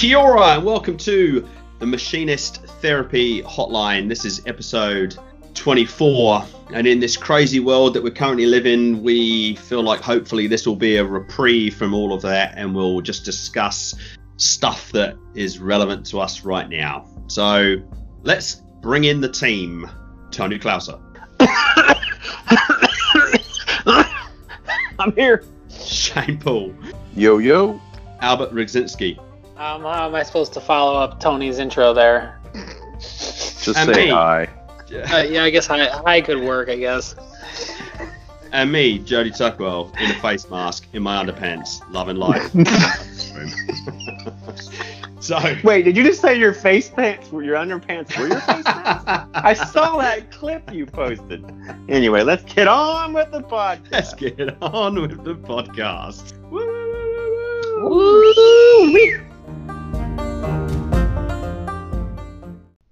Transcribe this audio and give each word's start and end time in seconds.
Kia 0.00 0.16
ora, 0.16 0.54
and 0.54 0.64
welcome 0.64 0.96
to 0.96 1.46
the 1.78 1.84
Machinist 1.84 2.64
Therapy 2.80 3.42
Hotline. 3.42 4.08
This 4.08 4.24
is 4.24 4.40
episode 4.46 5.18
24, 5.52 6.42
and 6.72 6.86
in 6.86 7.00
this 7.00 7.18
crazy 7.18 7.60
world 7.60 7.92
that 7.92 8.02
we 8.02 8.10
currently 8.10 8.46
live 8.46 8.64
in, 8.64 9.02
we 9.02 9.56
feel 9.56 9.82
like 9.82 10.00
hopefully 10.00 10.46
this 10.46 10.66
will 10.66 10.74
be 10.74 10.96
a 10.96 11.04
reprieve 11.04 11.74
from 11.74 11.92
all 11.92 12.14
of 12.14 12.22
that, 12.22 12.54
and 12.56 12.74
we'll 12.74 13.02
just 13.02 13.26
discuss 13.26 13.94
stuff 14.38 14.90
that 14.92 15.18
is 15.34 15.58
relevant 15.58 16.06
to 16.06 16.18
us 16.18 16.46
right 16.46 16.70
now. 16.70 17.06
So 17.26 17.76
let's 18.22 18.62
bring 18.80 19.04
in 19.04 19.20
the 19.20 19.28
team. 19.28 19.86
Tony 20.30 20.58
Klauser, 20.58 20.98
I'm 24.98 25.12
here. 25.12 25.44
Shane 25.68 26.38
Paul, 26.38 26.74
Yo 27.14 27.36
yo. 27.36 27.78
Albert 28.22 28.54
Rogzinski, 28.54 29.18
Um, 29.60 29.82
how 29.82 30.06
am 30.06 30.14
I 30.14 30.22
supposed 30.22 30.54
to 30.54 30.60
follow 30.60 30.98
up 30.98 31.20
Tony's 31.20 31.58
intro 31.58 31.92
there? 31.92 32.40
Just 32.98 33.76
And 33.76 33.94
say 33.94 34.06
me. 34.06 34.10
hi. 34.10 34.44
Uh, 34.90 35.22
yeah, 35.28 35.44
I 35.44 35.50
guess 35.50 35.66
hi, 35.66 35.84
hi 35.86 36.22
could 36.22 36.42
work. 36.42 36.70
I 36.70 36.76
guess. 36.76 37.14
and 38.52 38.72
me, 38.72 38.98
Jody 38.98 39.30
Tuckwell, 39.30 39.92
in 40.00 40.12
a 40.12 40.14
face 40.14 40.48
mask, 40.48 40.86
in 40.94 41.02
my 41.02 41.22
underpants, 41.22 41.82
loving 41.92 42.16
life. 42.16 42.50
so, 45.20 45.38
Wait, 45.62 45.82
did 45.82 45.94
you 45.94 46.04
just 46.04 46.22
say 46.22 46.38
your 46.38 46.54
face 46.54 46.88
pants 46.88 47.30
were 47.30 47.42
your 47.42 47.56
underpants 47.56 48.18
were 48.18 48.28
your 48.28 48.40
face 48.40 48.64
pants? 48.64 49.30
I 49.34 49.52
saw 49.52 49.98
that 49.98 50.30
clip 50.30 50.72
you 50.72 50.86
posted. 50.86 51.44
Anyway, 51.90 52.22
let's 52.22 52.50
get 52.50 52.66
on 52.66 53.12
with 53.12 53.30
the 53.30 53.42
podcast. 53.42 53.92
let's 53.92 54.14
get 54.14 54.56
on 54.62 55.02
with 55.02 55.22
the 55.22 55.34
podcast. 55.34 56.32
Bring 57.78 59.29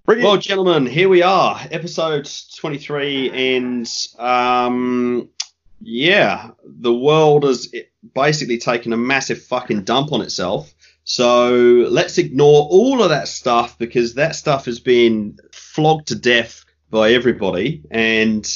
it- 0.08 0.22
Well, 0.22 0.36
gentlemen, 0.38 0.86
here 0.86 1.08
we 1.08 1.22
are, 1.22 1.60
episode 1.70 2.28
23, 2.56 3.30
and 3.56 3.88
um, 4.18 5.28
yeah, 5.80 6.50
the 6.64 6.94
world 6.94 7.44
has 7.44 7.72
basically 8.14 8.58
taken 8.58 8.92
a 8.92 8.96
massive 8.96 9.42
fucking 9.42 9.82
dump 9.84 10.12
on 10.12 10.22
itself. 10.22 10.72
So 11.04 11.86
let's 11.90 12.18
ignore 12.18 12.68
all 12.70 13.02
of 13.02 13.10
that 13.10 13.28
stuff 13.28 13.78
because 13.78 14.14
that 14.14 14.34
stuff 14.34 14.66
has 14.66 14.78
been 14.80 15.38
flogged 15.52 16.08
to 16.08 16.14
death 16.14 16.64
by 16.90 17.12
everybody. 17.12 17.82
And 17.90 18.46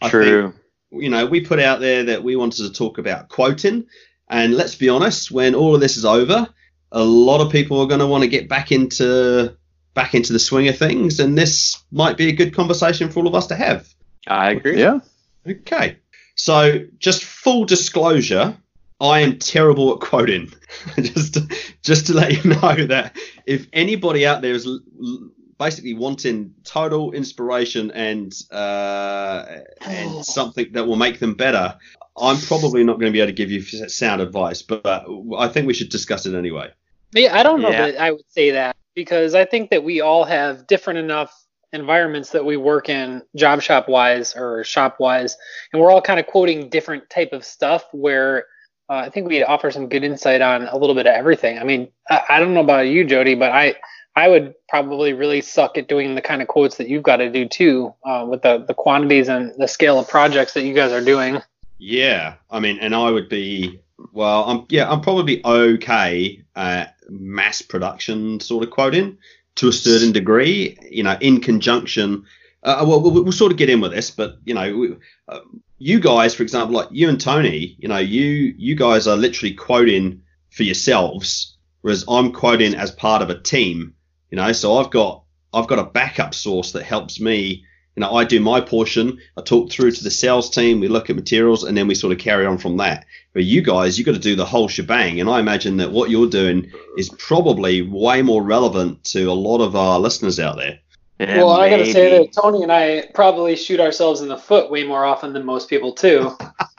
I 0.00 0.08
True. 0.08 0.52
think, 0.90 1.02
you 1.02 1.10
know, 1.10 1.26
we 1.26 1.42
put 1.42 1.58
out 1.58 1.80
there 1.80 2.04
that 2.04 2.22
we 2.22 2.34
wanted 2.36 2.66
to 2.66 2.72
talk 2.72 2.96
about 2.98 3.28
quoting. 3.28 3.86
And 4.30 4.54
let's 4.54 4.74
be 4.74 4.88
honest, 4.88 5.30
when 5.30 5.54
all 5.54 5.74
of 5.74 5.80
this 5.82 5.98
is 5.98 6.06
over, 6.06 6.48
a 6.92 7.04
lot 7.04 7.44
of 7.44 7.52
people 7.52 7.80
are 7.80 7.86
going 7.86 8.00
to 8.00 8.06
want 8.06 8.24
to 8.24 8.28
get 8.28 8.48
back 8.48 8.72
into 8.72 9.57
back 9.98 10.14
into 10.14 10.32
the 10.32 10.38
swing 10.38 10.68
of 10.68 10.78
things, 10.78 11.18
and 11.18 11.36
this 11.36 11.82
might 11.90 12.16
be 12.16 12.28
a 12.28 12.32
good 12.32 12.54
conversation 12.54 13.10
for 13.10 13.18
all 13.18 13.26
of 13.26 13.34
us 13.34 13.48
to 13.48 13.56
have. 13.56 13.92
I 14.28 14.52
agree. 14.52 14.78
Yeah. 14.78 15.00
Okay. 15.44 15.96
So, 16.36 16.86
just 17.00 17.24
full 17.24 17.64
disclosure, 17.64 18.56
I 19.00 19.20
am 19.20 19.40
terrible 19.40 19.92
at 19.94 19.98
quoting. 19.98 20.52
just, 21.00 21.34
to, 21.34 21.48
just 21.82 22.06
to 22.06 22.14
let 22.14 22.32
you 22.32 22.50
know 22.50 22.86
that 22.86 23.16
if 23.44 23.66
anybody 23.72 24.24
out 24.24 24.40
there 24.40 24.54
is 24.54 24.66
l- 24.66 24.78
l- 25.02 25.30
basically 25.58 25.94
wanting 25.94 26.54
total 26.62 27.10
inspiration 27.10 27.90
and 27.90 28.32
uh, 28.52 29.46
and 29.84 30.24
something 30.24 30.68
that 30.74 30.86
will 30.86 30.94
make 30.94 31.18
them 31.18 31.34
better, 31.34 31.76
I'm 32.16 32.38
probably 32.38 32.84
not 32.84 33.00
going 33.00 33.10
to 33.10 33.16
be 33.16 33.20
able 33.20 33.32
to 33.32 33.40
give 33.42 33.50
you 33.50 33.62
sound 33.62 34.20
advice. 34.20 34.62
But 34.62 35.08
I 35.36 35.48
think 35.48 35.66
we 35.66 35.74
should 35.74 35.88
discuss 35.88 36.24
it 36.24 36.34
anyway. 36.36 36.70
Yeah, 37.10 37.36
I 37.36 37.42
don't 37.42 37.60
know 37.62 37.70
Yeah. 37.70 37.90
that 37.90 38.00
I 38.00 38.12
would 38.12 38.30
say 38.30 38.52
that 38.52 38.76
because 38.98 39.36
I 39.36 39.44
think 39.44 39.70
that 39.70 39.84
we 39.84 40.00
all 40.00 40.24
have 40.24 40.66
different 40.66 40.98
enough 40.98 41.46
environments 41.72 42.30
that 42.30 42.44
we 42.44 42.56
work 42.56 42.88
in, 42.88 43.22
job 43.36 43.62
shop 43.62 43.88
wise 43.88 44.34
or 44.34 44.64
shop 44.64 44.96
wise, 44.98 45.36
and 45.72 45.80
we're 45.80 45.92
all 45.92 46.02
kind 46.02 46.18
of 46.18 46.26
quoting 46.26 46.68
different 46.68 47.08
type 47.08 47.32
of 47.32 47.44
stuff. 47.44 47.84
Where 47.92 48.46
uh, 48.90 48.94
I 48.94 49.08
think 49.08 49.28
we 49.28 49.44
offer 49.44 49.70
some 49.70 49.88
good 49.88 50.02
insight 50.02 50.40
on 50.40 50.66
a 50.66 50.76
little 50.76 50.96
bit 50.96 51.06
of 51.06 51.14
everything. 51.14 51.60
I 51.60 51.62
mean, 51.62 51.92
I, 52.10 52.22
I 52.28 52.40
don't 52.40 52.54
know 52.54 52.60
about 52.60 52.88
you, 52.88 53.04
Jody, 53.04 53.36
but 53.36 53.52
I 53.52 53.76
I 54.16 54.26
would 54.26 54.52
probably 54.68 55.12
really 55.12 55.42
suck 55.42 55.78
at 55.78 55.86
doing 55.86 56.16
the 56.16 56.20
kind 56.20 56.42
of 56.42 56.48
quotes 56.48 56.76
that 56.78 56.88
you've 56.88 57.04
got 57.04 57.18
to 57.18 57.30
do 57.30 57.46
too, 57.46 57.94
uh, 58.04 58.26
with 58.28 58.42
the 58.42 58.64
the 58.66 58.74
quantities 58.74 59.28
and 59.28 59.52
the 59.58 59.68
scale 59.68 60.00
of 60.00 60.08
projects 60.08 60.54
that 60.54 60.64
you 60.64 60.74
guys 60.74 60.90
are 60.90 61.04
doing. 61.04 61.40
Yeah, 61.78 62.34
I 62.50 62.58
mean, 62.58 62.80
and 62.80 62.96
I 62.96 63.12
would 63.12 63.28
be 63.28 63.80
well. 64.12 64.44
I'm 64.44 64.66
yeah, 64.68 64.90
I'm 64.90 65.00
probably 65.00 65.44
okay 65.44 66.42
at 66.54 66.96
mass 67.08 67.62
production 67.62 68.40
sort 68.40 68.64
of 68.64 68.70
quoting 68.70 69.18
to 69.56 69.68
a 69.68 69.72
certain 69.72 70.12
degree. 70.12 70.78
You 70.90 71.02
know, 71.02 71.16
in 71.20 71.40
conjunction. 71.40 72.24
Uh, 72.60 72.84
well, 72.86 73.00
we'll, 73.00 73.22
we'll 73.22 73.32
sort 73.32 73.52
of 73.52 73.58
get 73.58 73.70
in 73.70 73.80
with 73.80 73.92
this, 73.92 74.10
but 74.10 74.38
you 74.44 74.52
know, 74.52 74.76
we, 74.76 74.96
uh, 75.28 75.40
you 75.78 76.00
guys, 76.00 76.34
for 76.34 76.42
example, 76.42 76.74
like 76.74 76.88
you 76.90 77.08
and 77.08 77.20
Tony, 77.20 77.76
you 77.78 77.88
know, 77.88 77.98
you 77.98 78.54
you 78.56 78.74
guys 78.74 79.06
are 79.06 79.16
literally 79.16 79.54
quoting 79.54 80.22
for 80.50 80.64
yourselves, 80.64 81.56
whereas 81.82 82.04
I'm 82.08 82.32
quoting 82.32 82.74
as 82.74 82.90
part 82.90 83.22
of 83.22 83.30
a 83.30 83.40
team. 83.40 83.94
You 84.30 84.36
know, 84.36 84.52
so 84.52 84.76
I've 84.76 84.90
got 84.90 85.24
I've 85.52 85.68
got 85.68 85.78
a 85.78 85.84
backup 85.84 86.34
source 86.34 86.72
that 86.72 86.82
helps 86.82 87.20
me 87.20 87.64
you 87.98 88.04
know, 88.04 88.14
I 88.14 88.22
do 88.22 88.38
my 88.38 88.60
portion. 88.60 89.18
I 89.36 89.40
talk 89.40 89.72
through 89.72 89.90
to 89.90 90.04
the 90.04 90.10
sales 90.12 90.50
team. 90.50 90.78
We 90.78 90.86
look 90.86 91.10
at 91.10 91.16
materials, 91.16 91.64
and 91.64 91.76
then 91.76 91.88
we 91.88 91.96
sort 91.96 92.12
of 92.12 92.20
carry 92.20 92.46
on 92.46 92.56
from 92.56 92.76
that. 92.76 93.06
But 93.32 93.42
you 93.42 93.60
guys, 93.60 93.98
you 93.98 94.04
got 94.04 94.12
to 94.12 94.20
do 94.20 94.36
the 94.36 94.44
whole 94.44 94.68
shebang. 94.68 95.18
And 95.18 95.28
I 95.28 95.40
imagine 95.40 95.78
that 95.78 95.90
what 95.90 96.08
you're 96.08 96.30
doing 96.30 96.70
is 96.96 97.08
probably 97.18 97.82
way 97.82 98.22
more 98.22 98.40
relevant 98.40 99.02
to 99.06 99.24
a 99.24 99.32
lot 99.32 99.60
of 99.60 99.74
our 99.74 99.98
listeners 99.98 100.38
out 100.38 100.58
there. 100.58 100.78
Yeah, 101.18 101.38
well, 101.38 101.50
I 101.50 101.68
got 101.70 101.78
to 101.78 101.92
say 101.92 102.16
that 102.16 102.32
Tony 102.40 102.62
and 102.62 102.70
I 102.70 103.10
probably 103.14 103.56
shoot 103.56 103.80
ourselves 103.80 104.20
in 104.20 104.28
the 104.28 104.36
foot 104.36 104.70
way 104.70 104.84
more 104.84 105.04
often 105.04 105.32
than 105.32 105.44
most 105.44 105.68
people 105.68 105.92
too. 105.92 106.36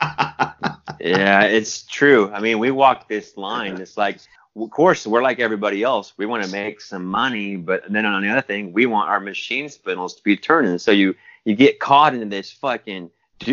Yeah, 1.00 1.44
it's 1.44 1.82
true. 1.84 2.30
I 2.30 2.40
mean, 2.40 2.58
we 2.58 2.70
walk 2.70 3.08
this 3.08 3.36
line. 3.36 3.76
It's 3.80 3.96
like, 3.96 4.18
of 4.56 4.70
course, 4.70 5.06
we're 5.06 5.22
like 5.22 5.38
everybody 5.38 5.82
else. 5.82 6.12
We 6.16 6.26
want 6.26 6.44
to 6.44 6.50
make 6.50 6.80
some 6.80 7.04
money, 7.04 7.56
but 7.56 7.84
then 7.88 8.04
on 8.04 8.22
the 8.22 8.28
other 8.28 8.42
thing, 8.42 8.72
we 8.72 8.86
want 8.86 9.08
our 9.08 9.20
machine 9.20 9.68
spindles 9.68 10.14
to 10.16 10.22
be 10.22 10.36
turning. 10.36 10.78
So 10.78 10.90
you 10.90 11.14
you 11.44 11.54
get 11.54 11.80
caught 11.80 12.14
into 12.14 12.26
this 12.26 12.50
fucking. 12.50 13.10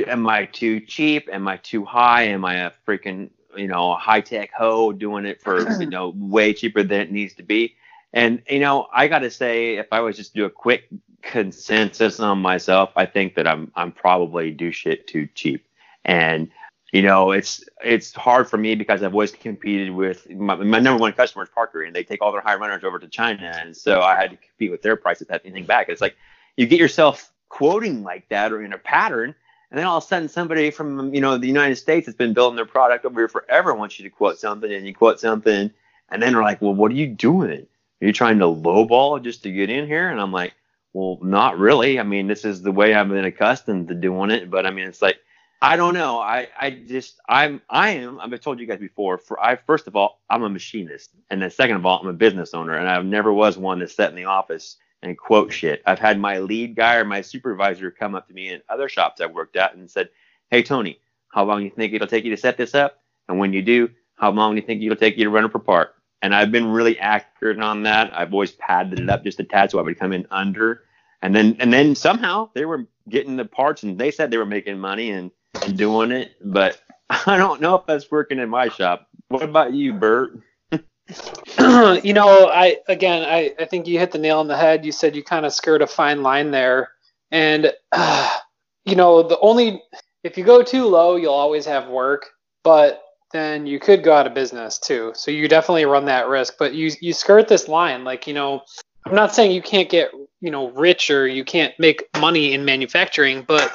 Am 0.07 0.27
I 0.27 0.45
too 0.45 0.81
cheap? 0.81 1.29
Am 1.31 1.47
I 1.47 1.57
too 1.57 1.85
high? 1.85 2.23
Am 2.23 2.43
I 2.43 2.55
a 2.55 2.71
freaking 2.85 3.29
you 3.55 3.67
know 3.67 3.95
high 3.95 4.21
tech 4.21 4.51
hoe 4.51 4.91
doing 4.91 5.25
it 5.25 5.41
for 5.41 5.69
you 5.79 5.89
know 5.89 6.13
way 6.15 6.53
cheaper 6.53 6.83
than 6.83 7.01
it 7.01 7.11
needs 7.11 7.35
to 7.35 7.43
be? 7.43 7.75
And 8.13 8.41
you 8.49 8.59
know, 8.59 8.87
I 8.93 9.07
got 9.07 9.19
to 9.19 9.31
say, 9.31 9.75
if 9.75 9.87
I 9.91 9.99
was 9.99 10.17
just 10.17 10.33
to 10.33 10.39
do 10.39 10.45
a 10.45 10.49
quick 10.49 10.89
consensus 11.21 12.19
on 12.19 12.39
myself, 12.39 12.91
I 12.95 13.05
think 13.05 13.35
that 13.35 13.47
I'm 13.47 13.71
I'm 13.75 13.91
probably 13.91 14.51
do 14.51 14.71
shit 14.71 15.07
too 15.07 15.27
cheap. 15.35 15.67
And 16.03 16.49
you 16.93 17.01
know, 17.01 17.31
it's 17.31 17.63
it's 17.83 18.13
hard 18.13 18.49
for 18.49 18.57
me 18.57 18.75
because 18.75 19.03
I've 19.03 19.13
always 19.13 19.31
competed 19.31 19.91
with 19.91 20.29
my, 20.29 20.55
my 20.55 20.79
number 20.79 21.01
one 21.01 21.11
customer 21.13 21.43
is 21.43 21.49
Parker, 21.49 21.83
and 21.83 21.95
they 21.95 22.03
take 22.03 22.21
all 22.21 22.31
their 22.31 22.41
high 22.41 22.55
runners 22.55 22.83
over 22.83 22.97
to 22.97 23.07
China, 23.07 23.59
and 23.61 23.75
so 23.75 24.01
I 24.01 24.15
had 24.15 24.31
to 24.31 24.37
compete 24.37 24.71
with 24.71 24.81
their 24.81 24.95
prices, 24.95 25.27
have 25.29 25.41
anything 25.43 25.65
back. 25.65 25.89
It's 25.89 26.01
like 26.01 26.15
you 26.55 26.65
get 26.65 26.79
yourself 26.79 27.31
quoting 27.49 28.03
like 28.03 28.29
that 28.29 28.53
or 28.53 28.63
in 28.63 28.71
a 28.71 28.77
pattern, 28.77 29.35
and 29.69 29.77
then 29.77 29.85
all 29.85 29.97
of 29.97 30.03
a 30.03 30.07
sudden 30.07 30.29
somebody 30.29 30.71
from 30.71 31.13
you 31.13 31.19
know 31.19 31.37
the 31.37 31.47
United 31.47 31.75
States 31.75 32.05
that's 32.05 32.17
been 32.17 32.33
building 32.33 32.55
their 32.55 32.65
product 32.65 33.03
over 33.03 33.19
here 33.19 33.27
forever 33.27 33.75
wants 33.75 33.99
you 33.99 34.03
to 34.03 34.15
quote 34.15 34.39
something, 34.39 34.71
and 34.71 34.87
you 34.87 34.95
quote 34.95 35.19
something, 35.19 35.69
and 36.09 36.23
then 36.23 36.31
they're 36.31 36.41
like, 36.41 36.61
well, 36.61 36.73
what 36.73 36.91
are 36.91 36.95
you 36.95 37.07
doing? 37.07 37.67
Are 38.01 38.05
you 38.05 38.13
trying 38.13 38.39
to 38.39 38.45
lowball 38.45 39.21
just 39.21 39.43
to 39.43 39.51
get 39.51 39.69
in 39.69 39.87
here? 39.87 40.09
And 40.09 40.21
I'm 40.21 40.31
like, 40.31 40.53
well, 40.93 41.19
not 41.21 41.57
really. 41.57 41.99
I 41.99 42.03
mean, 42.03 42.27
this 42.27 42.45
is 42.45 42.61
the 42.61 42.71
way 42.71 42.93
I've 42.93 43.09
been 43.09 43.25
accustomed 43.25 43.89
to 43.89 43.95
doing 43.95 44.31
it, 44.31 44.49
but 44.49 44.65
I 44.65 44.71
mean, 44.71 44.87
it's 44.87 45.01
like 45.01 45.19
I 45.61 45.75
don't 45.75 45.95
know. 45.95 46.19
I, 46.19 46.49
I 46.59 46.69
just 46.71 47.19
I'm 47.27 47.61
I 47.69 47.91
am 47.91 48.19
I've 48.19 48.39
told 48.41 48.59
you 48.59 48.67
guys 48.67 48.79
before. 48.79 49.17
For 49.17 49.41
I 49.43 49.55
first 49.55 49.87
of 49.87 49.95
all 49.95 50.21
I'm 50.29 50.43
a 50.43 50.49
machinist, 50.49 51.11
and 51.31 51.41
then 51.41 51.49
second 51.49 51.77
of 51.77 51.85
all 51.85 51.99
I'm 51.99 52.07
a 52.07 52.13
business 52.13 52.53
owner, 52.53 52.75
and 52.75 52.87
I 52.87 53.01
never 53.01 53.33
was 53.33 53.57
one 53.57 53.79
to 53.79 53.87
sit 53.87 54.09
in 54.09 54.15
the 54.15 54.25
office 54.25 54.77
and 55.01 55.17
quote 55.17 55.51
shit. 55.51 55.81
I've 55.85 55.99
had 55.99 56.19
my 56.19 56.39
lead 56.39 56.75
guy 56.75 56.97
or 56.97 57.05
my 57.05 57.21
supervisor 57.21 57.91
come 57.91 58.15
up 58.15 58.27
to 58.27 58.35
me 58.35 58.49
in 58.49 58.61
other 58.69 58.87
shops 58.89 59.21
I've 59.21 59.33
worked 59.33 59.55
at 59.55 59.75
and 59.75 59.89
said, 59.89 60.09
"Hey 60.51 60.61
Tony, 60.61 60.99
how 61.29 61.43
long 61.45 61.59
do 61.59 61.65
you 61.65 61.71
think 61.71 61.93
it'll 61.93 62.07
take 62.07 62.25
you 62.25 62.31
to 62.31 62.37
set 62.41 62.57
this 62.57 62.75
up? 62.75 63.01
And 63.27 63.39
when 63.39 63.51
you 63.51 63.63
do, 63.63 63.89
how 64.15 64.31
long 64.31 64.53
do 64.55 64.61
you 64.61 64.67
think 64.67 64.83
it'll 64.83 64.95
take 64.95 65.17
you 65.17 65.23
to 65.23 65.31
run 65.31 65.45
it 65.45 65.49
per 65.49 65.59
part?" 65.59 65.95
And 66.21 66.35
I've 66.35 66.51
been 66.51 66.67
really 66.67 66.99
accurate 66.99 67.59
on 67.59 67.83
that. 67.83 68.11
I've 68.15 68.33
always 68.33 68.51
padded 68.51 68.99
it 68.99 69.09
up 69.09 69.23
just 69.23 69.39
a 69.39 69.43
tad 69.43 69.71
so 69.71 69.79
I 69.79 69.83
would 69.83 69.99
come 69.99 70.13
in 70.13 70.27
under. 70.29 70.83
And 71.23 71.35
then 71.35 71.57
and 71.59 71.73
then 71.73 71.95
somehow 71.95 72.51
they 72.53 72.65
were 72.65 72.87
getting 73.09 73.37
the 73.37 73.45
parts 73.45 73.81
and 73.81 73.97
they 73.97 74.11
said 74.11 74.29
they 74.29 74.37
were 74.37 74.45
making 74.45 74.77
money 74.77 75.09
and 75.09 75.31
and 75.65 75.77
doing 75.77 76.11
it, 76.11 76.35
but 76.43 76.81
I 77.09 77.37
don't 77.37 77.61
know 77.61 77.75
if 77.75 77.85
that's 77.85 78.11
working 78.11 78.39
in 78.39 78.49
my 78.49 78.69
shop. 78.69 79.07
What 79.29 79.43
about 79.43 79.73
you, 79.73 79.93
Bert? 79.93 80.39
you 80.71 82.13
know, 82.13 82.49
I 82.49 82.77
again, 82.87 83.23
I, 83.23 83.53
I 83.59 83.65
think 83.65 83.87
you 83.87 83.97
hit 83.97 84.11
the 84.11 84.17
nail 84.17 84.39
on 84.39 84.47
the 84.47 84.57
head. 84.57 84.85
You 84.85 84.91
said 84.91 85.15
you 85.15 85.23
kind 85.23 85.45
of 85.45 85.53
skirt 85.53 85.81
a 85.81 85.87
fine 85.87 86.21
line 86.21 86.51
there, 86.51 86.89
and 87.31 87.71
uh, 87.91 88.37
you 88.85 88.95
know, 88.95 89.23
the 89.23 89.39
only 89.39 89.81
if 90.23 90.37
you 90.37 90.43
go 90.43 90.61
too 90.61 90.85
low, 90.85 91.15
you'll 91.15 91.33
always 91.33 91.65
have 91.65 91.87
work. 91.87 92.27
But 92.63 93.03
then 93.31 93.65
you 93.65 93.79
could 93.79 94.03
go 94.03 94.13
out 94.13 94.27
of 94.27 94.33
business 94.33 94.79
too. 94.79 95.11
So 95.15 95.31
you 95.31 95.47
definitely 95.47 95.85
run 95.85 96.05
that 96.05 96.27
risk. 96.27 96.55
But 96.59 96.73
you 96.73 96.91
you 96.99 97.13
skirt 97.13 97.47
this 97.47 97.67
line, 97.67 98.03
like 98.03 98.27
you 98.27 98.33
know, 98.33 98.63
I'm 99.05 99.15
not 99.15 99.33
saying 99.33 99.51
you 99.51 99.61
can't 99.61 99.89
get 99.89 100.11
you 100.41 100.51
know 100.51 100.71
rich 100.71 101.09
or 101.09 101.27
you 101.27 101.45
can't 101.45 101.73
make 101.79 102.07
money 102.19 102.53
in 102.53 102.65
manufacturing, 102.65 103.43
but 103.47 103.73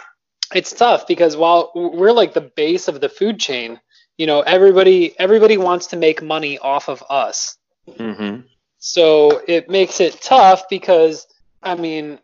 it's 0.54 0.72
tough 0.72 1.06
because 1.06 1.36
while 1.36 1.72
we're 1.74 2.12
like 2.12 2.34
the 2.34 2.52
base 2.56 2.88
of 2.88 3.00
the 3.00 3.08
food 3.08 3.38
chain, 3.38 3.80
you 4.18 4.26
know, 4.26 4.40
everybody 4.40 5.18
everybody 5.18 5.56
wants 5.56 5.88
to 5.88 5.96
make 5.96 6.22
money 6.22 6.58
off 6.58 6.88
of 6.88 7.02
us. 7.10 7.56
Mm-hmm. 7.88 8.46
So 8.78 9.42
it 9.48 9.68
makes 9.68 10.00
it 10.00 10.20
tough 10.20 10.64
because 10.68 11.26
I 11.62 11.74
mean, 11.74 12.18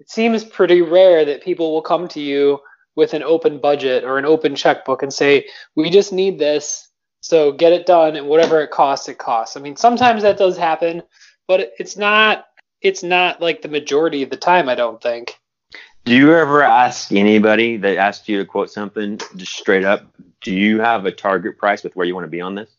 it 0.00 0.10
seems 0.10 0.44
pretty 0.44 0.82
rare 0.82 1.24
that 1.24 1.42
people 1.42 1.72
will 1.72 1.82
come 1.82 2.08
to 2.08 2.20
you 2.20 2.60
with 2.96 3.14
an 3.14 3.22
open 3.22 3.58
budget 3.58 4.04
or 4.04 4.18
an 4.18 4.24
open 4.24 4.54
checkbook 4.54 5.02
and 5.02 5.12
say, 5.12 5.46
"We 5.74 5.90
just 5.90 6.12
need 6.12 6.38
this, 6.38 6.88
so 7.20 7.52
get 7.52 7.72
it 7.72 7.86
done, 7.86 8.16
and 8.16 8.28
whatever 8.28 8.60
it 8.60 8.70
costs, 8.70 9.08
it 9.08 9.18
costs." 9.18 9.56
I 9.56 9.60
mean, 9.60 9.76
sometimes 9.76 10.22
that 10.22 10.38
does 10.38 10.56
happen, 10.56 11.02
but 11.48 11.72
it's 11.78 11.96
not 11.96 12.46
it's 12.80 13.02
not 13.02 13.40
like 13.40 13.62
the 13.62 13.68
majority 13.68 14.22
of 14.22 14.30
the 14.30 14.36
time. 14.36 14.68
I 14.68 14.74
don't 14.74 15.02
think. 15.02 15.38
Do 16.04 16.14
you 16.14 16.34
ever 16.34 16.62
ask 16.62 17.12
anybody 17.12 17.78
that 17.78 17.96
asked 17.96 18.28
you 18.28 18.38
to 18.38 18.44
quote 18.44 18.70
something 18.70 19.18
just 19.36 19.54
straight 19.54 19.84
up? 19.84 20.04
Do 20.42 20.54
you 20.54 20.80
have 20.80 21.06
a 21.06 21.10
target 21.10 21.56
price 21.56 21.82
with 21.82 21.96
where 21.96 22.06
you 22.06 22.14
want 22.14 22.26
to 22.26 22.30
be 22.30 22.42
on 22.42 22.54
this? 22.54 22.70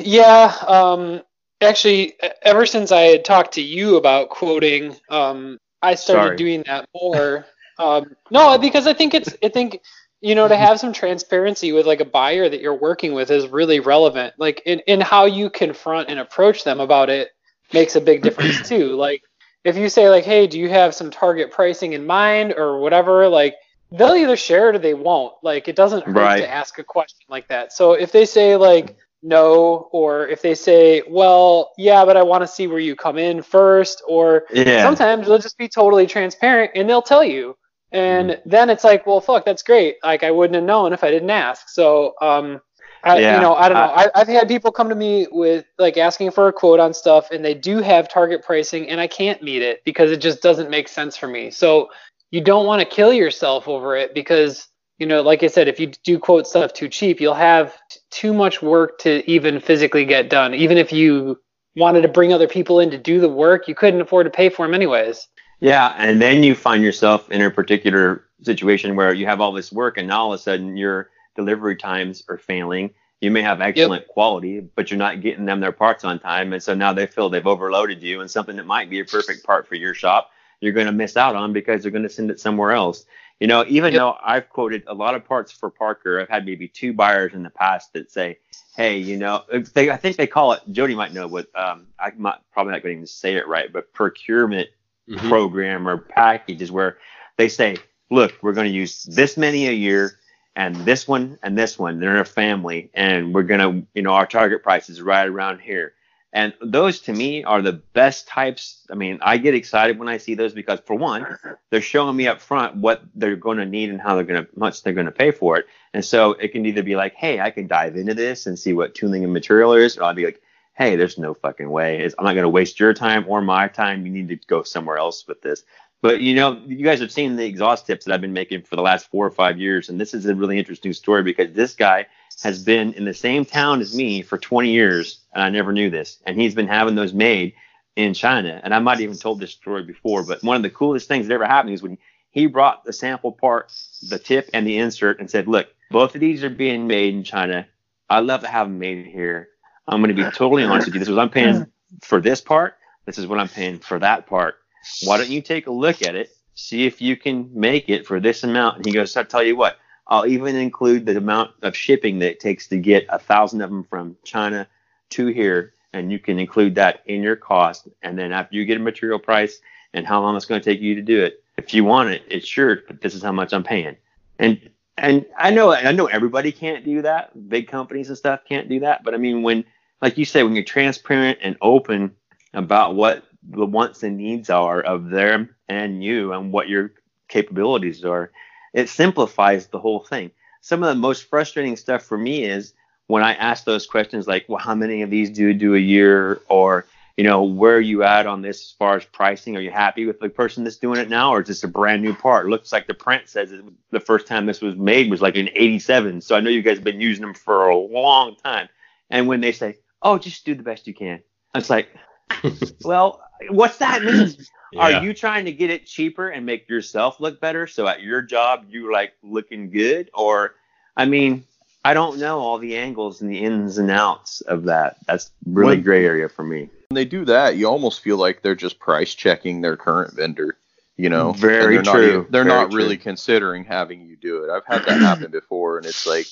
Yeah, 0.00 0.52
um, 0.66 1.22
actually, 1.60 2.14
ever 2.42 2.66
since 2.66 2.90
I 2.90 3.02
had 3.02 3.24
talked 3.24 3.54
to 3.54 3.62
you 3.62 3.96
about 3.96 4.30
quoting, 4.30 4.96
um, 5.08 5.58
I 5.80 5.94
started 5.94 6.26
Sorry. 6.26 6.36
doing 6.36 6.64
that 6.66 6.88
more. 6.92 7.46
um, 7.78 8.16
no, 8.30 8.58
because 8.58 8.88
I 8.88 8.94
think 8.94 9.14
it's, 9.14 9.36
I 9.44 9.48
think, 9.48 9.80
you 10.20 10.34
know, 10.34 10.48
to 10.48 10.56
have 10.56 10.80
some 10.80 10.92
transparency 10.92 11.70
with 11.70 11.86
like 11.86 12.00
a 12.00 12.04
buyer 12.04 12.48
that 12.48 12.60
you're 12.60 12.74
working 12.74 13.14
with 13.14 13.30
is 13.30 13.46
really 13.46 13.78
relevant. 13.78 14.34
Like 14.38 14.62
in, 14.66 14.80
in 14.80 15.00
how 15.00 15.26
you 15.26 15.50
confront 15.50 16.08
and 16.08 16.18
approach 16.18 16.64
them 16.64 16.80
about 16.80 17.10
it 17.10 17.30
makes 17.72 17.94
a 17.94 18.00
big 18.00 18.22
difference 18.22 18.68
too. 18.68 18.96
Like 18.96 19.22
if 19.66 19.76
you 19.76 19.88
say 19.88 20.08
like, 20.08 20.24
hey, 20.24 20.46
do 20.46 20.58
you 20.60 20.68
have 20.68 20.94
some 20.94 21.10
target 21.10 21.50
pricing 21.50 21.92
in 21.92 22.06
mind 22.06 22.54
or 22.56 22.78
whatever, 22.80 23.28
like 23.28 23.56
they'll 23.90 24.14
either 24.14 24.36
share 24.36 24.70
it 24.70 24.76
or 24.76 24.78
they 24.78 24.94
won't. 24.94 25.34
Like 25.42 25.68
it 25.68 25.76
doesn't 25.76 26.04
hurt 26.04 26.14
Right. 26.14 26.38
to 26.38 26.48
ask 26.50 26.78
a 26.78 26.84
question 26.84 27.26
like 27.28 27.48
that. 27.48 27.72
So 27.72 27.92
if 27.94 28.12
they 28.12 28.24
say 28.26 28.56
like 28.56 28.96
no, 29.22 29.88
or 29.92 30.28
if 30.28 30.40
they 30.40 30.54
say, 30.54 31.02
well, 31.08 31.72
yeah, 31.78 32.04
but 32.04 32.16
I 32.16 32.22
want 32.22 32.42
to 32.42 32.46
see 32.46 32.68
where 32.68 32.78
you 32.78 32.94
come 32.94 33.18
in 33.18 33.42
first, 33.42 34.02
or 34.06 34.44
Yeah. 34.52 34.82
sometimes 34.82 35.26
they'll 35.26 35.38
just 35.38 35.58
be 35.58 35.68
totally 35.68 36.06
transparent 36.06 36.72
and 36.76 36.88
they'll 36.88 37.02
tell 37.02 37.24
you. 37.24 37.56
And 37.92 38.30
Mm-hmm. 38.30 38.48
then 38.48 38.70
it's 38.70 38.84
like, 38.84 39.06
well, 39.06 39.20
fuck, 39.20 39.44
that's 39.44 39.62
great. 39.64 39.96
Like 40.04 40.22
I 40.22 40.30
wouldn't 40.30 40.54
have 40.54 40.64
known 40.64 40.92
if 40.92 41.02
I 41.02 41.10
didn't 41.10 41.30
ask. 41.30 41.68
So, 41.68 42.14
um, 42.22 42.60
I, 43.06 43.20
Yeah, 43.20 43.36
you 43.36 43.40
know, 43.40 43.54
I 43.54 43.68
don't 43.68 43.78
know. 43.78 43.92
I- 43.94 44.10
I've 44.14 44.28
had 44.28 44.48
people 44.48 44.72
come 44.72 44.88
to 44.88 44.94
me 44.94 45.28
with 45.30 45.64
like 45.78 45.96
asking 45.96 46.32
for 46.32 46.48
a 46.48 46.52
quote 46.52 46.80
on 46.80 46.92
stuff, 46.92 47.30
and 47.30 47.44
they 47.44 47.54
do 47.54 47.78
have 47.78 48.08
target 48.08 48.42
pricing, 48.42 48.88
and 48.88 49.00
I 49.00 49.06
can't 49.06 49.42
meet 49.42 49.62
it 49.62 49.82
because 49.84 50.10
it 50.10 50.20
just 50.20 50.42
doesn't 50.42 50.70
make 50.70 50.88
sense 50.88 51.16
for 51.16 51.28
me. 51.28 51.50
So 51.50 51.90
you 52.32 52.40
don't 52.40 52.66
want 52.66 52.80
to 52.80 52.86
kill 52.86 53.12
yourself 53.12 53.68
over 53.68 53.96
it 53.96 54.12
because 54.12 54.68
you 54.98 55.06
know, 55.06 55.20
like 55.22 55.42
I 55.42 55.48
said, 55.48 55.68
if 55.68 55.78
you 55.78 55.88
do 56.04 56.18
quote 56.18 56.46
stuff 56.46 56.72
too 56.72 56.88
cheap, 56.88 57.20
you'll 57.20 57.34
have 57.34 57.74
t- 57.90 58.00
too 58.10 58.32
much 58.32 58.62
work 58.62 58.98
to 59.00 59.28
even 59.30 59.60
physically 59.60 60.06
get 60.06 60.30
done. 60.30 60.54
Even 60.54 60.78
if 60.78 60.90
you 60.90 61.38
wanted 61.76 62.00
to 62.02 62.08
bring 62.08 62.32
other 62.32 62.48
people 62.48 62.80
in 62.80 62.90
to 62.90 62.98
do 62.98 63.20
the 63.20 63.28
work, 63.28 63.68
you 63.68 63.74
couldn't 63.74 64.00
afford 64.00 64.24
to 64.24 64.30
pay 64.30 64.48
for 64.48 64.66
them 64.66 64.74
anyways. 64.74 65.28
Yeah, 65.60 65.94
and 65.98 66.20
then 66.20 66.42
you 66.42 66.54
find 66.54 66.82
yourself 66.82 67.30
in 67.30 67.42
a 67.42 67.50
particular 67.50 68.24
situation 68.42 68.96
where 68.96 69.12
you 69.12 69.26
have 69.26 69.40
all 69.40 69.52
this 69.52 69.70
work, 69.70 69.98
and 69.98 70.08
now 70.08 70.22
all 70.22 70.32
of 70.32 70.40
a 70.40 70.42
sudden 70.42 70.76
your 70.76 71.10
delivery 71.36 71.76
times 71.76 72.24
are 72.28 72.38
failing. 72.38 72.90
You 73.20 73.30
may 73.30 73.42
have 73.42 73.60
excellent 73.60 74.08
quality, 74.08 74.60
but 74.60 74.90
you're 74.90 74.98
not 74.98 75.22
getting 75.22 75.46
them 75.46 75.60
their 75.60 75.72
parts 75.72 76.04
on 76.04 76.18
time, 76.18 76.52
and 76.52 76.62
so 76.62 76.74
now 76.74 76.92
they 76.92 77.06
feel 77.06 77.28
they've 77.30 77.46
overloaded 77.46 78.02
you, 78.02 78.20
and 78.20 78.30
something 78.30 78.56
that 78.56 78.66
might 78.66 78.90
be 78.90 79.00
a 79.00 79.04
perfect 79.04 79.44
part 79.44 79.66
for 79.66 79.74
your 79.74 79.94
shop, 79.94 80.30
you're 80.60 80.72
going 80.72 80.86
to 80.86 80.92
miss 80.92 81.16
out 81.16 81.34
on 81.36 81.52
because 81.52 81.82
they're 81.82 81.90
going 81.92 82.02
to 82.02 82.08
send 82.10 82.30
it 82.30 82.40
somewhere 82.40 82.72
else. 82.72 83.06
You 83.40 83.46
know, 83.46 83.64
even 83.68 83.92
Yep. 83.92 84.00
though 84.00 84.16
I've 84.24 84.48
quoted 84.50 84.84
a 84.86 84.94
lot 84.94 85.14
of 85.14 85.24
parts 85.24 85.52
for 85.52 85.70
Parker, 85.70 86.20
I've 86.20 86.28
had 86.28 86.46
maybe 86.46 86.68
two 86.68 86.92
buyers 86.92 87.34
in 87.34 87.42
the 87.42 87.50
past 87.50 87.92
that 87.92 88.10
say, 88.10 88.38
"Hey, 88.74 88.98
you 88.98 89.16
know," 89.16 89.44
they 89.74 89.90
I 89.90 89.96
think 89.96 90.16
they 90.16 90.26
call 90.26 90.52
it. 90.52 90.60
Jody 90.72 90.94
might 90.94 91.12
know 91.14 91.26
what. 91.26 91.46
Um, 91.54 91.86
I'm 91.98 92.16
probably 92.52 92.72
not 92.72 92.82
going 92.82 92.94
to 92.94 92.96
even 92.96 93.06
say 93.06 93.34
it 93.36 93.46
right, 93.48 93.72
but 93.72 93.92
procurement 93.92 94.68
Mhm. 95.08 95.28
program 95.28 95.86
or 95.88 95.98
package 95.98 96.60
is 96.62 96.72
where 96.72 96.98
they 97.36 97.48
say, 97.48 97.76
look, 98.10 98.34
we're 98.42 98.52
going 98.52 98.66
to 98.66 98.72
use 98.72 99.04
this 99.04 99.36
many 99.36 99.68
a 99.68 99.72
year 99.72 100.18
and 100.56 100.74
this 100.74 101.06
one 101.06 101.38
and 101.42 101.56
this 101.56 101.78
one. 101.78 102.00
They're 102.00 102.20
a 102.20 102.24
family 102.24 102.90
and 102.94 103.32
we're 103.32 103.44
to, 103.44 103.86
you 103.94 104.02
know, 104.02 104.12
our 104.12 104.26
target 104.26 104.62
price 104.62 104.88
is 104.88 105.00
right 105.00 105.28
around 105.28 105.60
here. 105.60 105.92
And 106.32 106.54
those 106.60 107.00
to 107.00 107.12
me 107.12 107.44
are 107.44 107.62
the 107.62 107.72
best 107.72 108.26
types. 108.26 108.86
I 108.90 108.94
mean, 108.94 109.18
I 109.22 109.38
get 109.38 109.54
excited 109.54 109.98
when 109.98 110.08
I 110.08 110.16
see 110.16 110.34
those 110.34 110.52
because 110.52 110.80
for 110.80 110.94
one, 110.96 111.24
they're 111.70 111.80
showing 111.80 112.16
me 112.16 112.26
up 112.26 112.40
front 112.40 112.76
what 112.76 113.02
they're 113.14 113.36
going 113.36 113.58
to 113.58 113.64
need 113.64 113.90
and 113.90 114.00
how 114.00 114.16
they're 114.16 114.24
going 114.24 114.44
to 114.44 114.50
much 114.58 114.82
they're 114.82 114.92
going 114.92 115.06
to 115.06 115.12
pay 115.12 115.30
for 115.30 115.58
it. 115.58 115.66
And 115.94 116.04
so 116.04 116.32
it 116.32 116.48
can 116.48 116.66
either 116.66 116.82
be 116.82 116.96
like, 116.96 117.14
hey, 117.14 117.40
I 117.40 117.50
can 117.50 117.66
dive 117.66 117.96
into 117.96 118.14
this 118.14 118.46
and 118.46 118.58
see 118.58 118.72
what 118.72 118.94
tooling 118.94 119.24
and 119.24 119.32
material 119.32 119.72
is, 119.74 119.96
or 119.96 120.04
I'll 120.04 120.14
be 120.14 120.24
like, 120.24 120.42
hey, 120.74 120.96
there's 120.96 121.16
no 121.16 121.32
fucking 121.32 121.70
way. 121.70 122.04
I'm 122.04 122.24
not 122.24 122.34
going 122.34 122.42
to 122.42 122.50
waste 122.50 122.78
your 122.78 122.92
time 122.92 123.24
or 123.28 123.40
my 123.40 123.68
time. 123.68 124.04
You 124.04 124.12
need 124.12 124.28
to 124.28 124.36
go 124.36 124.62
somewhere 124.62 124.98
else 124.98 125.26
with 125.26 125.40
this. 125.40 125.64
But 126.02 126.20
you 126.20 126.34
know, 126.34 126.60
you 126.66 126.84
guys 126.84 127.00
have 127.00 127.10
seen 127.10 127.36
the 127.36 127.46
exhaust 127.46 127.86
tips 127.86 128.04
that 128.04 128.14
I've 128.14 128.20
been 128.20 128.32
making 128.32 128.62
for 128.62 128.76
the 128.76 128.82
last 128.82 129.10
four 129.10 129.26
or 129.26 129.30
five 129.30 129.58
years, 129.58 129.88
and 129.88 130.00
this 130.00 130.14
is 130.14 130.26
a 130.26 130.34
really 130.34 130.58
interesting 130.58 130.92
story 130.92 131.22
because 131.22 131.52
this 131.52 131.74
guy 131.74 132.06
has 132.42 132.62
been 132.62 132.92
in 132.92 133.04
the 133.04 133.14
same 133.14 133.44
town 133.44 133.80
as 133.80 133.96
me 133.96 134.22
for 134.22 134.36
20 134.36 134.70
years, 134.70 135.20
and 135.32 135.42
I 135.42 135.48
never 135.48 135.72
knew 135.72 135.88
this. 135.88 136.18
And 136.26 136.40
he's 136.40 136.54
been 136.54 136.68
having 136.68 136.94
those 136.94 137.14
made 137.14 137.54
in 137.96 138.12
China, 138.12 138.60
and 138.62 138.74
I 138.74 138.78
might 138.78 138.92
have 138.92 139.00
even 139.00 139.16
told 139.16 139.40
this 139.40 139.52
story 139.52 139.82
before. 139.82 140.22
But 140.22 140.42
one 140.42 140.56
of 140.56 140.62
the 140.62 140.70
coolest 140.70 141.08
things 141.08 141.26
that 141.26 141.34
ever 141.34 141.46
happened 141.46 141.74
is 141.74 141.82
when 141.82 141.98
he 142.30 142.46
brought 142.46 142.84
the 142.84 142.92
sample 142.92 143.32
part, 143.32 143.72
the 144.10 144.18
tip 144.18 144.50
and 144.52 144.66
the 144.66 144.76
insert, 144.76 145.18
and 145.18 145.30
said, 145.30 145.48
"Look, 145.48 145.68
both 145.90 146.14
of 146.14 146.20
these 146.20 146.44
are 146.44 146.50
being 146.50 146.86
made 146.86 147.14
in 147.14 147.24
China. 147.24 147.66
I'd 148.10 148.24
love 148.24 148.42
to 148.42 148.48
have 148.48 148.68
them 148.68 148.78
made 148.78 149.06
here. 149.06 149.48
I'm 149.88 150.02
going 150.02 150.14
to 150.14 150.22
be 150.22 150.30
totally 150.30 150.64
honest 150.64 150.88
with 150.88 150.94
you. 150.94 151.00
This 151.00 151.08
is 151.08 151.14
what 151.14 151.22
I'm 151.22 151.30
paying 151.30 151.54
mm. 151.54 151.70
for 152.02 152.20
this 152.20 152.40
part. 152.40 152.76
This 153.06 153.18
is 153.18 153.26
what 153.26 153.38
I'm 153.38 153.48
paying 153.48 153.78
for 153.78 153.98
that 153.98 154.26
part. 154.26 154.56
Why 155.04 155.18
don't 155.18 155.30
you 155.30 155.42
take 155.42 155.66
a 155.66 155.72
look 155.72 156.02
at 156.02 156.14
it, 156.14 156.30
see 156.54 156.86
if 156.86 157.00
you 157.00 157.16
can 157.16 157.50
make 157.52 157.88
it 157.88 158.06
for 158.06 158.20
this 158.20 158.44
amount? 158.44 158.78
And 158.78 158.86
he 158.86 158.92
goes, 158.92 159.16
I 159.16 159.22
tell 159.24 159.42
you 159.42 159.56
what, 159.56 159.78
I'll 160.06 160.26
even 160.26 160.56
include 160.56 161.06
the 161.06 161.16
amount 161.16 161.52
of 161.62 161.76
shipping 161.76 162.18
that 162.20 162.32
it 162.32 162.40
takes 162.40 162.68
to 162.68 162.76
get 162.76 163.06
a 163.08 163.18
thousand 163.18 163.60
of 163.60 163.70
them 163.70 163.84
from 163.84 164.16
China 164.24 164.68
to 165.10 165.26
here, 165.26 165.72
and 165.92 166.10
you 166.12 166.18
can 166.18 166.38
include 166.38 166.74
that 166.76 167.02
in 167.06 167.22
your 167.22 167.36
cost. 167.36 167.88
And 168.02 168.18
then 168.18 168.32
after 168.32 168.56
you 168.56 168.64
get 168.64 168.76
a 168.76 168.80
material 168.80 169.18
price 169.18 169.60
and 169.92 170.06
how 170.06 170.20
long 170.20 170.36
it's 170.36 170.46
going 170.46 170.60
to 170.60 170.64
take 170.64 170.80
you 170.80 170.94
to 170.94 171.02
do 171.02 171.22
it, 171.24 171.42
if 171.56 171.74
you 171.74 171.84
want 171.84 172.10
it, 172.10 172.22
it's 172.28 172.46
sure, 172.46 172.82
but 172.86 173.00
this 173.00 173.14
is 173.14 173.22
how 173.22 173.32
much 173.32 173.52
I'm 173.52 173.64
paying. 173.64 173.96
And 174.38 174.70
and 174.98 175.26
I 175.38 175.50
know 175.50 175.72
I 175.72 175.92
know 175.92 176.06
everybody 176.06 176.52
can't 176.52 176.84
do 176.84 177.02
that. 177.02 177.48
Big 177.48 177.68
companies 177.68 178.08
and 178.08 178.16
stuff 178.16 178.40
can't 178.48 178.68
do 178.68 178.80
that. 178.80 179.04
But 179.04 179.14
I 179.14 179.18
mean, 179.18 179.42
when 179.42 179.64
like 180.00 180.18
you 180.18 180.24
say, 180.24 180.42
when 180.42 180.54
you're 180.54 180.64
transparent 180.64 181.38
and 181.42 181.56
open 181.60 182.14
about 182.54 182.94
what 182.94 183.24
the 183.48 183.66
wants 183.66 184.02
and 184.02 184.16
needs 184.16 184.50
are 184.50 184.80
of 184.80 185.10
them 185.10 185.54
and 185.68 186.02
you 186.02 186.32
and 186.32 186.52
what 186.52 186.68
your 186.68 186.92
capabilities 187.28 188.04
are, 188.04 188.30
it 188.72 188.88
simplifies 188.88 189.68
the 189.68 189.78
whole 189.78 190.00
thing. 190.00 190.30
Some 190.60 190.82
of 190.82 190.88
the 190.88 191.00
most 191.00 191.28
frustrating 191.28 191.76
stuff 191.76 192.02
for 192.02 192.18
me 192.18 192.44
is 192.44 192.74
when 193.06 193.22
I 193.22 193.34
ask 193.34 193.64
those 193.64 193.86
questions 193.86 194.26
like, 194.26 194.46
well, 194.48 194.58
how 194.58 194.74
many 194.74 195.02
of 195.02 195.10
these 195.10 195.30
do 195.30 195.42
you 195.42 195.54
do 195.54 195.74
a 195.74 195.78
year? 195.78 196.40
Or, 196.48 196.86
you 197.16 197.24
know, 197.24 197.44
where 197.44 197.76
are 197.76 197.80
you 197.80 198.02
at 198.02 198.26
on 198.26 198.42
this 198.42 198.60
as 198.60 198.74
far 198.78 198.96
as 198.96 199.04
pricing? 199.04 199.56
Are 199.56 199.60
you 199.60 199.70
happy 199.70 200.06
with 200.06 200.18
the 200.18 200.28
person 200.28 200.64
that's 200.64 200.76
doing 200.76 200.98
it 200.98 201.08
now? 201.08 201.30
Or 201.30 201.40
is 201.40 201.48
this 201.48 201.64
a 201.64 201.68
brand 201.68 202.02
new 202.02 202.14
part? 202.14 202.46
It 202.46 202.50
looks 202.50 202.72
like 202.72 202.86
the 202.86 202.94
print 202.94 203.28
says 203.28 203.52
it, 203.52 203.64
the 203.90 204.00
first 204.00 204.26
time 204.26 204.46
this 204.46 204.60
was 204.60 204.76
made 204.76 205.10
was 205.10 205.22
like 205.22 205.36
in 205.36 205.48
87. 205.54 206.20
So 206.20 206.36
I 206.36 206.40
know 206.40 206.50
you 206.50 206.62
guys 206.62 206.78
have 206.78 206.84
been 206.84 207.00
using 207.00 207.22
them 207.22 207.34
for 207.34 207.68
a 207.68 207.76
long 207.76 208.36
time. 208.36 208.68
And 209.08 209.28
when 209.28 209.40
they 209.40 209.52
say, 209.52 209.76
oh, 210.02 210.18
just 210.18 210.44
do 210.44 210.54
the 210.54 210.64
best 210.64 210.86
you 210.86 210.94
can, 210.94 211.22
it's 211.54 211.70
like, 211.70 211.88
well, 212.84 213.22
what's 213.50 213.78
that 213.78 214.02
mean? 214.02 214.34
Yeah. 214.72 214.80
Are 214.98 215.04
you 215.04 215.14
trying 215.14 215.44
to 215.44 215.52
get 215.52 215.70
it 215.70 215.86
cheaper 215.86 216.28
and 216.28 216.44
make 216.44 216.68
yourself 216.68 217.20
look 217.20 217.40
better? 217.40 217.68
So 217.68 217.86
at 217.86 218.02
your 218.02 218.20
job, 218.20 218.64
you 218.68 218.92
like 218.92 219.12
looking 219.22 219.70
good? 219.70 220.10
Or, 220.12 220.56
I 220.96 221.04
mean, 221.06 221.44
I 221.84 221.94
don't 221.94 222.18
know 222.18 222.40
all 222.40 222.58
the 222.58 222.76
angles 222.76 223.20
and 223.22 223.30
the 223.30 223.38
ins 223.38 223.78
and 223.78 223.92
outs 223.92 224.40
of 224.40 224.64
that. 224.64 224.96
That's 225.06 225.30
really 225.46 225.76
When- 225.76 225.82
gray 225.84 226.04
area 226.04 226.28
for 226.28 226.42
me. 226.42 226.68
When 226.90 226.94
they 226.96 227.04
do 227.04 227.24
that, 227.26 227.56
you 227.56 227.66
almost 227.68 228.00
feel 228.00 228.16
like 228.16 228.42
they're 228.42 228.56
just 228.56 228.80
price 228.80 229.14
checking 229.14 229.60
their 229.60 229.76
current 229.76 230.12
vendor. 230.14 230.58
You 230.96 231.10
know, 231.10 231.30
Very 231.32 231.76
they're 231.76 231.84
true. 231.84 232.22
e- 232.22 232.26
they're 232.30 232.42
Very 232.42 232.46
not 232.60 232.70
true. 232.72 232.78
really 232.78 232.96
considering 232.96 233.64
having 233.64 234.02
you 234.04 234.16
do 234.16 234.42
it. 234.44 234.50
I've 234.50 234.66
had 234.66 234.84
that 234.86 235.00
happen 235.00 235.30
before, 235.30 235.78
and 235.78 235.86
it's 235.86 236.06
like, 236.08 236.26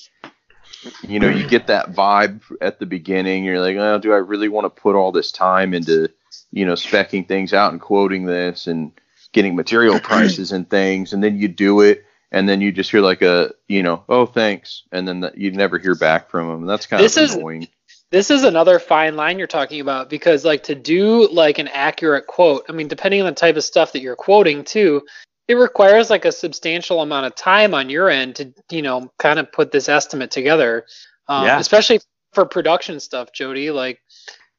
you 1.07 1.19
know, 1.19 1.29
you 1.29 1.47
get 1.47 1.67
that 1.67 1.93
vibe 1.93 2.41
at 2.61 2.79
the 2.79 2.85
beginning. 2.85 3.45
You're 3.45 3.61
like, 3.61 3.77
oh, 3.77 3.97
do 3.97 4.11
I 4.11 4.17
really 4.17 4.49
want 4.49 4.65
to 4.65 4.69
put 4.81 4.95
all 4.95 5.13
this 5.13 5.31
time 5.31 5.73
into, 5.73 6.09
you 6.51 6.65
know, 6.65 6.73
specking 6.73 7.27
things 7.27 7.53
out 7.53 7.71
and 7.71 7.81
quoting 7.81 8.25
this 8.25 8.67
and 8.67 8.91
getting 9.33 9.55
material 9.55 9.99
prices 10.11 10.51
and 10.51 10.69
things, 10.69 11.13
and 11.13 11.23
then 11.23 11.37
you 11.37 11.47
do 11.47 11.81
it, 11.81 12.05
and 12.31 12.47
then 12.49 12.61
you 12.61 12.71
just 12.71 12.91
hear 12.91 13.01
like 13.01 13.21
a 13.21 13.51
you 13.67 13.83
know 13.83 14.03
oh 14.09 14.25
thanks 14.25 14.83
and 14.91 15.07
then 15.07 15.19
the, 15.21 15.31
you 15.35 15.51
never 15.51 15.77
hear 15.77 15.95
back 15.95 16.29
from 16.29 16.47
them 16.49 16.65
that's 16.65 16.85
kind 16.87 17.01
This 17.03 17.17
of 17.17 17.23
is- 17.23 17.35
annoying 17.35 17.67
this 18.11 18.29
is 18.29 18.43
another 18.43 18.77
fine 18.79 19.15
line 19.15 19.37
you're 19.39 19.47
talking 19.47 19.79
about 19.81 20.09
because 20.09 20.45
like 20.45 20.63
to 20.63 20.75
do 20.75 21.27
like 21.29 21.59
an 21.59 21.67
accurate 21.67 22.27
quote 22.27 22.65
i 22.69 22.71
mean 22.71 22.87
depending 22.87 23.21
on 23.21 23.25
the 23.27 23.31
type 23.33 23.55
of 23.57 23.63
stuff 23.63 23.93
that 23.93 24.01
you're 24.01 24.15
quoting 24.15 24.63
too 24.63 25.01
it 25.47 25.53
requires 25.55 26.09
like 26.09 26.25
a 26.25 26.31
substantial 26.31 27.01
amount 27.01 27.25
of 27.25 27.35
time 27.35 27.73
on 27.73 27.89
your 27.89 28.09
end 28.09 28.35
to 28.35 28.53
you 28.69 28.81
know 28.81 29.11
kind 29.17 29.39
of 29.39 29.51
put 29.51 29.71
this 29.71 29.87
estimate 29.89 30.31
together 30.31 30.85
um, 31.27 31.45
Yeah. 31.45 31.59
especially 31.59 31.99
for 32.33 32.45
production 32.45 32.99
stuff 32.99 33.31
jody 33.33 33.71
like 33.71 34.01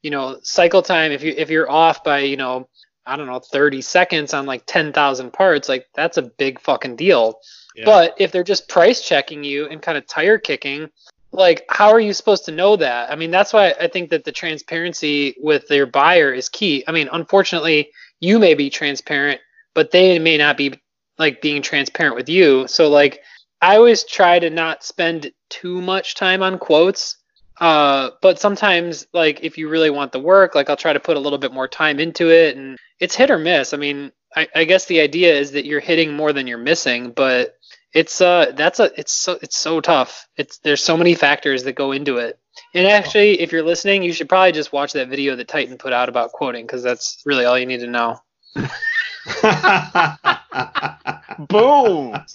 you 0.02 0.10
know 0.10 0.38
cycle 0.42 0.82
time 0.82 1.12
if 1.12 1.22
you 1.22 1.34
if 1.36 1.50
you're 1.50 1.70
off 1.70 2.04
by 2.04 2.20
you 2.20 2.36
know 2.36 2.68
i 3.06 3.16
don't 3.16 3.26
know 3.26 3.38
30 3.40 3.80
seconds 3.82 4.34
on 4.34 4.46
like 4.46 4.64
10,000 4.66 5.32
parts 5.32 5.68
like 5.68 5.86
that's 5.94 6.16
a 6.16 6.22
big 6.22 6.60
fucking 6.60 6.96
deal 6.96 7.38
Yeah. 7.74 7.84
but 7.84 8.14
if 8.18 8.30
they're 8.32 8.42
just 8.44 8.68
price 8.68 9.00
checking 9.06 9.44
you 9.44 9.66
and 9.68 9.80
kind 9.82 9.98
of 9.98 10.06
tire 10.06 10.38
kicking, 10.38 10.88
like 11.32 11.64
how 11.68 11.90
are 11.90 12.00
you 12.00 12.14
supposed 12.14 12.46
to 12.46 12.52
know 12.52 12.76
that? 12.76 13.10
I 13.12 13.16
mean, 13.16 13.30
that's 13.30 13.52
why 13.52 13.74
I 13.78 13.88
think 13.88 14.08
that 14.10 14.24
the 14.24 14.32
transparency 14.32 15.34
with 15.42 15.68
their 15.68 15.84
buyer 15.84 16.32
is 16.32 16.48
key. 16.48 16.82
I 16.88 16.92
mean, 16.92 17.08
unfortunately, 17.12 17.90
you 18.20 18.38
may 18.38 18.54
be 18.54 18.70
transparent, 18.70 19.40
but 19.74 19.90
they 19.90 20.18
may 20.18 20.38
not 20.38 20.56
be 20.56 20.80
like 21.18 21.42
being 21.42 21.60
transparent 21.60 22.16
with 22.16 22.28
you. 22.30 22.66
So 22.68 22.88
like 22.88 23.20
I 23.60 23.76
always 23.76 24.04
try 24.04 24.38
to 24.38 24.48
not 24.48 24.84
spend 24.84 25.30
too 25.50 25.82
much 25.82 26.14
time 26.14 26.42
on 26.42 26.58
quotes. 26.58 27.16
Uh, 27.58 28.10
but 28.20 28.38
sometimes 28.38 29.06
like 29.12 29.42
if 29.42 29.58
you 29.58 29.68
really 29.68 29.90
want 29.90 30.12
the 30.12 30.20
work, 30.20 30.54
like 30.54 30.68
I'll 30.68 30.76
try 30.76 30.92
to 30.92 31.00
put 31.00 31.16
a 31.16 31.20
little 31.20 31.38
bit 31.38 31.52
more 31.52 31.68
time 31.68 31.98
into 31.98 32.30
it 32.30 32.56
and 32.56 32.78
it's 33.00 33.14
hit 33.14 33.30
or 33.30 33.38
miss. 33.38 33.72
I 33.72 33.78
mean, 33.78 34.12
I, 34.34 34.48
I 34.54 34.64
guess 34.64 34.86
the 34.86 35.00
idea 35.00 35.34
is 35.34 35.52
that 35.52 35.64
you're 35.64 35.80
hitting 35.80 36.14
more 36.14 36.32
than 36.32 36.46
you're 36.46 36.58
missing, 36.58 37.10
but 37.10 37.56
it's 37.94 38.20
uh 38.20 38.52
that's 38.54 38.78
a 38.78 38.90
it's 38.98 39.12
so 39.12 39.38
it's 39.40 39.56
so 39.56 39.80
tough. 39.80 40.28
It's 40.36 40.58
there's 40.58 40.82
so 40.82 40.96
many 40.96 41.14
factors 41.14 41.64
that 41.64 41.72
go 41.72 41.92
into 41.92 42.18
it. 42.18 42.38
And 42.74 42.86
actually, 42.86 43.40
if 43.40 43.52
you're 43.52 43.62
listening, 43.62 44.02
you 44.02 44.12
should 44.12 44.28
probably 44.28 44.52
just 44.52 44.72
watch 44.72 44.92
that 44.92 45.08
video 45.08 45.36
that 45.36 45.48
Titan 45.48 45.78
put 45.78 45.92
out 45.92 46.08
about 46.08 46.32
quoting 46.32 46.66
because 46.66 46.82
that's 46.82 47.22
really 47.24 47.44
all 47.44 47.58
you 47.58 47.66
need 47.66 47.80
to 47.80 47.86
know. 47.86 48.18
Boom. 51.48 52.16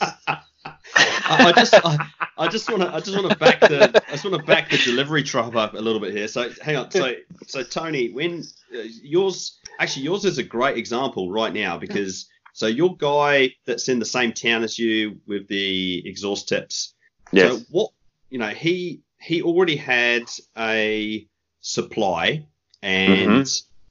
I, 0.95 1.45
I 1.47 1.51
just 1.53 1.73
I, 1.73 2.07
I 2.37 2.47
just 2.47 2.69
want 2.69 2.81
to 2.83 2.93
I 2.93 2.99
just 2.99 3.15
want 3.15 3.29
to 3.29 3.37
back 3.37 3.59
the 3.59 4.03
I 4.07 4.11
just 4.11 4.25
want 4.25 4.39
to 4.39 4.45
back 4.45 4.69
the 4.69 4.77
delivery 4.77 5.23
tribe 5.23 5.55
up 5.55 5.73
a 5.73 5.77
little 5.77 5.99
bit 5.99 6.13
here. 6.13 6.27
So 6.27 6.49
hang 6.61 6.75
on. 6.77 6.91
So 6.91 7.13
so 7.47 7.63
Tony, 7.63 8.11
when 8.11 8.43
uh, 8.73 8.81
yours 9.01 9.59
actually 9.79 10.03
yours 10.03 10.25
is 10.25 10.37
a 10.37 10.43
great 10.43 10.77
example 10.77 11.31
right 11.31 11.53
now 11.53 11.77
because 11.77 12.27
so 12.53 12.67
your 12.67 12.95
guy 12.97 13.51
that's 13.65 13.89
in 13.89 13.99
the 13.99 14.05
same 14.05 14.33
town 14.33 14.63
as 14.63 14.77
you 14.77 15.19
with 15.27 15.47
the 15.47 16.07
exhaust 16.07 16.49
tips. 16.49 16.93
Yes. 17.31 17.59
So 17.59 17.65
what 17.69 17.91
you 18.29 18.39
know 18.39 18.49
he 18.49 19.01
he 19.19 19.41
already 19.41 19.75
had 19.75 20.23
a 20.57 21.27
supply 21.61 22.45
and 22.81 23.47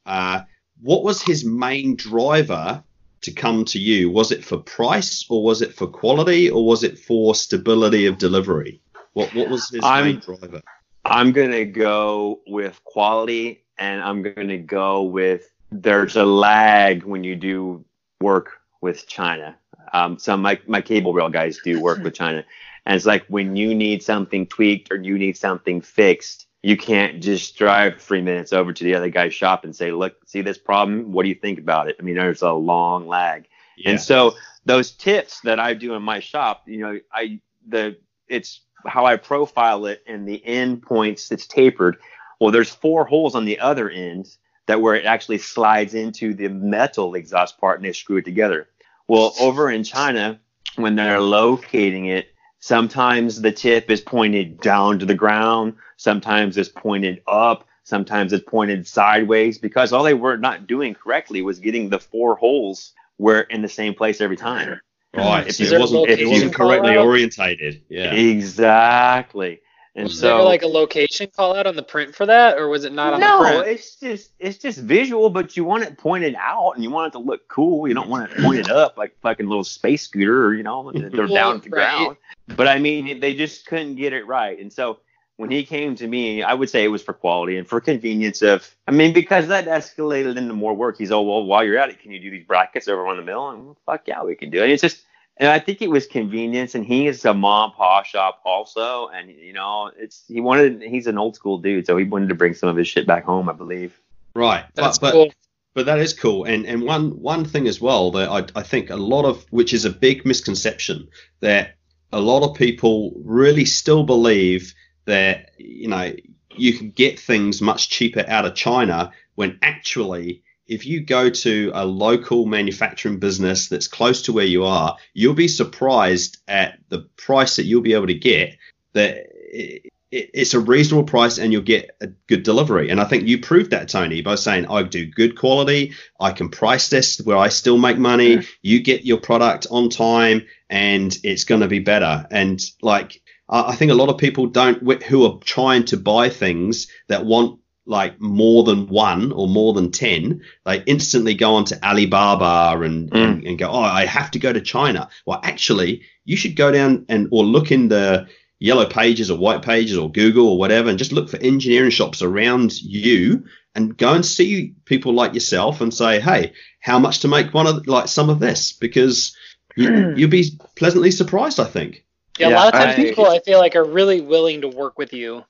uh, 0.06 0.42
what 0.82 1.04
was 1.04 1.22
his 1.22 1.44
main 1.44 1.94
driver 1.96 2.82
to 3.22 3.32
come 3.32 3.64
to 3.66 3.78
you? 3.78 4.10
Was 4.10 4.32
it 4.32 4.44
for 4.44 4.58
price 4.58 5.24
or 5.28 5.42
was 5.42 5.62
it 5.62 5.74
for 5.74 5.86
quality 5.86 6.50
or 6.50 6.64
was 6.64 6.82
it 6.82 6.98
for 6.98 7.34
stability 7.34 8.06
of 8.06 8.18
delivery? 8.18 8.80
What 9.12 9.34
what 9.34 9.48
was 9.48 9.68
his 9.70 9.82
I'm- 9.84 10.04
main 10.04 10.20
driver? 10.20 10.62
I'm 11.04 11.32
gonna 11.32 11.64
go 11.64 12.40
with 12.46 12.82
quality, 12.84 13.64
and 13.78 14.02
I'm 14.02 14.22
gonna 14.22 14.58
go 14.58 15.02
with 15.02 15.50
there's 15.72 16.16
a 16.16 16.24
lag 16.24 17.04
when 17.04 17.24
you 17.24 17.36
do 17.36 17.84
work 18.20 18.58
with 18.80 19.06
China. 19.06 19.56
Um, 19.92 20.18
some 20.18 20.42
my 20.42 20.60
my 20.66 20.80
cable 20.80 21.12
rail 21.12 21.28
guys 21.28 21.58
do 21.64 21.80
work 21.80 22.02
with 22.02 22.14
China, 22.14 22.44
and 22.86 22.96
it's 22.96 23.06
like 23.06 23.24
when 23.28 23.56
you 23.56 23.74
need 23.74 24.02
something 24.02 24.46
tweaked 24.46 24.92
or 24.92 24.96
you 24.96 25.18
need 25.18 25.36
something 25.36 25.80
fixed, 25.80 26.46
you 26.62 26.76
can't 26.76 27.22
just 27.22 27.56
drive 27.56 28.00
three 28.00 28.20
minutes 28.20 28.52
over 28.52 28.72
to 28.72 28.84
the 28.84 28.94
other 28.94 29.08
guy's 29.08 29.34
shop 29.34 29.64
and 29.64 29.74
say, 29.74 29.92
"Look, 29.92 30.16
see 30.26 30.42
this 30.42 30.58
problem? 30.58 31.12
What 31.12 31.22
do 31.22 31.28
you 31.28 31.34
think 31.34 31.58
about 31.58 31.88
it?" 31.88 31.96
I 31.98 32.02
mean, 32.02 32.16
there's 32.16 32.42
a 32.42 32.52
long 32.52 33.08
lag. 33.08 33.46
Yeah. 33.76 33.90
And 33.90 34.00
so 34.00 34.34
those 34.66 34.90
tips 34.90 35.40
that 35.42 35.58
I 35.58 35.74
do 35.74 35.94
in 35.94 36.02
my 36.02 36.20
shop, 36.20 36.64
you 36.66 36.78
know, 36.78 37.00
I 37.12 37.40
the 37.66 37.96
it's 38.28 38.60
how 38.86 39.06
I 39.06 39.16
profile 39.16 39.86
it 39.86 40.02
and 40.06 40.26
the 40.26 40.44
end 40.44 40.82
points 40.82 41.30
it's 41.30 41.46
tapered. 41.46 41.98
Well, 42.40 42.50
there's 42.50 42.70
four 42.70 43.04
holes 43.04 43.34
on 43.34 43.44
the 43.44 43.58
other 43.60 43.90
end 43.90 44.34
that 44.66 44.80
where 44.80 44.94
it 44.94 45.04
actually 45.04 45.38
slides 45.38 45.94
into 45.94 46.32
the 46.32 46.48
metal 46.48 47.14
exhaust 47.14 47.58
part 47.58 47.78
and 47.78 47.84
they 47.84 47.92
screw 47.92 48.18
it 48.18 48.24
together. 48.24 48.68
Well, 49.08 49.34
over 49.40 49.70
in 49.70 49.82
China, 49.82 50.40
when 50.76 50.94
they're 50.94 51.20
locating 51.20 52.06
it, 52.06 52.28
sometimes 52.60 53.40
the 53.40 53.52
tip 53.52 53.90
is 53.90 54.00
pointed 54.00 54.60
down 54.60 54.98
to 55.00 55.06
the 55.06 55.14
ground, 55.14 55.74
sometimes 55.96 56.56
it's 56.56 56.68
pointed 56.68 57.22
up, 57.26 57.66
sometimes 57.82 58.32
it's 58.32 58.44
pointed 58.48 58.86
sideways 58.86 59.58
because 59.58 59.92
all 59.92 60.04
they 60.04 60.14
were 60.14 60.36
not 60.36 60.66
doing 60.66 60.94
correctly 60.94 61.42
was 61.42 61.58
getting 61.58 61.88
the 61.88 61.98
four 61.98 62.36
holes 62.36 62.92
where 63.16 63.40
in 63.40 63.62
the 63.62 63.68
same 63.68 63.94
place 63.94 64.20
every 64.20 64.36
time. 64.36 64.80
right. 65.14 65.46
If 65.46 65.60
it 65.60 65.78
wasn't 65.78 66.08
if 66.08 66.20
it 66.20 66.26
wasn't 66.26 66.54
correctly 66.54 66.96
orientated. 66.96 67.82
Yeah. 67.88 68.12
Exactly. 68.14 69.60
And 70.00 70.08
Was 70.08 70.18
so 70.18 70.38
there 70.38 70.44
like 70.44 70.62
a 70.62 70.66
location 70.66 71.28
call 71.36 71.54
out 71.54 71.66
on 71.66 71.76
the 71.76 71.82
print 71.82 72.14
for 72.14 72.24
that, 72.24 72.56
or 72.56 72.68
was 72.68 72.84
it 72.84 72.92
not 72.92 73.12
on 73.12 73.20
no, 73.20 73.38
the 73.38 73.44
print? 73.44 73.66
No, 73.66 73.72
it's 73.72 73.96
just 73.96 74.30
it's 74.38 74.56
just 74.56 74.78
visual, 74.78 75.28
but 75.28 75.58
you 75.58 75.64
want 75.64 75.84
it 75.84 75.98
pointed 75.98 76.34
out 76.36 76.72
and 76.72 76.82
you 76.82 76.90
want 76.90 77.08
it 77.08 77.18
to 77.18 77.22
look 77.22 77.46
cool. 77.48 77.86
You 77.86 77.92
don't 77.92 78.08
want 78.08 78.30
it 78.32 78.38
pointed 78.42 78.70
up 78.70 78.96
like 78.96 79.14
fucking 79.20 79.46
little 79.46 79.62
space 79.62 80.02
scooter 80.02 80.46
or 80.46 80.54
you 80.54 80.62
know 80.62 80.90
they're 80.90 81.10
Well, 81.10 81.28
down 81.34 81.56
at 81.56 81.62
the 81.64 81.70
right. 81.70 81.96
ground. 81.98 82.16
But 82.56 82.66
I 82.66 82.78
mean, 82.78 83.20
they 83.20 83.34
just 83.34 83.66
couldn't 83.66 83.96
get 83.96 84.14
it 84.14 84.26
right. 84.26 84.58
And 84.58 84.72
so 84.72 85.00
when 85.36 85.50
he 85.50 85.64
came 85.64 85.94
to 85.96 86.06
me, 86.06 86.42
I 86.42 86.54
would 86.54 86.70
say 86.70 86.82
it 86.82 86.88
was 86.88 87.02
for 87.02 87.12
quality 87.12 87.58
and 87.58 87.68
for 87.68 87.80
convenience 87.80 88.40
of. 88.40 88.74
I 88.88 88.92
mean, 88.92 89.12
because 89.12 89.48
that 89.48 89.66
escalated 89.66 90.36
into 90.38 90.54
more 90.54 90.74
work. 90.74 90.96
He's 90.96 91.12
oh 91.12 91.20
well, 91.20 91.44
while 91.44 91.62
you're 91.62 91.78
at 91.78 91.90
it, 91.90 92.00
can 92.00 92.10
you 92.10 92.20
do 92.20 92.30
these 92.30 92.46
brackets 92.46 92.88
over 92.88 93.06
on 93.06 93.18
the 93.18 93.22
mill? 93.22 93.50
And 93.50 93.64
well, 93.66 93.76
fuck 93.84 94.08
yeah, 94.08 94.22
we 94.22 94.34
can 94.34 94.48
do 94.48 94.60
it. 94.60 94.64
And 94.64 94.72
it's 94.72 94.82
just. 94.82 95.02
And 95.40 95.48
I 95.48 95.58
think 95.58 95.80
it 95.80 95.88
was 95.88 96.06
convenience, 96.06 96.74
and 96.74 96.84
he 96.84 97.06
is 97.06 97.24
a 97.24 97.32
mom 97.32 97.72
pa 97.72 98.02
shop 98.02 98.42
also, 98.44 99.08
and 99.08 99.30
you 99.30 99.54
know, 99.54 99.90
it's 99.96 100.22
he 100.28 100.42
wanted 100.42 100.82
he's 100.82 101.06
an 101.06 101.16
old 101.16 101.34
school 101.34 101.56
dude, 101.56 101.86
so 101.86 101.96
he 101.96 102.04
wanted 102.04 102.28
to 102.28 102.34
bring 102.34 102.52
some 102.52 102.68
of 102.68 102.76
his 102.76 102.86
shit 102.86 103.06
back 103.06 103.24
home, 103.24 103.48
I 103.48 103.54
believe. 103.54 103.98
Right. 104.34 104.66
That's 104.74 104.98
but, 104.98 105.06
but 105.06 105.12
cool. 105.12 105.32
But 105.72 105.86
that 105.86 105.98
is 105.98 106.12
cool, 106.12 106.44
and 106.44 106.66
and 106.66 106.82
one 106.82 107.22
one 107.22 107.46
thing 107.46 107.66
as 107.68 107.80
well 107.80 108.10
that 108.10 108.28
I, 108.28 108.60
I 108.60 108.62
think 108.62 108.90
a 108.90 108.96
lot 108.96 109.24
of 109.24 109.46
which 109.50 109.72
is 109.72 109.86
a 109.86 109.90
big 109.90 110.26
misconception 110.26 111.08
that 111.40 111.76
a 112.12 112.20
lot 112.20 112.42
of 112.42 112.54
people 112.54 113.14
really 113.24 113.64
still 113.64 114.02
believe 114.02 114.74
that 115.06 115.52
you 115.56 115.88
know 115.88 116.12
you 116.54 116.74
can 116.74 116.90
get 116.90 117.18
things 117.18 117.62
much 117.62 117.88
cheaper 117.88 118.24
out 118.28 118.44
of 118.44 118.54
China 118.54 119.10
when 119.36 119.58
actually 119.62 120.42
if 120.70 120.86
you 120.86 121.00
go 121.00 121.28
to 121.30 121.72
a 121.74 121.84
local 121.84 122.46
manufacturing 122.46 123.18
business 123.18 123.68
that's 123.68 123.88
close 123.88 124.22
to 124.22 124.32
where 124.32 124.46
you 124.46 124.64
are, 124.64 124.96
you'll 125.14 125.34
be 125.34 125.48
surprised 125.48 126.38
at 126.48 126.78
the 126.90 127.00
price 127.16 127.56
that 127.56 127.64
you'll 127.64 127.82
be 127.82 127.94
able 127.94 128.06
to 128.06 128.14
get. 128.14 128.56
That 128.94 129.16
it, 129.34 129.82
it- 130.12 130.30
it's 130.34 130.54
a 130.54 130.60
reasonable 130.60 131.04
price 131.04 131.38
and 131.38 131.52
you'll 131.52 131.62
get 131.62 131.90
a 132.00 132.08
good 132.26 132.42
delivery. 132.42 132.90
And 132.90 133.00
I 133.00 133.04
think 133.04 133.28
you 133.28 133.38
proved 133.40 133.70
that, 133.70 133.88
Tony, 133.88 134.22
by 134.22 134.34
saying 134.34 134.66
I 134.66 134.82
do 134.82 135.06
good 135.06 135.38
quality, 135.38 135.92
I 136.18 136.32
can 136.32 136.48
price 136.50 136.88
this 136.88 137.18
where 137.18 137.36
I 137.36 137.48
still 137.48 137.78
make 137.78 137.96
money. 137.96 138.42
You 138.60 138.80
get 138.82 139.04
your 139.04 139.18
product 139.20 139.68
on 139.70 139.88
time, 139.88 140.46
and 140.68 141.16
it's 141.22 141.44
going 141.44 141.60
to 141.60 141.68
be 141.68 141.78
better. 141.78 142.26
And 142.32 142.60
like 142.82 143.22
I 143.48 143.70
I 143.70 143.76
think 143.76 143.92
a 143.92 143.94
lot 143.94 144.08
of 144.08 144.18
people 144.18 144.46
don't 144.46 144.82
who 145.04 145.24
are 145.26 145.38
trying 145.44 145.84
to 145.86 145.96
buy 145.96 146.28
things 146.28 146.88
that 147.08 147.24
want 147.24 147.59
like 147.90 148.20
more 148.20 148.62
than 148.64 148.86
one 148.86 149.32
or 149.32 149.48
more 149.48 149.72
than 149.74 149.90
10 149.90 150.40
they 150.64 150.82
instantly 150.86 151.34
go 151.34 151.54
onto 151.54 151.74
alibaba 151.82 152.80
and, 152.82 153.10
Mm. 153.10 153.22
and, 153.22 153.44
and 153.44 153.58
go 153.58 153.68
oh 153.70 153.80
i 153.80 154.04
have 154.06 154.30
to 154.30 154.38
go 154.38 154.52
to 154.52 154.60
china 154.60 155.08
well 155.26 155.40
actually 155.42 156.02
you 156.24 156.36
should 156.36 156.56
go 156.56 156.70
down 156.70 157.04
and 157.08 157.28
or 157.32 157.44
look 157.44 157.70
in 157.72 157.88
the 157.88 158.26
yellow 158.58 158.86
pages 158.86 159.30
or 159.30 159.38
white 159.38 159.62
pages 159.62 159.96
or 159.98 160.10
google 160.10 160.48
or 160.48 160.58
whatever 160.58 160.88
and 160.88 160.98
just 160.98 161.12
look 161.12 161.28
for 161.28 161.38
engineering 161.38 161.90
shops 161.90 162.22
around 162.22 162.80
you 162.80 163.44
and 163.74 163.96
go 163.96 164.12
and 164.14 164.24
see 164.26 164.74
people 164.84 165.12
like 165.14 165.34
yourself 165.34 165.80
and 165.80 165.92
say 165.92 166.20
hey 166.20 166.52
how 166.80 166.98
much 166.98 167.20
to 167.20 167.28
make 167.28 167.52
one 167.52 167.66
of 167.66 167.86
like 167.86 168.08
some 168.08 168.30
of 168.30 168.38
this 168.40 168.72
because 168.72 169.36
you, 169.76 170.14
you'll 170.16 170.30
be 170.30 170.44
pleasantly 170.76 171.10
surprised 171.10 171.58
i 171.60 171.64
think 171.64 172.04
Yeah, 172.38 172.48
a 172.48 172.50
lot 172.50 172.66
of 172.68 172.72
times 172.80 172.94
I- 172.98 173.02
people 173.02 173.26
I 173.26 173.40
feel 173.40 173.58
like 173.58 173.74
are 173.76 173.84
really 173.84 174.20
willing 174.20 174.60
to 174.62 174.68
work 174.68 174.98
with 174.98 175.12
you. 175.12 175.44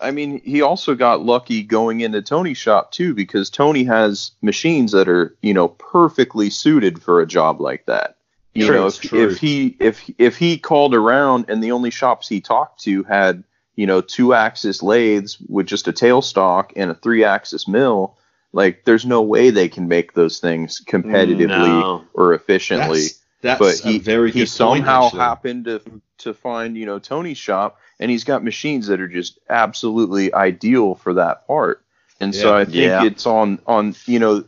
I 0.00 0.10
mean, 0.10 0.40
he 0.44 0.62
also 0.62 0.94
got 0.94 1.24
lucky 1.24 1.62
going 1.62 2.00
into 2.00 2.22
Tony's 2.22 2.58
shop 2.58 2.92
too, 2.92 3.14
because 3.14 3.50
Tony 3.50 3.84
has 3.84 4.32
machines 4.42 4.92
that 4.92 5.08
are, 5.08 5.36
you 5.42 5.54
know, 5.54 5.68
perfectly 5.68 6.50
suited 6.50 7.02
for 7.02 7.20
a 7.20 7.26
job 7.26 7.60
like 7.60 7.86
that. 7.86 8.16
You 8.54 8.66
True, 8.66 8.76
know, 8.76 8.86
if, 8.86 9.12
if 9.12 9.38
he 9.38 9.76
if 9.78 10.10
if 10.18 10.36
he 10.36 10.58
called 10.58 10.94
around 10.94 11.46
and 11.48 11.62
the 11.62 11.72
only 11.72 11.90
shops 11.90 12.28
he 12.28 12.40
talked 12.40 12.82
to 12.84 13.02
had, 13.04 13.44
you 13.76 13.86
know, 13.86 14.00
two 14.00 14.34
axis 14.34 14.82
lathes 14.82 15.38
with 15.48 15.66
just 15.66 15.86
a 15.86 15.92
tailstock 15.92 16.72
and 16.74 16.90
a 16.90 16.94
three 16.94 17.22
axis 17.24 17.68
mill, 17.68 18.16
like 18.52 18.84
there's 18.84 19.06
no 19.06 19.22
way 19.22 19.50
they 19.50 19.68
can 19.68 19.86
make 19.86 20.14
those 20.14 20.40
things 20.40 20.82
competitively 20.84 21.48
No. 21.48 22.04
or 22.14 22.34
efficiently. 22.34 23.02
That's, 23.02 23.22
That's 23.42 23.80
but 23.82 23.88
he 23.88 23.98
very 23.98 24.30
he 24.32 24.40
good 24.40 24.46
point, 24.46 24.48
somehow 24.50 25.04
actually. 25.06 25.20
happened 25.20 25.64
to 25.66 25.82
to 26.18 26.34
find 26.34 26.76
you 26.76 26.86
know 26.86 26.98
Tony's 26.98 27.38
shop, 27.38 27.78
and 28.00 28.10
he's 28.10 28.24
got 28.24 28.44
machines 28.44 28.86
that 28.88 29.00
are 29.00 29.08
just 29.08 29.38
absolutely 29.48 30.32
ideal 30.34 30.94
for 30.94 31.14
that 31.14 31.46
part. 31.46 31.82
And 32.20 32.34
so 32.34 32.54
I 32.56 32.64
think 32.64 32.76
Yeah. 32.76 33.04
it's 33.04 33.26
on 33.26 33.58
on 33.66 33.94
you 34.06 34.18
know 34.18 34.44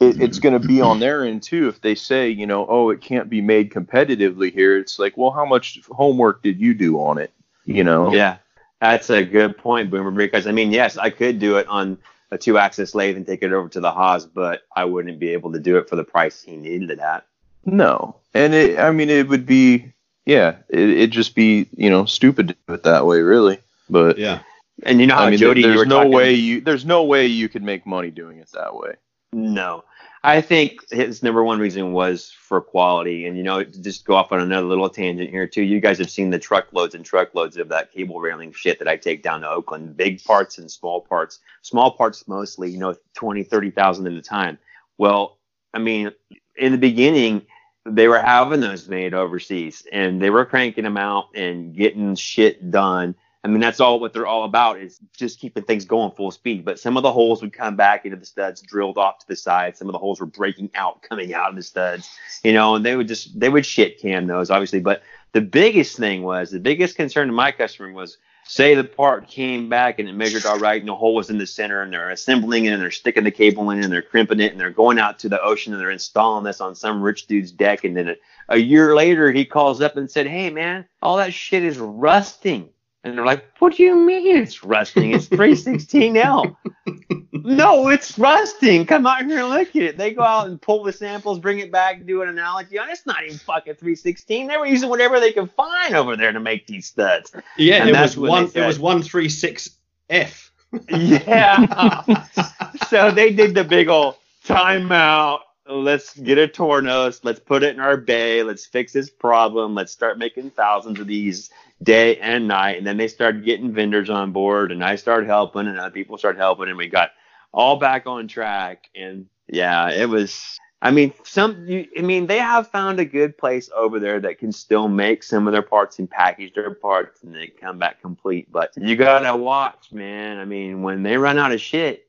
it, 0.00 0.20
it's 0.20 0.38
going 0.38 0.60
to 0.60 0.66
be 0.66 0.80
on 0.80 0.98
their 0.98 1.24
end 1.24 1.42
too 1.42 1.68
if 1.68 1.80
they 1.80 1.94
say 1.94 2.28
you 2.30 2.46
know 2.46 2.66
oh 2.68 2.90
it 2.90 3.00
can't 3.00 3.28
be 3.28 3.40
made 3.40 3.70
competitively 3.70 4.52
here. 4.52 4.78
It's 4.78 4.98
like 4.98 5.16
well 5.16 5.30
how 5.30 5.44
much 5.44 5.80
homework 5.90 6.42
did 6.42 6.58
you 6.60 6.74
do 6.74 6.98
on 6.98 7.18
it? 7.18 7.32
You 7.64 7.84
know 7.84 8.12
Yeah, 8.12 8.38
that's 8.80 9.10
a 9.10 9.22
good 9.24 9.56
point, 9.58 9.90
Boomer. 9.90 10.10
Because 10.10 10.46
I 10.46 10.52
mean, 10.52 10.72
yes, 10.72 10.96
I 10.96 11.10
could 11.10 11.38
do 11.38 11.58
it 11.58 11.66
on 11.68 11.98
a 12.30 12.38
two-axis 12.38 12.94
lathe 12.94 13.16
and 13.18 13.26
take 13.26 13.42
it 13.42 13.52
over 13.52 13.68
to 13.68 13.78
the 13.80 13.92
Haas, 13.92 14.24
but 14.24 14.62
I 14.74 14.86
wouldn't 14.86 15.18
be 15.18 15.28
able 15.28 15.52
to 15.52 15.60
do 15.60 15.76
it 15.76 15.86
for 15.88 15.96
the 15.96 16.04
price 16.04 16.42
he 16.42 16.56
needed 16.56 16.90
it 16.90 16.98
at. 16.98 17.26
no, 17.66 18.16
and 18.34 18.54
it 18.54 18.78
I 18.78 18.90
mean 18.90 19.10
it 19.10 19.28
would 19.28 19.44
be 19.46 19.92
yeah 20.26 20.56
it, 20.68 20.90
it'd 20.90 21.10
just 21.10 21.34
be 21.34 21.68
you 21.76 21.90
know 21.90 22.04
stupid 22.04 22.48
to 22.48 22.56
do 22.68 22.74
it 22.74 22.82
that 22.84 23.06
way 23.06 23.20
really. 23.20 23.58
But 23.90 24.18
Yeah. 24.18 24.40
And 24.84 25.00
you 25.00 25.06
know 25.06 25.14
how 25.14 25.24
I 25.24 25.30
mean, 25.30 25.38
Jody, 25.38 25.60
you 25.60 25.66
there's 25.68 25.78
were 25.78 25.86
no 25.86 25.96
talking- 25.98 26.12
way 26.12 26.32
you 26.34 26.60
there's 26.60 26.84
no 26.84 27.04
way 27.04 27.26
you 27.26 27.48
could 27.48 27.62
make 27.62 27.86
money 27.86 28.10
doing 28.10 28.38
it 28.38 28.50
that 28.52 28.74
way. 28.74 28.94
No. 29.32 29.84
I 30.24 30.40
think 30.40 30.88
his 30.90 31.22
number 31.24 31.42
one 31.42 31.58
reason 31.58 31.92
was 31.92 32.30
for 32.30 32.60
quality. 32.60 33.26
And, 33.26 33.36
you 33.36 33.42
know, 33.42 33.64
just 33.64 34.04
go 34.04 34.14
off 34.14 34.30
on 34.30 34.40
another 34.40 34.66
little 34.68 34.88
tangent 34.88 35.30
here, 35.30 35.48
too. 35.48 35.62
You 35.62 35.80
guys 35.80 35.98
have 35.98 36.10
seen 36.10 36.30
the 36.30 36.38
truckloads 36.38 36.94
and 36.94 37.04
truckloads 37.04 37.56
of 37.56 37.68
that 37.70 37.90
cable 37.92 38.20
railing 38.20 38.52
shit 38.52 38.78
that 38.78 38.86
I 38.86 38.96
take 38.96 39.24
down 39.24 39.40
to 39.40 39.50
Oakland. 39.50 39.96
Big 39.96 40.22
parts 40.22 40.58
and 40.58 40.70
small 40.70 41.00
parts. 41.00 41.40
Small 41.62 41.90
parts 41.90 42.28
mostly, 42.28 42.70
you 42.70 42.78
know, 42.78 42.94
20, 43.14 43.42
30,000 43.42 44.06
at 44.06 44.12
a 44.12 44.22
time. 44.22 44.58
Well, 44.96 45.38
I 45.74 45.80
mean, 45.80 46.12
in 46.56 46.70
the 46.70 46.78
beginning, 46.78 47.42
they 47.84 48.08
were 48.08 48.20
having 48.20 48.60
those 48.60 48.88
made 48.88 49.14
overseas 49.14 49.86
and 49.92 50.20
they 50.20 50.30
were 50.30 50.44
cranking 50.44 50.84
them 50.84 50.96
out 50.96 51.34
and 51.34 51.74
getting 51.74 52.14
shit 52.14 52.70
done. 52.70 53.14
I 53.44 53.48
mean, 53.48 53.60
that's 53.60 53.80
all 53.80 53.98
what 53.98 54.12
they're 54.12 54.26
all 54.26 54.44
about 54.44 54.78
is 54.78 55.00
just 55.16 55.40
keeping 55.40 55.64
things 55.64 55.84
going 55.84 56.12
full 56.12 56.30
speed. 56.30 56.64
But 56.64 56.78
some 56.78 56.96
of 56.96 57.02
the 57.02 57.10
holes 57.10 57.42
would 57.42 57.52
come 57.52 57.74
back 57.74 58.04
into 58.04 58.16
the 58.16 58.24
studs, 58.24 58.62
drilled 58.62 58.98
off 58.98 59.18
to 59.18 59.26
the 59.26 59.34
side. 59.34 59.76
Some 59.76 59.88
of 59.88 59.92
the 59.92 59.98
holes 59.98 60.20
were 60.20 60.26
breaking 60.26 60.70
out, 60.76 61.02
coming 61.02 61.34
out 61.34 61.50
of 61.50 61.56
the 61.56 61.62
studs, 61.62 62.16
you 62.44 62.52
know, 62.52 62.76
and 62.76 62.86
they 62.86 62.94
would 62.94 63.08
just, 63.08 63.38
they 63.38 63.48
would 63.48 63.66
shit 63.66 63.98
can 64.00 64.28
those, 64.28 64.48
obviously. 64.48 64.78
But 64.78 65.02
the 65.32 65.40
biggest 65.40 65.96
thing 65.96 66.22
was, 66.22 66.52
the 66.52 66.60
biggest 66.60 66.94
concern 66.94 67.26
to 67.26 67.32
my 67.32 67.50
customer 67.50 67.92
was, 67.92 68.18
say 68.44 68.74
the 68.74 68.84
part 68.84 69.28
came 69.28 69.68
back 69.68 69.98
and 69.98 70.08
it 70.08 70.14
measured 70.14 70.44
all 70.44 70.58
right 70.58 70.80
and 70.80 70.88
the 70.88 70.94
hole 70.94 71.14
was 71.14 71.30
in 71.30 71.38
the 71.38 71.46
center 71.46 71.82
and 71.82 71.92
they're 71.92 72.10
assembling 72.10 72.64
it 72.64 72.72
and 72.72 72.82
they're 72.82 72.90
sticking 72.90 73.24
the 73.24 73.30
cable 73.30 73.70
in 73.70 73.82
and 73.82 73.92
they're 73.92 74.02
crimping 74.02 74.40
it 74.40 74.52
and 74.52 74.60
they're 74.60 74.70
going 74.70 74.98
out 74.98 75.18
to 75.18 75.28
the 75.28 75.40
ocean 75.42 75.72
and 75.72 75.80
they're 75.80 75.90
installing 75.90 76.44
this 76.44 76.60
on 76.60 76.74
some 76.74 77.02
rich 77.02 77.26
dude's 77.26 77.52
deck. 77.52 77.84
And 77.84 77.96
then 77.96 78.08
a, 78.08 78.14
a 78.48 78.56
year 78.56 78.94
later, 78.94 79.30
he 79.30 79.44
calls 79.44 79.80
up 79.80 79.96
and 79.96 80.10
said, 80.10 80.26
Hey, 80.26 80.50
man, 80.50 80.86
all 81.00 81.16
that 81.18 81.32
shit 81.32 81.64
is 81.64 81.78
rusting. 81.78 82.68
And 83.04 83.18
they're 83.18 83.26
like, 83.26 83.44
What 83.58 83.74
do 83.76 83.82
you 83.82 83.96
mean 83.96 84.36
it's 84.36 84.62
rusting? 84.62 85.12
It's 85.12 85.28
316L. 85.28 86.56
no, 87.32 87.88
it's 87.88 88.16
rusting. 88.18 88.86
Come 88.86 89.06
out 89.06 89.24
here 89.24 89.40
and 89.40 89.48
look 89.48 89.68
at 89.70 89.82
it. 89.82 89.98
They 89.98 90.14
go 90.14 90.22
out 90.22 90.46
and 90.46 90.60
pull 90.60 90.84
the 90.84 90.92
samples, 90.92 91.40
bring 91.40 91.58
it 91.58 91.72
back, 91.72 92.06
do 92.06 92.22
an 92.22 92.28
analogy 92.28 92.78
on 92.78 92.88
it. 92.88 92.92
It's 92.92 93.06
not 93.06 93.24
even 93.24 93.38
fucking 93.38 93.74
316. 93.74 94.46
They 94.46 94.56
were 94.56 94.66
using 94.66 94.88
whatever 94.88 95.18
they 95.18 95.32
could 95.32 95.50
find 95.50 95.96
over 95.96 96.16
there 96.16 96.32
to 96.32 96.40
make 96.40 96.66
these 96.66 96.86
studs. 96.86 97.32
Yeah, 97.56 97.80
And 97.80 97.90
it 97.90 97.92
that's 97.92 98.16
was 98.16 98.30
one. 98.30 98.50
It 98.54 98.66
was 98.66 98.78
one 98.78 99.02
three 99.02 99.28
six 99.28 99.70
F. 100.08 100.52
Yeah. 100.88 102.02
so 102.88 103.10
they 103.10 103.32
did 103.32 103.54
the 103.54 103.64
big 103.64 103.88
old 103.88 104.16
timeout. 104.44 105.40
Let's 105.68 106.18
get 106.18 106.38
a 106.38 106.48
Tornos. 106.48 107.20
Let's 107.22 107.40
put 107.40 107.62
it 107.62 107.74
in 107.74 107.80
our 107.80 107.96
bay. 107.96 108.42
Let's 108.42 108.66
fix 108.66 108.92
this 108.92 109.10
problem. 109.10 109.74
Let's 109.74 109.92
start 109.92 110.18
making 110.18 110.50
thousands 110.50 110.98
of 110.98 111.06
these 111.06 111.50
day 111.82 112.16
and 112.18 112.48
night. 112.48 112.78
And 112.78 112.86
then 112.86 112.96
they 112.96 113.08
started 113.08 113.44
getting 113.44 113.72
vendors 113.72 114.10
on 114.10 114.32
board, 114.32 114.72
and 114.72 114.84
I 114.84 114.96
started 114.96 115.26
helping, 115.26 115.66
and 115.66 115.78
other 115.78 115.90
people 115.90 116.18
started 116.18 116.38
helping, 116.38 116.68
and 116.68 116.76
we 116.78 116.88
got 116.88 117.10
all 117.52 117.76
back 117.76 118.06
on 118.06 118.28
track. 118.28 118.88
And 118.94 119.26
yeah, 119.48 119.90
it 119.90 120.08
was. 120.08 120.58
I 120.80 120.90
mean, 120.90 121.14
some. 121.22 121.64
You, 121.66 121.86
I 121.96 122.02
mean, 122.02 122.26
they 122.26 122.38
have 122.38 122.68
found 122.68 122.98
a 122.98 123.04
good 123.04 123.38
place 123.38 123.70
over 123.74 124.00
there 124.00 124.18
that 124.20 124.38
can 124.38 124.50
still 124.50 124.88
make 124.88 125.22
some 125.22 125.46
of 125.46 125.52
their 125.52 125.62
parts 125.62 125.98
and 125.98 126.10
package 126.10 126.54
their 126.54 126.74
parts, 126.74 127.22
and 127.22 127.34
they 127.34 127.46
come 127.46 127.78
back 127.78 128.00
complete. 128.00 128.50
But 128.50 128.72
you 128.76 128.96
gotta 128.96 129.36
watch, 129.36 129.92
man. 129.92 130.38
I 130.38 130.44
mean, 130.44 130.82
when 130.82 131.02
they 131.02 131.16
run 131.16 131.38
out 131.38 131.52
of 131.52 131.60
shit, 131.60 132.08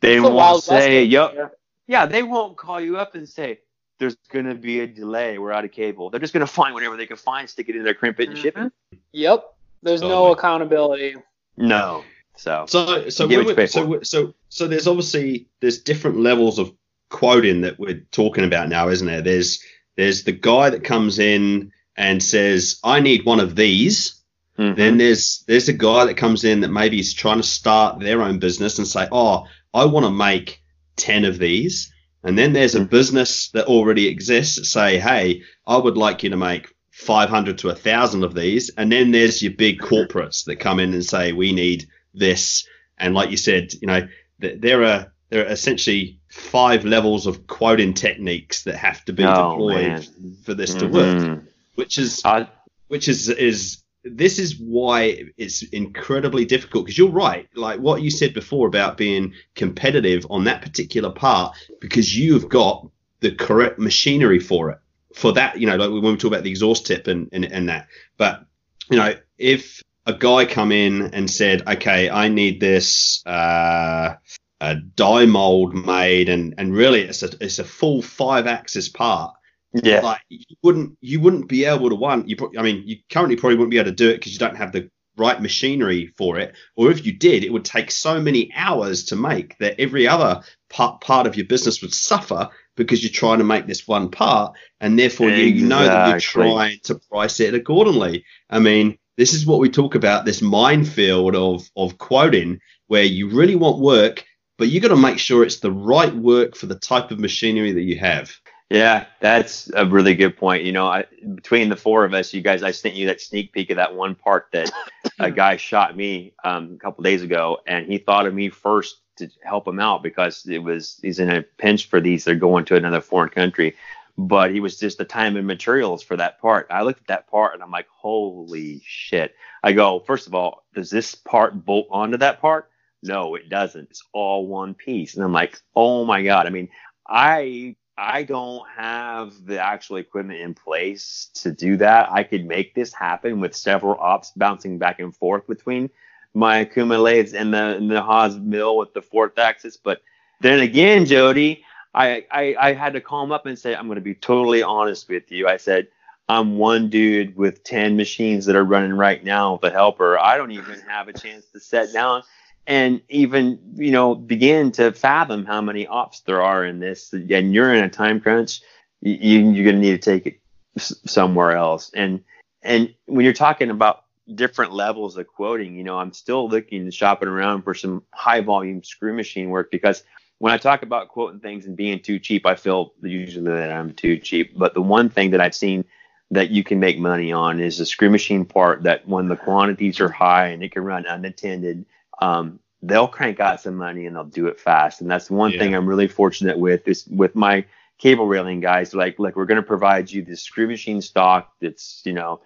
they 0.00 0.18
won't 0.18 0.64
say, 0.64 1.04
"Yo, 1.04 1.32
there. 1.32 1.52
yeah." 1.86 2.06
They 2.06 2.24
won't 2.24 2.56
call 2.56 2.80
you 2.80 2.96
up 2.96 3.14
and 3.14 3.28
say, 3.28 3.60
"There's 4.00 4.16
gonna 4.32 4.56
be 4.56 4.80
a 4.80 4.86
delay. 4.88 5.38
We're 5.38 5.52
out 5.52 5.64
of 5.64 5.70
cable." 5.70 6.10
They're 6.10 6.18
just 6.18 6.32
gonna 6.32 6.46
find 6.48 6.74
whatever 6.74 6.96
they 6.96 7.06
can 7.06 7.16
find, 7.16 7.48
stick 7.48 7.68
it 7.68 7.76
in 7.76 7.84
there, 7.84 7.94
crimp 7.94 8.18
it, 8.18 8.28
and 8.30 8.36
ship 8.38 8.58
it. 8.58 8.72
Yep. 9.12 9.44
There's 9.84 10.02
Oh 10.02 10.08
no 10.08 10.24
my- 10.26 10.32
accountability. 10.32 11.14
No. 11.56 12.02
So. 12.36 12.64
So 12.66 13.08
so 13.10 13.24
You 13.28 13.36
we're- 13.38 13.48
you 13.50 13.54
pay 13.54 13.66
so 13.66 14.00
so 14.02 14.34
so 14.48 14.66
there's 14.66 14.86
obviously 14.88 15.46
there's 15.60 15.78
different 15.78 16.18
levels 16.18 16.58
of 16.58 16.72
quoting 17.10 17.60
that 17.62 17.78
we're 17.78 18.02
talking 18.10 18.44
about 18.44 18.68
now, 18.68 18.88
isn't 18.88 19.06
there? 19.06 19.22
There's 19.22 19.62
there's 19.96 20.24
the 20.24 20.32
guy 20.32 20.70
that 20.70 20.82
comes 20.84 21.18
in 21.18 21.70
and 21.96 22.22
says, 22.22 22.78
"I 22.82 23.00
need 23.00 23.24
one 23.24 23.40
of 23.40 23.54
these." 23.56 24.14
mhm. 24.58 24.76
Then 24.76 24.96
there's 24.98 25.44
there's 25.46 25.68
a 25.68 25.72
guy 25.74 26.06
that 26.06 26.16
comes 26.16 26.44
in 26.44 26.60
that 26.60 26.68
maybe 26.70 26.98
is 27.00 27.12
trying 27.14 27.38
to 27.38 27.42
start 27.46 28.00
their 28.00 28.22
own 28.22 28.38
business 28.38 28.78
and 28.78 28.86
say, 28.88 29.06
"Oh, 29.12 29.44
I 29.74 29.84
want 29.84 30.06
to 30.06 30.10
make 30.10 30.62
ten 30.96 31.24
of 31.24 31.38
these." 31.38 31.92
And 32.22 32.36
then 32.38 32.52
there's 32.52 32.74
a 32.74 32.84
business 32.84 33.48
that 33.50 33.66
already 33.66 34.08
exists 34.08 34.56
that 34.56 34.66
say, 34.66 34.98
"Hey, 34.98 35.42
I 35.66 35.76
would 35.76 35.96
like 35.96 36.22
you 36.22 36.30
to 36.30 36.36
make 36.36 36.68
500 36.90 37.58
to 37.58 37.68
1,000 37.68 38.24
of 38.24 38.34
these." 38.34 38.70
And 38.76 38.92
then 38.92 39.10
there's 39.10 39.42
your 39.42 39.52
big 39.52 39.78
corporates 39.80 40.44
that 40.44 40.56
come 40.56 40.80
in 40.80 40.92
and 40.92 41.04
say, 41.04 41.32
"We 41.32 41.52
need 41.52 41.86
this." 42.14 42.66
And 42.98 43.14
like 43.14 43.30
you 43.30 43.36
said, 43.38 43.72
you 43.80 43.86
know, 43.86 44.06
th- 44.40 44.60
there 44.60 44.84
are 44.84 45.12
there 45.30 45.46
are 45.46 45.50
essentially 45.52 46.18
five 46.28 46.84
levels 46.84 47.26
of 47.26 47.46
quoting 47.46 47.94
techniques 47.94 48.64
that 48.64 48.74
have 48.74 49.04
to 49.04 49.12
be 49.12 49.24
Oh, 49.24 49.52
deployed 49.52 49.86
man. 49.86 50.36
for 50.44 50.54
this 50.54 50.74
to 50.74 50.88
work, 50.88 51.42
which 51.76 51.98
is 51.98 52.20
Uh, 52.24 52.46
which 52.88 53.08
is 53.08 53.28
is 53.28 53.79
this 54.02 54.38
is 54.38 54.58
why 54.58 55.24
it's 55.36 55.62
incredibly 55.62 56.44
difficult 56.44 56.86
because 56.86 56.98
you're 56.98 57.10
right. 57.10 57.48
Like 57.54 57.80
what 57.80 58.02
you 58.02 58.10
said 58.10 58.34
before 58.34 58.66
about 58.66 58.96
being 58.96 59.34
competitive 59.54 60.26
on 60.30 60.44
that 60.44 60.62
particular 60.62 61.10
part 61.10 61.56
because 61.80 62.16
you've 62.16 62.48
got 62.48 62.88
the 63.20 63.32
correct 63.34 63.78
machinery 63.78 64.38
for 64.38 64.70
it 64.70 64.78
for 65.14 65.32
that 65.32 65.60
you 65.60 65.66
know 65.66 65.76
like 65.76 65.90
when 65.90 66.02
we 66.02 66.16
talk 66.16 66.30
about 66.30 66.44
the 66.44 66.50
exhaust 66.50 66.86
tip 66.86 67.06
and 67.06 67.28
and, 67.32 67.44
and 67.44 67.68
that. 67.68 67.88
But 68.16 68.44
you 68.90 68.96
know 68.96 69.14
if 69.38 69.82
a 70.06 70.14
guy 70.14 70.44
come 70.44 70.72
in 70.72 71.14
and 71.14 71.30
said 71.30 71.66
okay 71.68 72.10
i 72.10 72.28
need 72.28 72.60
this 72.60 73.24
uh 73.26 74.14
a 74.60 74.74
die 74.74 75.26
mold 75.26 75.74
made 75.74 76.28
and 76.28 76.54
and 76.58 76.74
really 76.74 77.02
it's 77.02 77.22
a 77.22 77.30
it's 77.40 77.58
a 77.58 77.64
full 77.64 78.02
five 78.02 78.46
axis 78.46 78.88
part 78.88 79.34
yeah. 79.72 80.00
like 80.00 80.20
you 80.28 80.56
wouldn't 80.62 80.96
you 81.00 81.20
wouldn't 81.20 81.48
be 81.48 81.64
able 81.64 81.88
to 81.88 81.94
one 81.94 82.26
you 82.28 82.36
pro- 82.36 82.52
i 82.58 82.62
mean 82.62 82.82
you 82.86 82.96
currently 83.10 83.36
probably 83.36 83.56
wouldn't 83.56 83.70
be 83.70 83.78
able 83.78 83.90
to 83.90 83.94
do 83.94 84.10
it 84.10 84.14
because 84.14 84.32
you 84.32 84.38
don't 84.38 84.56
have 84.56 84.72
the 84.72 84.90
right 85.16 85.42
machinery 85.42 86.12
for 86.16 86.38
it 86.38 86.54
or 86.76 86.90
if 86.90 87.04
you 87.04 87.12
did 87.12 87.44
it 87.44 87.52
would 87.52 87.64
take 87.64 87.90
so 87.90 88.20
many 88.20 88.50
hours 88.54 89.04
to 89.04 89.16
make 89.16 89.56
that 89.58 89.78
every 89.78 90.08
other 90.08 90.40
part 90.68 91.00
part 91.00 91.26
of 91.26 91.36
your 91.36 91.46
business 91.46 91.82
would 91.82 91.92
suffer 91.92 92.48
because 92.76 93.02
you're 93.02 93.12
trying 93.12 93.38
to 93.38 93.44
make 93.44 93.66
this 93.66 93.86
one 93.86 94.10
part 94.10 94.56
and 94.80 94.98
therefore 94.98 95.28
you, 95.28 95.44
you 95.44 95.66
know 95.66 95.84
that 95.84 96.08
you're 96.08 96.20
trying 96.20 96.78
to 96.84 96.94
price 97.10 97.40
it 97.40 97.54
accordingly. 97.54 98.24
I 98.48 98.60
mean 98.60 98.98
this 99.18 99.34
is 99.34 99.44
what 99.44 99.58
we 99.58 99.68
talk 99.68 99.94
about 99.94 100.24
this 100.24 100.40
minefield 100.40 101.36
of 101.36 101.68
of 101.76 101.98
quoting 101.98 102.60
where 102.86 103.04
you 103.04 103.28
really 103.28 103.56
want 103.56 103.78
work 103.78 104.24
but 104.56 104.68
you 104.68 104.80
got 104.80 104.88
to 104.88 104.96
make 104.96 105.18
sure 105.18 105.42
it's 105.42 105.60
the 105.60 105.72
right 105.72 106.14
work 106.14 106.54
for 106.54 106.66
the 106.66 106.78
type 106.78 107.10
of 107.10 107.18
machinery 107.18 107.72
that 107.72 107.82
you 107.82 107.98
have 107.98 108.32
Yeah, 108.70 109.06
that's 109.18 109.68
a 109.74 109.84
really 109.84 110.14
good 110.14 110.36
point. 110.36 110.62
You 110.62 110.70
know, 110.70 110.86
I, 110.86 111.04
between 111.34 111.68
the 111.68 111.76
four 111.76 112.04
of 112.04 112.14
us, 112.14 112.32
you 112.32 112.40
guys, 112.40 112.62
I 112.62 112.70
sent 112.70 112.94
you 112.94 113.06
that 113.08 113.20
sneak 113.20 113.52
peek 113.52 113.70
of 113.70 113.76
that 113.76 113.96
one 113.96 114.14
part 114.14 114.46
that 114.52 114.70
a 115.18 115.28
guy 115.32 115.56
shot 115.56 115.96
me 115.96 116.34
um, 116.44 116.74
a 116.74 116.78
couple 116.78 117.02
days 117.02 117.22
ago, 117.22 117.58
and 117.66 117.84
he 117.84 117.98
thought 117.98 118.26
of 118.26 118.34
me 118.34 118.48
first 118.48 119.00
to 119.16 119.28
help 119.42 119.66
him 119.66 119.80
out 119.80 120.04
because 120.04 120.46
it 120.46 120.58
was 120.58 121.00
he's 121.02 121.18
in 121.18 121.30
a 121.30 121.42
pinch 121.42 121.88
for 121.88 122.00
these. 122.00 122.24
They're 122.24 122.36
going 122.36 122.64
to 122.66 122.76
another 122.76 123.00
foreign 123.00 123.30
country, 123.30 123.74
but 124.16 124.52
he 124.52 124.60
was 124.60 124.78
just 124.78 124.98
the 124.98 125.04
time 125.04 125.36
and 125.36 125.48
materials 125.48 126.04
for 126.04 126.16
that 126.18 126.40
part. 126.40 126.68
I 126.70 126.82
looked 126.82 127.00
at 127.00 127.06
that 127.08 127.28
part 127.28 127.54
and 127.54 127.64
I'm 127.64 127.72
like, 127.72 127.88
holy 127.88 128.82
shit! 128.86 129.34
I 129.64 129.72
go, 129.72 129.98
first 129.98 130.28
of 130.28 130.34
all, 130.36 130.64
does 130.74 130.90
this 130.90 131.16
part 131.16 131.64
bolt 131.64 131.88
onto 131.90 132.18
that 132.18 132.40
part? 132.40 132.70
No, 133.02 133.34
it 133.34 133.48
doesn't. 133.48 133.90
It's 133.90 134.04
all 134.12 134.46
one 134.46 134.74
piece, 134.74 135.16
and 135.16 135.24
I'm 135.24 135.32
like, 135.32 135.60
oh 135.74 136.04
my 136.04 136.22
god! 136.22 136.46
I 136.46 136.50
mean, 136.50 136.68
I 137.08 137.74
I 138.00 138.22
don't 138.22 138.66
have 138.70 139.44
the 139.44 139.62
actual 139.62 139.96
equipment 139.96 140.40
in 140.40 140.54
place 140.54 141.28
to 141.34 141.52
do 141.52 141.76
that. 141.76 142.10
I 142.10 142.22
could 142.22 142.46
make 142.46 142.74
this 142.74 142.94
happen 142.94 143.40
with 143.40 143.54
several 143.54 143.98
ops 144.00 144.32
bouncing 144.34 144.78
back 144.78 145.00
and 145.00 145.14
forth 145.14 145.46
between 145.46 145.90
my 146.32 146.64
Okuma 146.64 147.02
lathes 147.02 147.34
and 147.34 147.52
the 147.52 147.76
and 147.76 147.90
the 147.90 148.00
Haas 148.00 148.36
mill 148.36 148.78
with 148.78 148.94
the 148.94 149.02
fourth 149.02 149.38
axis. 149.38 149.76
But 149.76 150.00
then 150.40 150.60
again, 150.60 151.04
Jody, 151.04 151.62
I, 151.94 152.24
I, 152.30 152.56
I 152.58 152.72
had 152.72 152.94
to 152.94 153.02
call 153.02 153.22
him 153.22 153.32
up 153.32 153.44
and 153.44 153.58
say, 153.58 153.74
I'm 153.74 153.86
going 153.86 153.96
to 153.96 154.00
be 154.02 154.14
totally 154.14 154.62
honest 154.62 155.08
with 155.08 155.30
you. 155.30 155.46
I 155.46 155.58
said, 155.58 155.88
I'm 156.26 156.56
one 156.56 156.88
dude 156.88 157.36
with 157.36 157.64
10 157.64 157.96
machines 157.96 158.46
that 158.46 158.56
are 158.56 158.64
running 158.64 158.94
right 158.94 159.22
now 159.22 159.54
with 159.54 159.64
a 159.64 159.70
helper. 159.70 160.18
I 160.18 160.38
don't 160.38 160.52
even 160.52 160.80
have 160.88 161.08
a 161.08 161.12
chance 161.12 161.44
to 161.46 161.60
set 161.60 161.92
down 161.92 162.22
and 162.66 163.00
even, 163.08 163.58
you 163.74 163.90
know, 163.90 164.14
begin 164.14 164.72
to 164.72 164.92
fathom 164.92 165.44
how 165.44 165.60
many 165.60 165.86
ops 165.86 166.20
there 166.20 166.42
are 166.42 166.64
in 166.64 166.78
this. 166.78 167.12
And 167.12 167.54
you're 167.54 167.74
in 167.74 167.84
a 167.84 167.90
time 167.90 168.20
crunch. 168.20 168.60
You, 169.00 169.50
you're 169.50 169.64
going 169.64 169.76
to 169.76 169.80
need 169.80 170.00
to 170.02 170.10
take 170.10 170.26
it 170.26 170.40
somewhere 170.78 171.52
else. 171.52 171.90
And, 171.94 172.22
and 172.62 172.94
when 173.06 173.24
you're 173.24 173.34
talking 173.34 173.70
about 173.70 174.04
different 174.34 174.72
levels 174.72 175.16
of 175.16 175.26
quoting, 175.26 175.74
you 175.74 175.84
know, 175.84 175.98
I'm 175.98 176.12
still 176.12 176.48
looking 176.48 176.82
and 176.82 176.94
shopping 176.94 177.28
around 177.28 177.62
for 177.62 177.74
some 177.74 178.02
high 178.12 178.40
volume 178.40 178.82
screw 178.84 179.14
machine 179.14 179.50
work 179.50 179.70
because 179.70 180.04
when 180.38 180.52
I 180.52 180.58
talk 180.58 180.82
about 180.82 181.08
quoting 181.08 181.40
things 181.40 181.66
and 181.66 181.76
being 181.76 182.00
too 182.00 182.18
cheap, 182.18 182.46
I 182.46 182.54
feel 182.54 182.94
usually 183.02 183.50
that 183.50 183.72
I'm 183.72 183.92
too 183.92 184.18
cheap. 184.18 184.56
But 184.56 184.74
the 184.74 184.80
one 184.80 185.10
thing 185.10 185.30
that 185.30 185.40
I've 185.40 185.54
seen 185.54 185.84
that 186.30 186.50
you 186.50 186.62
can 186.64 186.80
make 186.80 186.98
money 186.98 187.32
on 187.32 187.60
is 187.60 187.80
a 187.80 187.86
screw 187.86 188.08
machine 188.08 188.44
part 188.44 188.84
that 188.84 189.06
when 189.06 189.28
the 189.28 189.36
quantities 189.36 190.00
are 190.00 190.08
high 190.08 190.48
and 190.48 190.62
it 190.62 190.72
can 190.72 190.84
run 190.84 191.04
unattended, 191.04 191.84
um, 192.20 192.60
they'll 192.82 193.08
crank 193.08 193.40
out 193.40 193.60
some 193.60 193.76
money 193.76 194.06
and 194.06 194.16
they'll 194.16 194.24
do 194.24 194.46
it 194.46 194.60
fast. 194.60 195.00
And 195.00 195.10
that's 195.10 195.30
one 195.30 195.52
yeah. 195.52 195.58
thing 195.58 195.74
I'm 195.74 195.86
really 195.86 196.08
fortunate 196.08 196.58
with 196.58 196.86
is 196.86 197.06
with 197.08 197.34
my 197.34 197.64
cable 197.98 198.26
railing 198.26 198.60
guys. 198.60 198.94
Like, 198.94 199.18
look, 199.18 199.36
we're 199.36 199.46
going 199.46 199.56
to 199.56 199.62
provide 199.62 200.10
you 200.10 200.24
this 200.24 200.42
screw 200.42 200.66
machine 200.66 201.02
stock 201.02 201.52
that's, 201.60 202.02
you 202.04 202.12
know, 202.12 202.40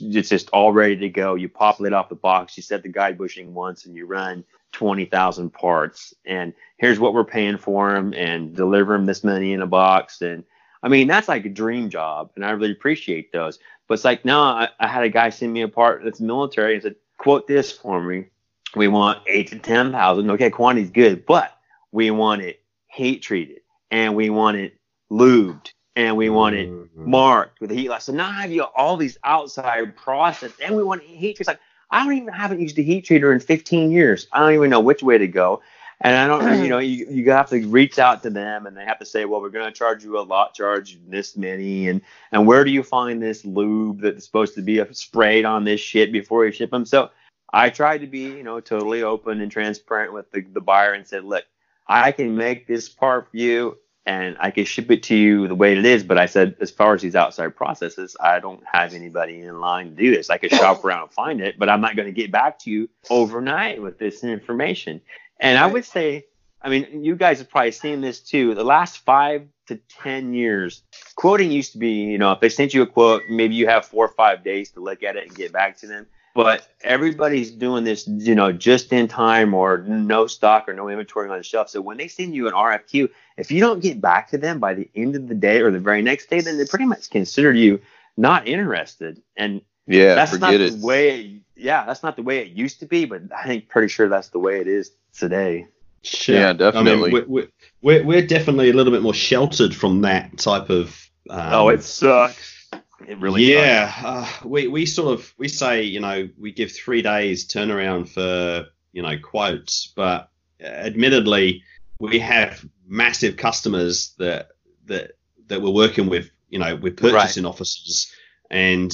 it's 0.00 0.28
just 0.28 0.50
all 0.50 0.72
ready 0.72 0.96
to 0.96 1.08
go. 1.08 1.34
You 1.34 1.48
pop 1.48 1.80
it 1.80 1.92
off 1.92 2.10
the 2.10 2.14
box, 2.14 2.56
you 2.56 2.62
set 2.62 2.82
the 2.82 2.90
guide 2.90 3.16
bushing 3.16 3.54
once, 3.54 3.86
and 3.86 3.96
you 3.96 4.04
run 4.06 4.44
20,000 4.72 5.50
parts. 5.50 6.12
And 6.26 6.52
here's 6.76 7.00
what 7.00 7.14
we're 7.14 7.24
paying 7.24 7.56
for 7.56 7.92
them, 7.92 8.12
and 8.12 8.54
deliver 8.54 8.92
them 8.92 9.06
this 9.06 9.24
many 9.24 9.54
in 9.54 9.62
a 9.62 9.66
box. 9.66 10.20
And 10.20 10.44
I 10.82 10.88
mean, 10.88 11.06
that's 11.06 11.28
like 11.28 11.46
a 11.46 11.50
dream 11.50 11.88
job, 11.88 12.32
and 12.36 12.44
I 12.44 12.50
really 12.50 12.72
appreciate 12.72 13.32
those. 13.32 13.58
But 13.88 13.94
it's 13.94 14.04
like, 14.04 14.24
no, 14.26 14.40
I, 14.42 14.68
I 14.78 14.88
had 14.88 15.04
a 15.04 15.08
guy 15.08 15.30
send 15.30 15.52
me 15.52 15.62
a 15.62 15.68
part 15.68 16.04
that's 16.04 16.20
military 16.20 16.74
and 16.74 16.82
said, 16.82 16.96
quote 17.16 17.46
this 17.46 17.72
for 17.72 18.02
me. 18.02 18.26
We 18.74 18.88
want 18.88 19.20
eight 19.26 19.48
to 19.48 19.58
10,000. 19.58 20.30
Okay, 20.30 20.50
quantity's 20.50 20.90
good, 20.90 21.26
but 21.26 21.56
we 21.90 22.10
want 22.10 22.42
it 22.42 22.60
heat 22.86 23.22
treated 23.22 23.60
and 23.90 24.14
we 24.14 24.30
want 24.30 24.56
it 24.56 24.78
lubed 25.10 25.72
and 25.94 26.16
we 26.16 26.30
want 26.30 26.56
it 26.56 26.68
mm-hmm. 26.68 27.10
marked 27.10 27.60
with 27.60 27.70
a 27.70 27.74
heat 27.74 27.90
loss. 27.90 28.04
So 28.04 28.12
now 28.12 28.28
I 28.28 28.42
have 28.42 28.50
you 28.50 28.62
all 28.62 28.96
these 28.96 29.18
outside 29.24 29.94
process, 29.94 30.52
and 30.62 30.74
we 30.74 30.82
want 30.82 31.02
heat 31.02 31.36
treaters. 31.36 31.48
Like 31.48 31.60
I 31.90 32.04
don't 32.04 32.16
even 32.16 32.32
haven't 32.32 32.60
used 32.60 32.78
a 32.78 32.82
heat 32.82 33.04
treater 33.04 33.32
in 33.32 33.40
15 33.40 33.90
years. 33.90 34.26
I 34.32 34.40
don't 34.40 34.54
even 34.54 34.70
know 34.70 34.80
which 34.80 35.02
way 35.02 35.18
to 35.18 35.28
go. 35.28 35.60
And 36.04 36.16
I 36.16 36.26
don't, 36.26 36.64
you 36.64 36.68
know, 36.68 36.78
you, 36.78 37.06
you 37.08 37.30
have 37.30 37.48
to 37.50 37.64
reach 37.68 38.00
out 38.00 38.24
to 38.24 38.30
them 38.30 38.66
and 38.66 38.76
they 38.76 38.84
have 38.84 38.98
to 38.98 39.06
say, 39.06 39.24
well, 39.24 39.40
we're 39.40 39.50
going 39.50 39.66
to 39.66 39.78
charge 39.78 40.02
you 40.02 40.18
a 40.18 40.20
lot 40.20 40.52
charge 40.52 40.98
this 41.06 41.36
many. 41.36 41.88
And, 41.88 42.00
and 42.32 42.44
where 42.44 42.64
do 42.64 42.72
you 42.72 42.82
find 42.82 43.22
this 43.22 43.44
lube 43.44 44.00
that's 44.00 44.24
supposed 44.24 44.56
to 44.56 44.62
be 44.62 44.82
sprayed 44.90 45.44
on 45.44 45.62
this 45.62 45.80
shit 45.80 46.10
before 46.10 46.44
you 46.44 46.50
ship 46.50 46.72
them? 46.72 46.84
So 46.84 47.10
I 47.52 47.70
tried 47.70 47.98
to 47.98 48.06
be, 48.06 48.20
you 48.20 48.42
know, 48.42 48.60
totally 48.60 49.02
open 49.02 49.40
and 49.40 49.50
transparent 49.50 50.12
with 50.12 50.30
the, 50.30 50.40
the 50.40 50.60
buyer 50.60 50.92
and 50.92 51.06
said, 51.06 51.24
look, 51.24 51.44
I 51.86 52.12
can 52.12 52.36
make 52.36 52.66
this 52.66 52.88
part 52.88 53.30
for 53.30 53.36
you 53.36 53.78
and 54.06 54.36
I 54.40 54.50
can 54.50 54.64
ship 54.64 54.90
it 54.90 55.02
to 55.04 55.14
you 55.14 55.46
the 55.46 55.54
way 55.54 55.76
it 55.76 55.84
is. 55.84 56.02
But 56.02 56.18
I 56.18 56.26
said, 56.26 56.56
as 56.60 56.70
far 56.70 56.94
as 56.94 57.02
these 57.02 57.14
outside 57.14 57.54
processes, 57.54 58.16
I 58.18 58.40
don't 58.40 58.62
have 58.70 58.94
anybody 58.94 59.40
in 59.40 59.60
line 59.60 59.90
to 59.90 59.94
do 59.94 60.14
this. 60.14 60.30
I 60.30 60.38
could 60.38 60.50
shop 60.50 60.84
around 60.84 61.02
and 61.02 61.12
find 61.12 61.40
it, 61.40 61.58
but 61.58 61.68
I'm 61.68 61.80
not 61.80 61.94
going 61.94 62.06
to 62.06 62.12
get 62.12 62.32
back 62.32 62.58
to 62.60 62.70
you 62.70 62.88
overnight 63.10 63.80
with 63.82 63.98
this 63.98 64.24
information. 64.24 65.00
And 65.38 65.58
I 65.58 65.66
would 65.66 65.84
say, 65.84 66.26
I 66.60 66.68
mean, 66.68 67.04
you 67.04 67.16
guys 67.16 67.38
have 67.38 67.50
probably 67.50 67.72
seen 67.72 68.00
this 68.00 68.20
too. 68.20 68.54
The 68.54 68.64
last 68.64 68.98
five 68.98 69.46
to 69.66 69.78
10 70.02 70.32
years, 70.32 70.82
quoting 71.16 71.50
used 71.50 71.72
to 71.72 71.78
be, 71.78 71.90
you 71.90 72.18
know, 72.18 72.32
if 72.32 72.40
they 72.40 72.48
sent 72.48 72.72
you 72.72 72.82
a 72.82 72.86
quote, 72.86 73.22
maybe 73.28 73.54
you 73.54 73.66
have 73.66 73.84
four 73.84 74.04
or 74.04 74.14
five 74.14 74.42
days 74.42 74.70
to 74.72 74.80
look 74.80 75.02
at 75.02 75.16
it 75.16 75.26
and 75.26 75.36
get 75.36 75.52
back 75.52 75.78
to 75.78 75.86
them 75.86 76.06
but 76.34 76.66
everybody's 76.82 77.50
doing 77.50 77.84
this, 77.84 78.06
you 78.08 78.34
know, 78.34 78.52
just 78.52 78.92
in 78.92 79.08
time 79.08 79.54
or 79.54 79.78
no 79.78 80.26
stock 80.26 80.68
or 80.68 80.72
no 80.72 80.88
inventory 80.88 81.28
on 81.28 81.36
the 81.36 81.42
shelf. 81.42 81.68
So 81.68 81.80
when 81.80 81.98
they 81.98 82.08
send 82.08 82.34
you 82.34 82.48
an 82.48 82.54
RFQ, 82.54 83.10
if 83.36 83.50
you 83.50 83.60
don't 83.60 83.80
get 83.80 84.00
back 84.00 84.30
to 84.30 84.38
them 84.38 84.58
by 84.58 84.74
the 84.74 84.88
end 84.94 85.14
of 85.14 85.28
the 85.28 85.34
day 85.34 85.60
or 85.60 85.70
the 85.70 85.78
very 85.78 86.02
next 86.02 86.30
day, 86.30 86.40
then 86.40 86.58
they 86.58 86.64
pretty 86.64 86.86
much 86.86 87.10
consider 87.10 87.52
you 87.52 87.80
not 88.16 88.48
interested. 88.48 89.20
And 89.36 89.60
yeah, 89.86 90.14
that's 90.14 90.38
not 90.38 90.54
it. 90.54 90.80
the 90.80 90.86
way. 90.86 91.20
It, 91.20 91.42
yeah, 91.56 91.84
that's 91.84 92.02
not 92.02 92.16
the 92.16 92.22
way 92.22 92.38
it 92.38 92.48
used 92.48 92.80
to 92.80 92.86
be, 92.86 93.04
but 93.04 93.22
I 93.36 93.46
think 93.46 93.68
pretty 93.68 93.88
sure 93.88 94.08
that's 94.08 94.28
the 94.30 94.38
way 94.38 94.60
it 94.60 94.66
is 94.66 94.90
today. 95.16 95.66
Sure. 96.02 96.34
Yeah, 96.34 96.52
definitely. 96.52 97.10
I 97.10 97.14
mean, 97.14 97.24
we're, 97.28 97.48
we're, 97.82 98.04
we're 98.04 98.26
definitely 98.26 98.70
a 98.70 98.72
little 98.72 98.92
bit 98.92 99.02
more 99.02 99.14
sheltered 99.14 99.74
from 99.74 100.00
that 100.02 100.38
type 100.38 100.70
of. 100.70 101.08
Um, 101.30 101.52
oh, 101.52 101.68
it 101.68 101.82
sucks. 101.84 102.61
It 103.06 103.18
really 103.18 103.52
yeah. 103.52 103.92
Uh, 104.02 104.28
we 104.44 104.68
we 104.68 104.86
sort 104.86 105.18
of 105.18 105.32
we 105.38 105.48
say 105.48 105.82
you 105.82 106.00
know 106.00 106.28
we 106.38 106.52
give 106.52 106.72
three 106.72 107.02
days 107.02 107.46
turnaround 107.46 108.08
for 108.08 108.68
you 108.92 109.02
know 109.02 109.18
quotes, 109.18 109.92
but 109.96 110.30
admittedly 110.60 111.62
we 111.98 112.18
have 112.18 112.64
massive 112.86 113.36
customers 113.36 114.14
that 114.18 114.48
that 114.86 115.12
that 115.46 115.62
we're 115.62 115.70
working 115.70 116.08
with 116.08 116.30
you 116.50 116.58
know 116.58 116.76
with 116.76 116.96
purchasing 116.96 117.44
right. 117.44 117.48
officers 117.48 118.12
and 118.50 118.92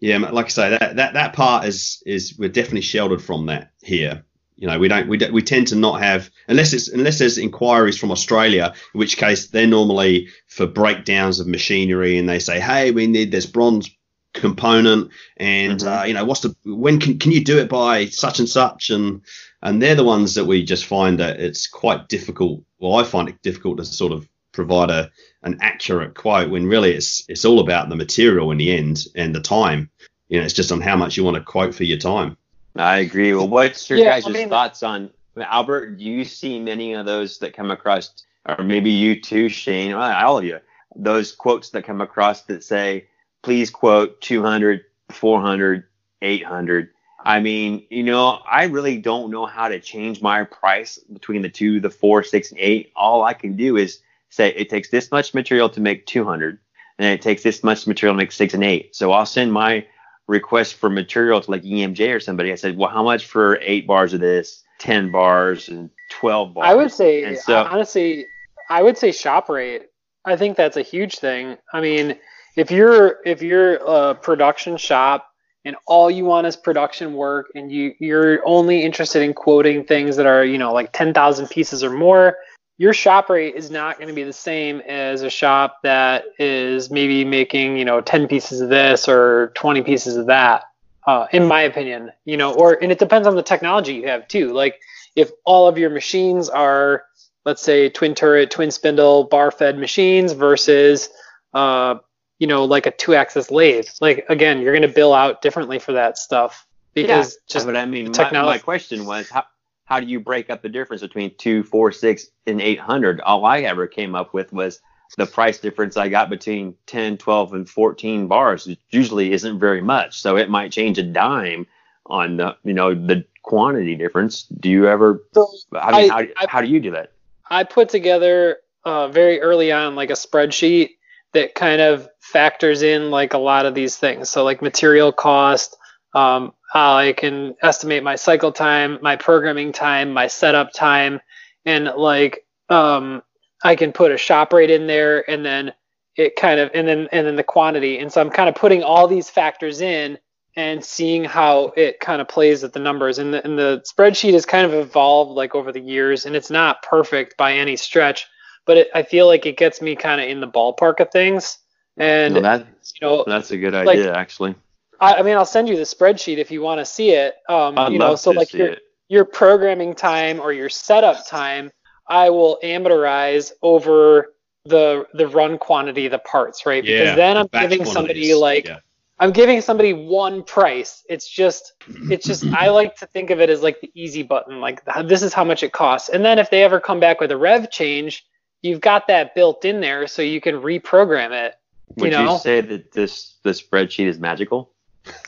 yeah 0.00 0.18
like 0.18 0.46
I 0.46 0.48
say 0.48 0.70
that 0.70 0.96
that 0.96 1.14
that 1.14 1.32
part 1.32 1.66
is 1.66 2.02
is 2.06 2.38
we're 2.38 2.48
definitely 2.48 2.82
sheltered 2.82 3.22
from 3.22 3.46
that 3.46 3.72
here 3.82 4.24
you 4.62 4.68
know, 4.68 4.78
we 4.78 4.86
don't 4.86 5.08
we 5.08 5.18
we 5.32 5.42
tend 5.42 5.66
to 5.66 5.74
not 5.74 6.00
have 6.00 6.30
unless 6.46 6.72
it's 6.72 6.86
unless 6.86 7.18
there's 7.18 7.36
inquiries 7.36 7.98
from 7.98 8.12
Australia, 8.12 8.72
in 8.94 8.98
which 9.00 9.16
case 9.16 9.48
they're 9.48 9.66
normally 9.66 10.28
for 10.46 10.68
breakdowns 10.68 11.40
of 11.40 11.48
machinery, 11.48 12.16
and 12.16 12.28
they 12.28 12.38
say, 12.38 12.60
hey, 12.60 12.92
we 12.92 13.08
need 13.08 13.32
this 13.32 13.44
bronze 13.44 13.90
component, 14.34 15.10
and 15.36 15.80
mm-hmm. 15.80 15.88
uh, 15.88 16.04
you 16.04 16.14
know, 16.14 16.24
what's 16.24 16.42
the 16.42 16.54
when 16.64 17.00
can 17.00 17.18
can 17.18 17.32
you 17.32 17.42
do 17.42 17.58
it 17.58 17.68
by 17.68 18.06
such 18.06 18.38
and 18.38 18.48
such, 18.48 18.90
and 18.90 19.22
and 19.62 19.82
they're 19.82 19.96
the 19.96 20.04
ones 20.04 20.36
that 20.36 20.44
we 20.44 20.62
just 20.62 20.86
find 20.86 21.18
that 21.18 21.40
it's 21.40 21.66
quite 21.66 22.08
difficult. 22.08 22.62
Well, 22.78 22.94
I 22.94 23.02
find 23.02 23.28
it 23.28 23.42
difficult 23.42 23.78
to 23.78 23.84
sort 23.84 24.12
of 24.12 24.28
provide 24.52 24.90
a 24.90 25.10
an 25.42 25.58
accurate 25.60 26.14
quote 26.14 26.50
when 26.50 26.68
really 26.68 26.92
it's 26.92 27.24
it's 27.28 27.44
all 27.44 27.58
about 27.58 27.88
the 27.88 27.96
material 27.96 28.52
in 28.52 28.58
the 28.58 28.76
end 28.76 29.06
and 29.16 29.34
the 29.34 29.40
time. 29.40 29.90
You 30.28 30.38
know, 30.38 30.44
it's 30.44 30.54
just 30.54 30.70
on 30.70 30.80
how 30.80 30.94
much 30.94 31.16
you 31.16 31.24
want 31.24 31.34
to 31.34 31.42
quote 31.42 31.74
for 31.74 31.82
your 31.82 31.98
time. 31.98 32.36
I 32.76 32.98
agree. 32.98 33.34
Well, 33.34 33.48
what's 33.48 33.88
your 33.90 33.98
yeah, 33.98 34.10
guys' 34.10 34.26
I 34.26 34.30
mean, 34.30 34.48
thoughts 34.48 34.82
on 34.82 35.10
Albert? 35.36 35.98
Do 35.98 36.04
you 36.04 36.24
see 36.24 36.58
many 36.58 36.94
of 36.94 37.06
those 37.06 37.38
that 37.38 37.54
come 37.54 37.70
across, 37.70 38.24
or 38.46 38.64
maybe 38.64 38.90
you 38.90 39.20
too, 39.20 39.48
Shane, 39.48 39.92
uh, 39.92 40.20
all 40.22 40.38
of 40.38 40.44
you, 40.44 40.58
those 40.96 41.32
quotes 41.32 41.70
that 41.70 41.84
come 41.84 42.00
across 42.00 42.42
that 42.42 42.64
say, 42.64 43.08
please 43.42 43.70
quote 43.70 44.20
200, 44.20 44.84
400, 45.10 45.84
800. 46.22 46.88
I 47.24 47.40
mean, 47.40 47.86
you 47.90 48.02
know, 48.02 48.40
I 48.50 48.64
really 48.64 48.98
don't 48.98 49.30
know 49.30 49.46
how 49.46 49.68
to 49.68 49.78
change 49.78 50.20
my 50.22 50.44
price 50.44 50.98
between 51.12 51.42
the 51.42 51.48
two, 51.48 51.80
the 51.80 51.90
four, 51.90 52.22
six, 52.22 52.50
and 52.50 52.58
eight. 52.58 52.92
All 52.96 53.22
I 53.22 53.34
can 53.34 53.56
do 53.56 53.76
is 53.76 54.00
say 54.30 54.48
it 54.54 54.70
takes 54.70 54.88
this 54.88 55.10
much 55.12 55.34
material 55.34 55.68
to 55.70 55.80
make 55.80 56.06
200, 56.06 56.58
and 56.98 57.06
it 57.06 57.22
takes 57.22 57.42
this 57.42 57.62
much 57.62 57.86
material 57.86 58.14
to 58.14 58.18
make 58.18 58.32
six 58.32 58.54
and 58.54 58.64
eight. 58.64 58.96
So 58.96 59.12
I'll 59.12 59.26
send 59.26 59.52
my 59.52 59.86
request 60.28 60.74
for 60.74 60.88
material 60.88 61.40
to 61.40 61.50
like 61.50 61.62
EMJ 61.62 62.14
or 62.14 62.20
somebody, 62.20 62.52
I 62.52 62.56
said, 62.56 62.76
well, 62.76 62.90
how 62.90 63.02
much 63.02 63.26
for 63.26 63.58
eight 63.60 63.86
bars 63.86 64.14
of 64.14 64.20
this, 64.20 64.62
10 64.78 65.10
bars, 65.10 65.68
and 65.68 65.90
12 66.10 66.54
bars? 66.54 66.68
I 66.68 66.74
would 66.74 66.92
say, 66.92 67.24
and 67.24 67.38
so, 67.38 67.62
honestly, 67.62 68.26
I 68.70 68.82
would 68.82 68.96
say 68.96 69.12
shop 69.12 69.48
rate. 69.48 69.82
I 70.24 70.36
think 70.36 70.56
that's 70.56 70.76
a 70.76 70.82
huge 70.82 71.18
thing. 71.18 71.58
I 71.72 71.80
mean, 71.80 72.16
if 72.56 72.70
you're 72.70 73.18
if 73.24 73.42
you're 73.42 73.74
a 73.74 74.14
production 74.14 74.76
shop 74.76 75.28
and 75.64 75.76
all 75.86 76.10
you 76.10 76.24
want 76.24 76.46
is 76.46 76.56
production 76.56 77.14
work 77.14 77.48
and 77.54 77.72
you 77.72 77.94
you're 77.98 78.46
only 78.46 78.82
interested 78.82 79.22
in 79.22 79.32
quoting 79.32 79.84
things 79.84 80.16
that 80.16 80.26
are 80.26 80.44
you 80.44 80.58
know 80.58 80.72
like 80.72 80.92
10,000 80.92 81.48
pieces 81.48 81.82
or 81.82 81.90
more 81.90 82.36
your 82.78 82.92
shop 82.92 83.28
rate 83.28 83.54
is 83.54 83.70
not 83.70 83.96
going 83.96 84.08
to 84.08 84.14
be 84.14 84.24
the 84.24 84.32
same 84.32 84.80
as 84.80 85.22
a 85.22 85.30
shop 85.30 85.78
that 85.82 86.24
is 86.38 86.90
maybe 86.90 87.24
making 87.24 87.76
you 87.76 87.84
know 87.84 88.00
10 88.00 88.28
pieces 88.28 88.60
of 88.60 88.68
this 88.68 89.08
or 89.08 89.52
20 89.54 89.82
pieces 89.82 90.16
of 90.16 90.26
that 90.26 90.64
uh, 91.06 91.26
in 91.32 91.46
my 91.46 91.62
opinion 91.62 92.10
you 92.24 92.36
know 92.36 92.54
or 92.54 92.82
and 92.82 92.92
it 92.92 92.98
depends 92.98 93.26
on 93.26 93.36
the 93.36 93.42
technology 93.42 93.94
you 93.94 94.08
have 94.08 94.26
too 94.28 94.52
like 94.52 94.80
if 95.16 95.30
all 95.44 95.68
of 95.68 95.78
your 95.78 95.90
machines 95.90 96.48
are 96.48 97.04
let's 97.44 97.62
say 97.62 97.88
twin 97.88 98.14
turret 98.14 98.50
twin 98.50 98.70
spindle 98.70 99.24
bar 99.24 99.50
fed 99.50 99.78
machines 99.78 100.32
versus 100.32 101.08
uh, 101.54 101.96
you 102.38 102.46
know 102.46 102.64
like 102.64 102.86
a 102.86 102.90
two 102.90 103.14
axis 103.14 103.50
lathe 103.50 103.86
like 104.00 104.24
again 104.28 104.60
you're 104.60 104.72
going 104.72 104.88
to 104.88 104.94
bill 104.94 105.12
out 105.12 105.42
differently 105.42 105.78
for 105.78 105.92
that 105.92 106.16
stuff 106.16 106.66
because 106.94 107.34
yeah. 107.34 107.52
just 107.54 107.66
but 107.66 107.76
i 107.76 107.84
mean 107.84 108.10
my, 108.16 108.30
my 108.30 108.58
question 108.58 109.04
was 109.04 109.28
how, 109.28 109.44
how 109.84 110.00
do 110.00 110.06
you 110.06 110.20
break 110.20 110.50
up 110.50 110.62
the 110.62 110.68
difference 110.68 111.02
between 111.02 111.34
two, 111.36 111.62
four, 111.64 111.92
six, 111.92 112.26
and 112.46 112.60
800? 112.60 113.20
All 113.20 113.44
I 113.44 113.60
ever 113.60 113.86
came 113.86 114.14
up 114.14 114.32
with 114.32 114.52
was 114.52 114.80
the 115.16 115.26
price 115.26 115.58
difference 115.58 115.96
I 115.96 116.08
got 116.08 116.30
between 116.30 116.74
10, 116.86 117.18
12, 117.18 117.54
and 117.54 117.68
14 117.68 118.28
bars. 118.28 118.66
It 118.66 118.78
usually 118.90 119.32
isn't 119.32 119.58
very 119.58 119.82
much. 119.82 120.20
So 120.20 120.36
it 120.36 120.48
might 120.48 120.72
change 120.72 120.98
a 120.98 121.02
dime 121.02 121.66
on 122.06 122.38
the, 122.38 122.56
you 122.64 122.72
know, 122.72 122.94
the 122.94 123.24
quantity 123.42 123.94
difference. 123.94 124.44
Do 124.44 124.70
you 124.70 124.88
ever, 124.88 125.22
so 125.34 125.48
I 125.74 126.02
mean, 126.02 126.10
I, 126.10 126.14
how, 126.14 126.18
I, 126.20 126.46
how 126.48 126.60
do 126.62 126.68
you 126.68 126.80
do 126.80 126.92
that? 126.92 127.12
I 127.50 127.64
put 127.64 127.90
together 127.90 128.58
uh, 128.84 129.08
very 129.08 129.40
early 129.40 129.72
on 129.72 129.94
like 129.94 130.10
a 130.10 130.14
spreadsheet 130.14 130.90
that 131.32 131.54
kind 131.54 131.80
of 131.80 132.08
factors 132.20 132.82
in 132.82 133.10
like 133.10 133.34
a 133.34 133.38
lot 133.38 133.66
of 133.66 133.74
these 133.74 133.96
things. 133.96 134.30
So 134.30 134.44
like 134.44 134.62
material 134.62 135.12
cost, 135.12 135.76
um, 136.14 136.52
I 136.74 137.14
can 137.16 137.54
estimate 137.62 138.02
my 138.02 138.16
cycle 138.16 138.52
time, 138.52 138.98
my 139.02 139.16
programming 139.16 139.72
time, 139.72 140.12
my 140.12 140.26
setup 140.26 140.72
time, 140.72 141.20
and 141.64 141.86
like 141.96 142.46
um, 142.68 143.22
I 143.62 143.76
can 143.76 143.92
put 143.92 144.10
a 144.12 144.16
shop 144.16 144.52
rate 144.52 144.70
in 144.70 144.86
there, 144.86 145.28
and 145.30 145.44
then 145.44 145.72
it 146.16 146.36
kind 146.36 146.60
of 146.60 146.70
and 146.74 146.86
then 146.88 147.08
and 147.12 147.26
then 147.26 147.36
the 147.36 147.44
quantity. 147.44 147.98
And 147.98 148.12
so 148.12 148.20
I'm 148.20 148.30
kind 148.30 148.48
of 148.48 148.54
putting 148.54 148.82
all 148.82 149.06
these 149.06 149.28
factors 149.30 149.80
in 149.80 150.18
and 150.56 150.84
seeing 150.84 151.24
how 151.24 151.72
it 151.76 152.00
kind 152.00 152.20
of 152.20 152.28
plays 152.28 152.62
with 152.62 152.72
the 152.72 152.80
numbers. 152.80 153.18
And 153.18 153.32
the, 153.32 153.44
and 153.44 153.58
the 153.58 153.82
spreadsheet 153.90 154.34
has 154.34 154.44
kind 154.44 154.66
of 154.66 154.74
evolved 154.74 155.32
like 155.32 155.54
over 155.54 155.72
the 155.72 155.80
years, 155.80 156.26
and 156.26 156.36
it's 156.36 156.50
not 156.50 156.82
perfect 156.82 157.36
by 157.36 157.54
any 157.54 157.76
stretch, 157.76 158.26
but 158.66 158.76
it, 158.76 158.88
I 158.94 159.02
feel 159.02 159.26
like 159.26 159.46
it 159.46 159.56
gets 159.56 159.80
me 159.80 159.96
kind 159.96 160.20
of 160.20 160.28
in 160.28 160.40
the 160.40 160.48
ballpark 160.48 161.00
of 161.00 161.10
things. 161.10 161.58
And 161.96 162.34
Well, 162.34 162.42
that, 162.42 162.66
you 163.00 163.06
know, 163.06 163.24
that's 163.26 163.50
a 163.50 163.56
good 163.56 163.74
like- 163.74 163.88
idea, 163.88 164.14
actually. 164.14 164.54
I, 165.02 165.16
I 165.16 165.22
mean, 165.22 165.36
I'll 165.36 165.44
send 165.44 165.68
you 165.68 165.76
the 165.76 165.82
spreadsheet 165.82 166.38
if 166.38 166.50
you 166.50 166.62
want 166.62 166.78
to 166.78 166.84
see 166.84 167.10
it. 167.10 167.34
Um, 167.48 167.76
I'd 167.76 167.92
you 167.92 167.98
love 167.98 168.10
know, 168.10 168.16
so 168.16 168.32
to 168.32 168.38
like 168.38 168.50
see 168.50 168.58
your 168.58 168.68
it. 168.68 168.82
your 169.08 169.24
programming 169.24 169.94
time 169.94 170.40
or 170.40 170.52
your 170.52 170.68
setup 170.68 171.26
time, 171.26 171.72
I 172.08 172.30
will 172.30 172.58
amortize 172.62 173.50
over 173.62 174.32
the 174.64 175.06
the 175.14 175.26
run 175.26 175.58
quantity 175.58 176.06
of 176.06 176.12
the 176.12 176.20
parts, 176.20 176.64
right? 176.64 176.84
Because 176.84 177.00
Yeah, 177.00 177.14
then 177.16 177.36
I'm 177.36 177.48
giving 177.52 177.84
somebody 177.84 178.32
like 178.34 178.66
yeah. 178.66 178.78
I'm 179.18 179.32
giving 179.32 179.60
somebody 179.60 179.92
one 179.92 180.44
price. 180.44 181.04
It's 181.08 181.28
just 181.28 181.72
it's 182.10 182.24
just 182.24 182.44
I 182.46 182.68
like 182.70 182.94
to 182.96 183.06
think 183.06 183.30
of 183.30 183.40
it 183.40 183.50
as 183.50 183.60
like 183.60 183.80
the 183.80 183.90
easy 183.94 184.22
button, 184.22 184.60
like 184.60 184.84
this 185.04 185.22
is 185.22 185.34
how 185.34 185.42
much 185.42 185.64
it 185.64 185.72
costs. 185.72 186.10
And 186.10 186.24
then 186.24 186.38
if 186.38 186.48
they 186.48 186.62
ever 186.62 186.78
come 186.78 187.00
back 187.00 187.20
with 187.20 187.32
a 187.32 187.36
rev 187.36 187.72
change, 187.72 188.24
you've 188.62 188.80
got 188.80 189.08
that 189.08 189.34
built 189.34 189.64
in 189.64 189.80
there 189.80 190.06
so 190.06 190.22
you 190.22 190.40
can 190.40 190.56
reprogram 190.56 191.32
it. 191.32 191.54
Would 191.96 192.12
you 192.12 192.20
you, 192.20 192.38
say 192.38 192.60
that 192.60 192.92
this 192.92 193.38
the 193.42 193.50
spreadsheet 193.50 194.06
is 194.06 194.20
magical? 194.20 194.71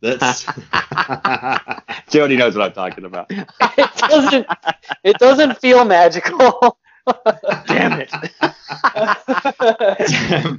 That's 0.00 0.46
Jody 2.10 2.36
knows 2.36 2.56
what 2.56 2.66
I'm 2.66 2.72
talking 2.72 3.04
about. 3.04 3.30
It 3.30 3.88
doesn't 3.96 4.46
it 5.04 5.18
doesn't 5.18 5.58
feel 5.58 5.84
magical. 5.84 6.78
Damn 7.66 8.00
it! 8.00 8.10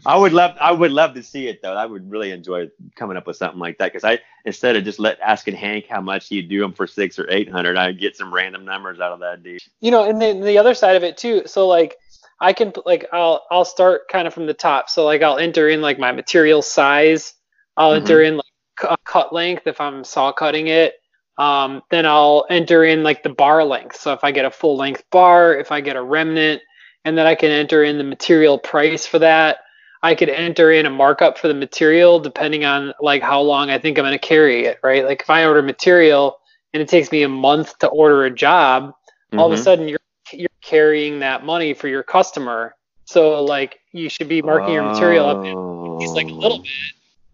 I 0.06 0.18
would 0.18 0.34
love 0.34 0.58
I 0.60 0.72
would 0.72 0.92
love 0.92 1.14
to 1.14 1.24
see 1.24 1.48
it 1.48 1.62
though. 1.62 1.74
I 1.74 1.86
would 1.86 2.10
really 2.10 2.32
enjoy 2.32 2.70
coming 2.96 3.16
up 3.16 3.28
with 3.28 3.38
something 3.38 3.60
like 3.60 3.78
that 3.78 3.94
because 3.94 4.04
I 4.04 4.20
instead 4.46 4.76
of 4.76 4.84
just 4.84 5.00
let 5.00 5.20
asking 5.22 5.56
Hank 5.56 5.86
how 5.88 6.02
much 6.02 6.28
he'd 6.28 6.50
do 6.50 6.60
them 6.60 6.74
for 6.74 6.86
six 6.86 7.18
or 7.18 7.30
eight 7.32 7.50
hundred, 7.50 7.78
I'd 7.78 8.00
get 8.00 8.18
some 8.18 8.34
random 8.34 8.66
numbers 8.66 9.00
out 9.00 9.14
of 9.14 9.20
that 9.22 9.42
dude. 9.44 9.62
you 9.80 9.92
know, 9.92 10.10
and 10.10 10.22
then 10.22 10.42
the 10.42 10.58
other 10.58 10.74
side 10.74 10.96
of 10.98 11.04
it 11.04 11.18
too. 11.18 11.44
So 11.46 11.68
like 11.68 11.96
I 12.42 12.52
can 12.52 12.74
like 12.86 13.06
I'll 13.14 13.46
I'll 13.50 13.66
start 13.66 14.10
kind 14.10 14.28
of 14.28 14.34
from 14.34 14.46
the 14.46 14.54
top. 14.54 14.90
So 14.90 15.06
like 15.06 15.22
I'll 15.22 15.38
enter 15.38 15.70
in 15.70 15.82
like 15.82 15.98
my 15.98 16.12
material 16.12 16.62
size. 16.62 17.34
I'll 17.78 17.94
enter 17.94 18.22
in 18.22 18.38
like 18.38 18.46
a 18.84 18.98
cut 19.06 19.34
length 19.34 19.68
if 19.68 19.80
I'm 19.82 20.04
saw 20.04 20.32
cutting 20.32 20.68
it. 20.68 20.96
Um, 21.38 21.82
then 21.90 22.06
I'll 22.06 22.46
enter 22.50 22.84
in 22.84 23.04
like 23.04 23.24
the 23.24 23.30
bar 23.30 23.64
length. 23.64 23.96
So 23.98 24.14
if 24.14 24.24
I 24.24 24.32
get 24.32 24.46
a 24.46 24.52
full 24.52 24.78
length 24.78 25.04
bar, 25.12 25.56
if 25.56 25.72
I 25.72 25.82
get 25.82 25.96
a 25.96 26.02
remnant, 26.04 26.62
and 27.06 27.18
then 27.18 27.26
I 27.26 27.36
can 27.36 27.52
enter 27.52 27.84
in 27.84 27.98
the 27.98 28.04
material 28.04 28.58
price 28.58 29.06
for 29.06 29.20
that. 29.20 29.58
I 30.04 30.16
could 30.16 30.30
enter 30.30 30.72
in 30.72 30.86
a 30.86 30.90
markup 30.90 31.38
for 31.38 31.48
the 31.48 31.54
material 31.54 32.20
depending 32.20 32.66
on 32.66 32.94
like 33.00 33.22
how 33.22 33.42
long 33.42 33.70
I 33.70 33.80
think 33.80 33.98
I'm 33.98 34.04
going 34.04 34.12
to 34.14 34.20
carry 34.20 34.66
it, 34.66 34.80
right? 34.84 35.06
Like 35.06 35.22
if 35.22 35.30
I 35.30 35.46
order 35.46 35.62
material 35.62 36.38
and 36.74 36.82
it 36.82 36.90
takes 36.90 37.12
me 37.12 37.24
a 37.24 37.30
month 37.30 37.78
to 37.80 37.88
order 37.88 38.26
a 38.26 38.32
job, 38.32 38.94
all 39.38 39.48
of 39.48 39.54
a 39.54 39.56
Mhm. 39.56 39.64
sudden 39.64 39.88
you're 39.88 40.00
you're 40.32 40.50
carrying 40.62 41.20
that 41.20 41.46
money 41.46 41.74
for 41.74 41.88
your 41.88 42.04
customer. 42.04 42.76
So 43.06 43.44
like 43.44 43.80
you 43.92 44.10
should 44.10 44.28
be 44.30 44.42
marking 44.42 44.74
your 44.74 44.84
material 44.84 45.26
up 45.28 45.42
at 45.46 46.00
least 46.00 46.16
like 46.16 46.28
a 46.28 46.36
little 46.42 46.58
bit. 46.58 46.68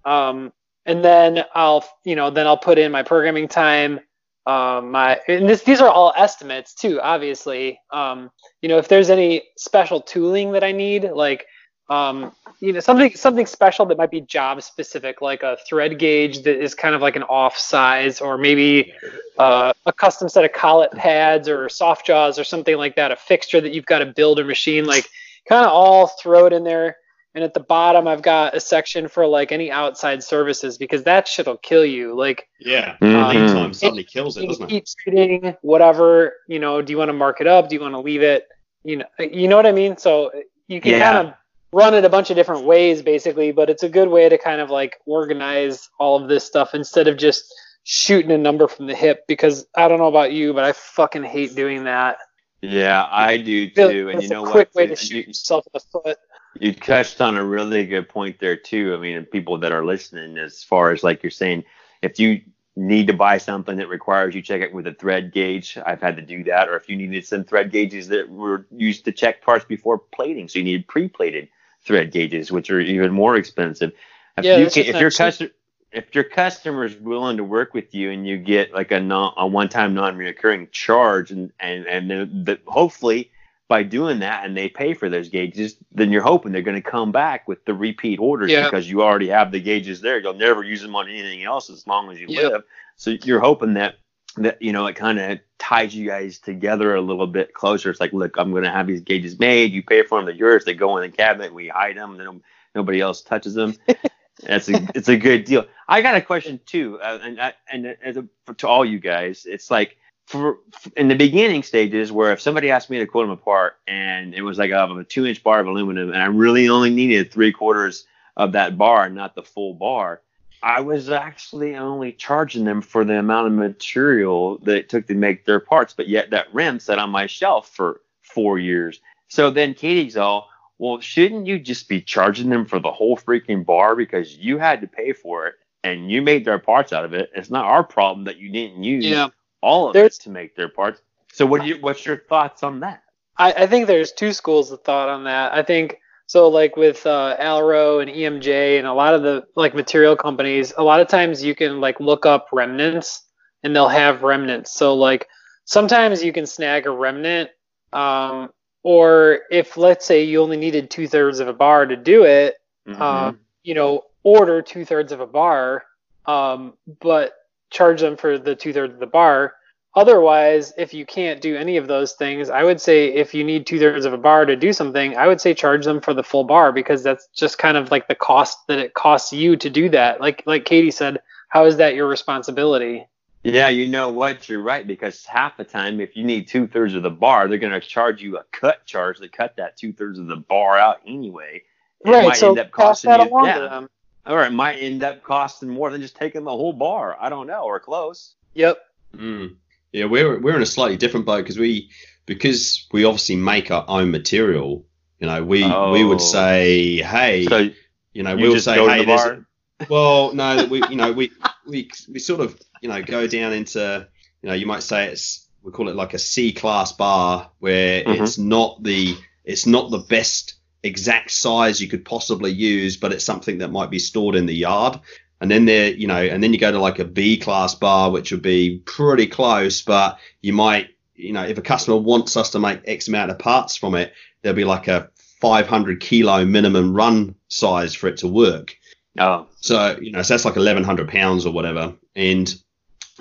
Um, 0.05 0.51
and 0.85 1.03
then 1.03 1.43
I'll 1.53 1.85
you 2.03 2.15
know 2.15 2.29
then 2.29 2.47
I'll 2.47 2.57
put 2.57 2.77
in 2.77 2.91
my 2.91 3.03
programming 3.03 3.47
time. 3.47 3.99
Um, 4.45 4.91
my 4.91 5.19
and 5.27 5.47
this 5.47 5.63
these 5.63 5.81
are 5.81 5.89
all 5.89 6.13
estimates 6.17 6.73
too, 6.73 6.99
obviously. 7.01 7.79
Um, 7.91 8.31
you 8.61 8.69
know 8.69 8.77
if 8.77 8.87
there's 8.87 9.09
any 9.09 9.43
special 9.57 10.01
tooling 10.01 10.51
that 10.53 10.63
I 10.63 10.71
need, 10.71 11.11
like 11.11 11.45
um, 11.89 12.31
you 12.59 12.73
know 12.73 12.79
something 12.79 13.13
something 13.15 13.45
special 13.45 13.85
that 13.87 13.97
might 13.97 14.11
be 14.11 14.21
job 14.21 14.61
specific, 14.63 15.21
like 15.21 15.43
a 15.43 15.57
thread 15.67 15.99
gauge 15.99 16.43
that 16.43 16.61
is 16.61 16.73
kind 16.73 16.95
of 16.95 17.01
like 17.01 17.15
an 17.15 17.23
off 17.23 17.57
size, 17.57 18.21
or 18.21 18.37
maybe 18.37 18.93
uh, 19.37 19.73
a 19.85 19.93
custom 19.93 20.29
set 20.29 20.45
of 20.45 20.53
collet 20.53 20.91
pads 20.91 21.47
or 21.47 21.69
soft 21.69 22.05
jaws 22.05 22.39
or 22.39 22.43
something 22.43 22.77
like 22.77 22.95
that, 22.95 23.11
a 23.11 23.15
fixture 23.15 23.61
that 23.61 23.73
you've 23.73 23.85
got 23.85 23.99
to 23.99 24.05
build 24.05 24.39
or 24.39 24.45
machine, 24.45 24.85
like 24.85 25.07
kind 25.47 25.65
of 25.65 25.71
all 25.71 26.07
throw 26.07 26.45
it 26.45 26.53
in 26.53 26.63
there. 26.63 26.97
And 27.35 27.43
at 27.43 27.53
the 27.53 27.59
bottom, 27.59 28.07
I've 28.07 28.23
got 28.23 28.55
a 28.55 28.59
section 28.59 29.07
for 29.07 29.27
like 29.27 29.51
any 29.51 29.69
outside 29.71 30.23
services 30.23 30.77
because 30.79 31.03
that 31.03 31.27
shit'll 31.27 31.57
kill 31.57 31.85
you. 31.85 32.15
Like 32.15 32.47
yeah. 32.59 32.95
Mhm. 33.01 33.29
Lead 33.29 33.47
time 33.53 33.73
suddenly 33.73 34.03
kills 34.03 34.35
it, 34.37 34.47
doesn't 34.47 34.63
it? 34.65 34.69
keep 34.69 34.85
treating 35.03 35.55
whatever, 35.61 36.33
you 36.47 36.57
know, 36.59 36.81
do 36.81 36.91
you 36.91 36.97
want 36.97 37.09
to 37.09 37.13
mark 37.13 37.39
it 37.39 37.47
up? 37.47 37.69
Do 37.69 37.75
you 37.75 37.81
want 37.81 37.93
to 37.93 37.99
leave 37.99 38.23
it? 38.23 38.47
You 38.83 38.97
know, 38.97 39.05
you 39.19 39.47
know 39.47 39.55
what 39.57 39.67
I 39.67 39.71
mean? 39.71 39.97
So 39.97 40.31
you 40.67 40.81
can 40.81 40.91
Yeah. 40.93 41.11
kind 41.13 41.27
of 41.27 41.33
run 41.71 41.93
it 41.93 42.03
a 42.03 42.09
bunch 42.09 42.31
of 42.31 42.35
different 42.35 42.63
ways 42.65 43.03
basically, 43.03 43.51
but 43.51 43.69
it's 43.69 43.83
a 43.83 43.89
good 43.89 44.07
way 44.07 44.27
to 44.27 44.37
kind 44.39 44.59
of 44.59 44.71
like 44.71 44.97
organize 45.05 45.87
all 45.99 46.19
of 46.21 46.27
this 46.29 46.43
stuff 46.43 46.73
instead 46.73 47.07
of 47.07 47.15
just 47.17 47.43
shooting 47.83 48.31
a 48.31 48.37
number 48.39 48.67
from 48.67 48.87
the 48.87 48.95
hip 48.95 49.25
because 49.27 49.67
I 49.75 49.87
don't 49.87 49.99
know 49.99 50.07
about 50.07 50.31
you, 50.31 50.53
but 50.53 50.63
I 50.63 50.71
fucking 50.71 51.23
hate 51.23 51.55
doing 51.55 51.83
that. 51.83 52.17
Yeah, 52.61 53.07
I 53.09 53.37
do 53.37 53.69
Feel- 53.69 53.89
too. 53.91 54.09
And 54.09 54.21
you 54.23 54.29
know 54.29 54.45
a 54.45 54.49
quick 54.49 54.69
what? 54.73 54.81
way 54.81 54.85
to 54.87 54.91
You- 54.91 54.95
shoot 54.95 55.27
yourself 55.27 55.65
in 55.67 55.71
the 55.73 55.79
foot. 55.91 56.17
You 56.55 56.73
touched 56.73 57.21
on 57.21 57.37
a 57.37 57.43
really 57.43 57.85
good 57.85 58.09
point 58.09 58.39
there 58.39 58.55
too. 58.55 58.93
I 58.93 58.97
mean, 58.97 59.25
people 59.25 59.57
that 59.59 59.71
are 59.71 59.85
listening, 59.85 60.37
as 60.37 60.63
far 60.63 60.91
as 60.91 61.03
like 61.03 61.23
you're 61.23 61.31
saying, 61.31 61.63
if 62.01 62.19
you 62.19 62.41
need 62.75 63.07
to 63.07 63.13
buy 63.13 63.37
something 63.37 63.77
that 63.77 63.89
requires 63.89 64.33
you 64.33 64.41
check 64.41 64.61
it 64.61 64.73
with 64.73 64.87
a 64.87 64.93
thread 64.93 65.31
gauge, 65.31 65.77
I've 65.85 66.01
had 66.01 66.15
to 66.15 66.21
do 66.21 66.43
that. 66.45 66.69
Or 66.69 66.75
if 66.75 66.89
you 66.89 66.95
needed 66.95 67.25
some 67.25 67.43
thread 67.43 67.71
gauges 67.71 68.07
that 68.07 68.29
were 68.29 68.65
used 68.71 69.05
to 69.05 69.11
check 69.11 69.41
parts 69.41 69.65
before 69.65 69.97
plating, 69.97 70.47
so 70.47 70.59
you 70.59 70.65
needed 70.65 70.87
pre-plated 70.87 71.49
thread 71.81 72.11
gauges, 72.11 72.51
which 72.51 72.69
are 72.69 72.79
even 72.79 73.11
more 73.11 73.35
expensive. 73.35 73.91
If 74.37 74.45
Yeah, 74.45 74.57
you 74.57 74.69
can, 74.69 74.83
if 74.85 74.99
your 74.99 75.11
customer 75.11 75.51
if 75.91 76.13
your 76.13 76.23
customer 76.23 76.85
is 76.85 76.95
willing 76.97 77.37
to 77.37 77.43
work 77.43 77.73
with 77.73 77.95
you 77.95 78.11
and 78.11 78.27
you 78.27 78.37
get 78.37 78.73
like 78.73 78.91
a 78.91 78.99
non 78.99 79.33
a 79.37 79.47
one 79.47 79.69
time 79.69 79.93
non 79.93 80.17
recurring 80.17 80.67
charge 80.71 81.31
and 81.31 81.51
and 81.59 81.87
and 81.87 82.09
then 82.09 82.43
the, 82.45 82.59
hopefully 82.67 83.31
by 83.69 83.83
doing 83.83 84.19
that 84.19 84.43
and 84.45 84.57
they 84.57 84.67
pay 84.67 84.93
for 84.93 85.09
those 85.09 85.29
gauges, 85.29 85.77
then 85.93 86.11
you're 86.11 86.21
hoping 86.23 86.51
they're 86.51 86.61
going 86.63 86.81
to 86.81 86.91
come 86.91 87.11
back 87.13 87.47
with 87.47 87.63
the 87.65 87.73
repeat 87.73 88.19
orders 88.19 88.51
Yeah. 88.51 88.63
because 88.65 88.89
you 88.89 89.01
already 89.03 89.27
have 89.29 89.51
the 89.51 89.61
gauges 89.61 90.01
there. 90.01 90.19
You'll 90.19 90.33
never 90.33 90.63
use 90.63 90.81
them 90.81 90.95
on 90.95 91.07
anything 91.07 91.43
else 91.43 91.69
as 91.69 91.87
long 91.87 92.11
as 92.11 92.19
you 92.19 92.27
live. 92.27 92.63
So 92.97 93.11
you're 93.23 93.39
hoping 93.39 93.75
that 93.75 93.95
that 94.37 94.61
you 94.61 94.71
know 94.73 94.85
it 94.87 94.95
kind 94.95 95.19
of 95.19 95.39
ties 95.57 95.95
you 95.95 96.05
guys 96.07 96.39
together 96.39 96.95
a 96.95 97.01
little 97.01 97.27
bit 97.27 97.53
closer. 97.53 97.89
It's 97.89 97.99
like, 97.99 98.11
look, 98.13 98.37
I'm 98.37 98.51
going 98.51 98.63
to 98.63 98.71
have 98.71 98.87
these 98.87 99.01
gauges 99.01 99.39
made. 99.39 99.71
You 99.71 99.83
pay 99.83 100.03
for 100.03 100.17
them. 100.19 100.25
They're 100.25 100.35
yours. 100.35 100.65
They 100.65 100.73
go 100.73 100.97
in 100.97 101.09
the 101.09 101.15
cabinet. 101.15 101.53
We 101.53 101.67
hide 101.69 101.95
them. 101.97 102.17
Then 102.17 102.41
nobody 102.75 102.99
else 103.01 103.21
touches 103.21 103.53
them. 103.53 103.75
That's 104.43 104.69
a 104.69 104.87
it's 104.95 105.09
a 105.09 105.17
good 105.17 105.43
deal. 105.43 105.65
I 105.87 106.01
got 106.01 106.15
a 106.15 106.21
question 106.21 106.59
too, 106.65 106.99
uh, 107.01 107.19
and 107.21 107.41
I- 107.41 107.53
and 107.71 107.85
as 108.03 108.17
a, 108.17 108.25
for, 108.45 108.53
to 108.55 108.67
all 108.67 108.85
you 108.85 108.97
guys, 108.99 109.45
it's 109.45 109.69
like 109.69 109.97
for 110.29 110.59
in 110.95 111.07
the 111.07 111.15
beginning 111.15 111.63
stages 111.63 112.11
where 112.11 112.31
if 112.31 112.39
somebody 112.39 112.69
asked 112.69 112.91
me 112.91 112.99
to 112.99 113.07
quote 113.07 113.23
them 113.23 113.31
apart 113.31 113.77
and 113.87 114.35
it 114.35 114.43
was 114.43 114.59
like 114.59 114.69
have 114.69 114.91
a 114.91 115.03
two 115.03 115.25
inch 115.25 115.43
bar 115.43 115.59
of 115.59 115.65
aluminum 115.65 116.09
and 116.09 116.21
I 116.21 116.27
really 116.27 116.69
only 116.69 116.91
needed 116.91 117.31
three 117.31 117.51
quarters 117.51 118.05
of 118.37 118.51
that 118.51 118.77
bar, 118.77 119.09
not 119.09 119.33
the 119.33 119.41
full 119.41 119.73
bar, 119.73 120.21
I 120.61 120.81
was 120.81 121.09
actually 121.09 121.75
only 121.75 122.11
charging 122.11 122.63
them 122.63 122.83
for 122.83 123.03
the 123.03 123.17
amount 123.17 123.47
of 123.47 123.53
material 123.53 124.59
that 124.59 124.75
it 124.75 124.89
took 124.89 125.07
to 125.07 125.15
make 125.15 125.45
their 125.45 125.59
parts, 125.59 125.95
but 125.97 126.07
yet 126.07 126.29
that 126.29 126.53
rim 126.53 126.79
sat 126.79 126.99
on 126.99 127.09
my 127.09 127.25
shelf 127.25 127.67
for 127.67 128.01
four 128.21 128.59
years. 128.59 129.01
So 129.29 129.49
then 129.49 129.73
Katie's 129.73 130.15
all, 130.15 130.47
well, 130.77 130.99
shouldn't 130.99 131.47
you 131.47 131.57
just 131.57 131.89
be 131.89 132.01
charging 132.01 132.49
them 132.49 132.65
for 132.67 132.77
the 132.77 132.91
whole 132.91 133.17
freaking 133.17 133.65
bar 133.65 133.95
because 133.95 134.37
you 134.37 134.59
had 134.59 134.81
to 134.81 134.87
pay 134.87 135.11
for 135.11 135.47
it 135.47 135.55
and 135.83 136.11
you 136.11 136.21
made 136.21 136.45
their 136.45 136.59
parts 136.59 136.93
out 136.93 137.03
of 137.03 137.15
it? 137.15 137.31
It's 137.35 137.49
not 137.49 137.65
our 137.65 137.83
problem 137.83 138.25
that 138.25 138.37
you 138.37 138.51
didn't 138.51 138.83
use 138.83 139.05
Yeah. 139.05 139.29
All 139.61 139.87
of 139.87 139.93
There's- 139.93 140.17
it 140.17 140.23
to 140.23 140.29
make 140.29 140.55
their 140.55 140.69
parts. 140.69 141.01
So 141.31 141.45
what 141.45 141.61
do 141.61 141.67
you 141.67 141.77
what's 141.81 142.05
your 142.05 142.17
thoughts 142.17 142.63
on 142.63 142.79
that? 142.79 143.03
I, 143.37 143.53
I 143.53 143.67
think 143.67 143.87
there's 143.87 144.11
two 144.11 144.33
schools 144.33 144.71
of 144.71 144.81
thought 144.83 145.09
on 145.09 145.23
that. 145.25 145.53
I 145.53 145.61
think 145.63 145.99
so, 146.25 146.47
like 146.47 146.75
with 146.75 147.05
uh, 147.05 147.35
Alro 147.39 147.99
and 147.99 148.09
EMJ 148.09 148.77
and 148.77 148.85
a 148.87 148.93
lot 148.93 149.13
of 149.13 149.21
the 149.23 149.45
like 149.55 149.73
material 149.75 150.15
companies, 150.15 150.73
a 150.77 150.83
lot 150.83 151.01
of 151.01 151.07
times 151.07 151.43
you 151.43 151.55
can 151.55 151.79
like 151.79 151.99
look 151.99 152.25
up 152.25 152.47
remnants 152.51 153.23
and 153.63 153.75
they'll 153.75 153.87
have 153.87 154.23
remnants. 154.23 154.73
So 154.73 154.95
like 154.95 155.27
sometimes 155.65 156.23
you 156.23 156.33
can 156.33 156.45
snag 156.45 156.87
a 156.87 156.91
remnant, 156.91 157.49
um, 157.93 158.49
or 158.83 159.41
if 159.51 159.77
let's 159.77 160.05
say 160.05 160.23
you 160.23 160.41
only 160.41 160.57
needed 160.57 160.89
two 160.89 161.07
thirds 161.07 161.39
of 161.39 161.47
a 161.47 161.53
bar 161.53 161.85
to 161.85 161.95
do 161.95 162.23
it, 162.23 162.55
Mm-hmm. 162.87 163.01
um, 163.01 163.39
you 163.63 163.75
know, 163.75 164.03
order 164.23 164.61
two 164.63 164.83
thirds 164.83 165.11
of 165.11 165.19
a 165.19 165.27
bar, 165.27 165.83
um, 166.25 166.73
but 167.01 167.33
charge 167.69 168.01
them 168.01 168.17
for 168.17 168.37
the 168.37 168.55
two 168.55 168.73
thirds 168.73 168.93
of 168.93 168.99
the 168.99 169.07
bar. 169.07 169.53
otherwise, 169.95 170.73
if 170.77 170.93
you 170.93 171.05
can't 171.05 171.41
do 171.41 171.55
any 171.57 171.77
of 171.77 171.87
those 171.87 172.13
things, 172.13 172.49
I 172.49 172.63
would 172.63 172.79
say 172.79 173.07
if 173.13 173.33
you 173.33 173.43
need 173.43 173.65
two 173.65 173.79
thirds 173.79 174.05
of 174.05 174.13
a 174.13 174.17
bar 174.17 174.45
to 174.45 174.55
do 174.55 174.71
something, 174.73 175.17
I 175.17 175.27
would 175.27 175.41
say 175.41 175.53
charge 175.53 175.85
them 175.85 176.01
for 176.01 176.13
the 176.13 176.23
full 176.23 176.43
bar 176.43 176.71
because 176.71 177.03
that's 177.03 177.27
just 177.35 177.57
kind 177.57 177.77
of 177.77 177.91
like 177.91 178.07
the 178.07 178.15
cost 178.15 178.67
that 178.67 178.79
it 178.79 178.93
costs 178.93 179.33
you 179.33 179.55
to 179.57 179.69
do 179.69 179.89
that. 179.89 180.21
Like 180.21 180.43
like 180.45 180.65
Katie 180.65 180.91
said, 180.91 181.19
how 181.49 181.65
is 181.65 181.77
that 181.77 181.95
your 181.95 182.07
responsibility? 182.07 183.07
Yeah, 183.43 183.69
you 183.69 183.87
know 183.87 184.09
what? 184.09 184.49
You're 184.49 184.61
right 184.61 184.85
because 184.85 185.25
half 185.25 185.55
the 185.55 185.63
time, 185.63 186.01
if 186.01 186.17
you 186.17 186.25
need 186.25 186.47
two 186.49 186.67
thirds 186.67 186.93
of 186.93 187.03
the 187.03 187.09
bar, 187.09 187.47
they're 187.47 187.57
going 187.57 187.71
to 187.71 187.79
charge 187.79 188.21
you 188.21 188.37
a 188.37 188.43
cut 188.51 188.85
charge 188.85 189.19
to 189.19 189.29
cut 189.29 189.55
that 189.55 189.77
two 189.77 189.93
thirds 189.93 190.19
of 190.19 190.27
the 190.27 190.35
bar 190.35 190.77
out 190.77 190.97
anyway. 191.07 191.63
It 192.05 192.09
right. 192.09 192.27
might 192.27 192.37
So 192.37 192.49
end 192.49 192.59
up 192.59 192.71
costing 192.71 193.09
that 193.11 193.29
you, 193.29 193.45
yeah. 193.45 193.85
Or 194.25 194.43
it 194.43 194.51
might 194.51 194.77
end 194.77 195.03
up 195.03 195.23
costing 195.23 195.69
more 195.69 195.89
than 195.89 196.01
just 196.01 196.15
taking 196.15 196.43
the 196.43 196.51
whole 196.51 196.73
bar. 196.73 197.17
I 197.19 197.29
don't 197.29 197.47
know, 197.47 197.63
or 197.63 197.79
close. 197.79 198.35
Yep. 198.53 198.77
Mm. 199.15 199.55
Yeah, 199.91 200.05
we're 200.05 200.39
we're 200.39 200.55
in 200.55 200.61
a 200.61 200.65
slightly 200.67 200.97
different 200.97 201.25
boat 201.25 201.37
because 201.43 201.57
we 201.57 201.89
because 202.25 202.87
we 202.91 203.05
obviously 203.05 203.35
make 203.37 203.71
our 203.71 203.85
own 203.87 204.11
material. 204.11 204.85
You 205.19 205.27
know, 205.27 205.43
we 205.43 205.63
we 205.63 205.69
Oh. 205.71 206.07
would 206.07 206.21
say, 206.21 206.97
hey, 206.97 207.45
So 207.45 207.69
you 208.13 208.23
know, 208.23 208.35
you 208.35 208.43
we'll 208.43 208.53
just 208.53 208.65
say, 208.65 208.75
go 208.75 208.85
to 208.87 208.93
hey, 208.93 208.99
the 209.01 209.05
bar? 209.05 209.45
well, 209.89 210.33
no, 210.33 210.65
we 210.65 210.81
you 210.89 210.95
know 210.95 211.11
we 211.11 211.31
we 211.67 211.89
we 212.11 212.19
sort 212.19 212.41
of 212.41 212.59
you 212.81 212.89
know 212.89 213.01
go 213.01 213.25
down 213.27 213.53
into 213.53 214.07
you 214.41 214.49
know 214.49 214.55
you 214.55 214.65
might 214.67 214.83
say 214.83 215.07
it's 215.07 215.47
we 215.63 215.71
call 215.71 215.89
it 215.89 215.95
like 215.95 216.13
a 216.13 216.19
C 216.19 216.53
class 216.53 216.91
bar 216.91 217.49
where 217.59 218.03
Mhm. 218.03 218.21
it's 218.21 218.37
not 218.37 218.83
the 218.83 219.17
it's 219.43 219.65
not 219.65 219.89
the 219.89 219.97
best 219.99 220.53
exact 220.83 221.31
size 221.31 221.81
you 221.81 221.87
could 221.87 222.05
possibly 222.05 222.51
use, 222.51 222.97
but 222.97 223.11
it's 223.11 223.25
something 223.25 223.59
that 223.59 223.71
might 223.71 223.89
be 223.89 223.99
stored 223.99 224.35
in 224.35 224.45
the 224.45 224.55
yard. 224.55 224.99
And 225.41 225.49
then 225.49 225.65
there, 225.65 225.91
you 225.91 226.07
know, 226.07 226.21
and 226.21 226.43
then 226.43 226.53
you 226.53 226.59
go 226.59 226.71
to 226.71 226.79
like 226.79 226.99
a 226.99 227.05
B 227.05 227.37
class 227.37 227.75
bar, 227.75 228.11
which 228.11 228.31
would 228.31 228.41
be 228.41 228.79
pretty 228.85 229.27
close, 229.27 229.81
but 229.81 230.19
you 230.41 230.53
might, 230.53 230.89
you 231.15 231.33
know, 231.33 231.43
if 231.43 231.57
a 231.57 231.61
customer 231.61 231.97
wants 231.97 232.35
us 232.35 232.51
to 232.51 232.59
make 232.59 232.81
X 232.85 233.07
amount 233.07 233.31
of 233.31 233.39
parts 233.39 233.77
from 233.77 233.95
it, 233.95 234.13
there'll 234.41 234.55
be 234.55 234.65
like 234.65 234.87
a 234.87 235.09
500 235.41 236.01
kilo 236.01 236.43
minimum 236.45 236.93
run 236.93 237.35
size 237.47 237.95
for 237.95 238.07
it 238.07 238.17
to 238.17 238.27
work. 238.27 238.75
oh, 239.17 239.47
So 239.61 239.97
you 240.01 240.11
know, 240.11 240.21
so 240.21 240.33
that's 240.33 240.45
like 240.45 240.57
eleven 240.57 240.83
hundred 240.83 241.09
pounds 241.09 241.45
or 241.45 241.53
whatever, 241.53 241.93
and 242.15 242.53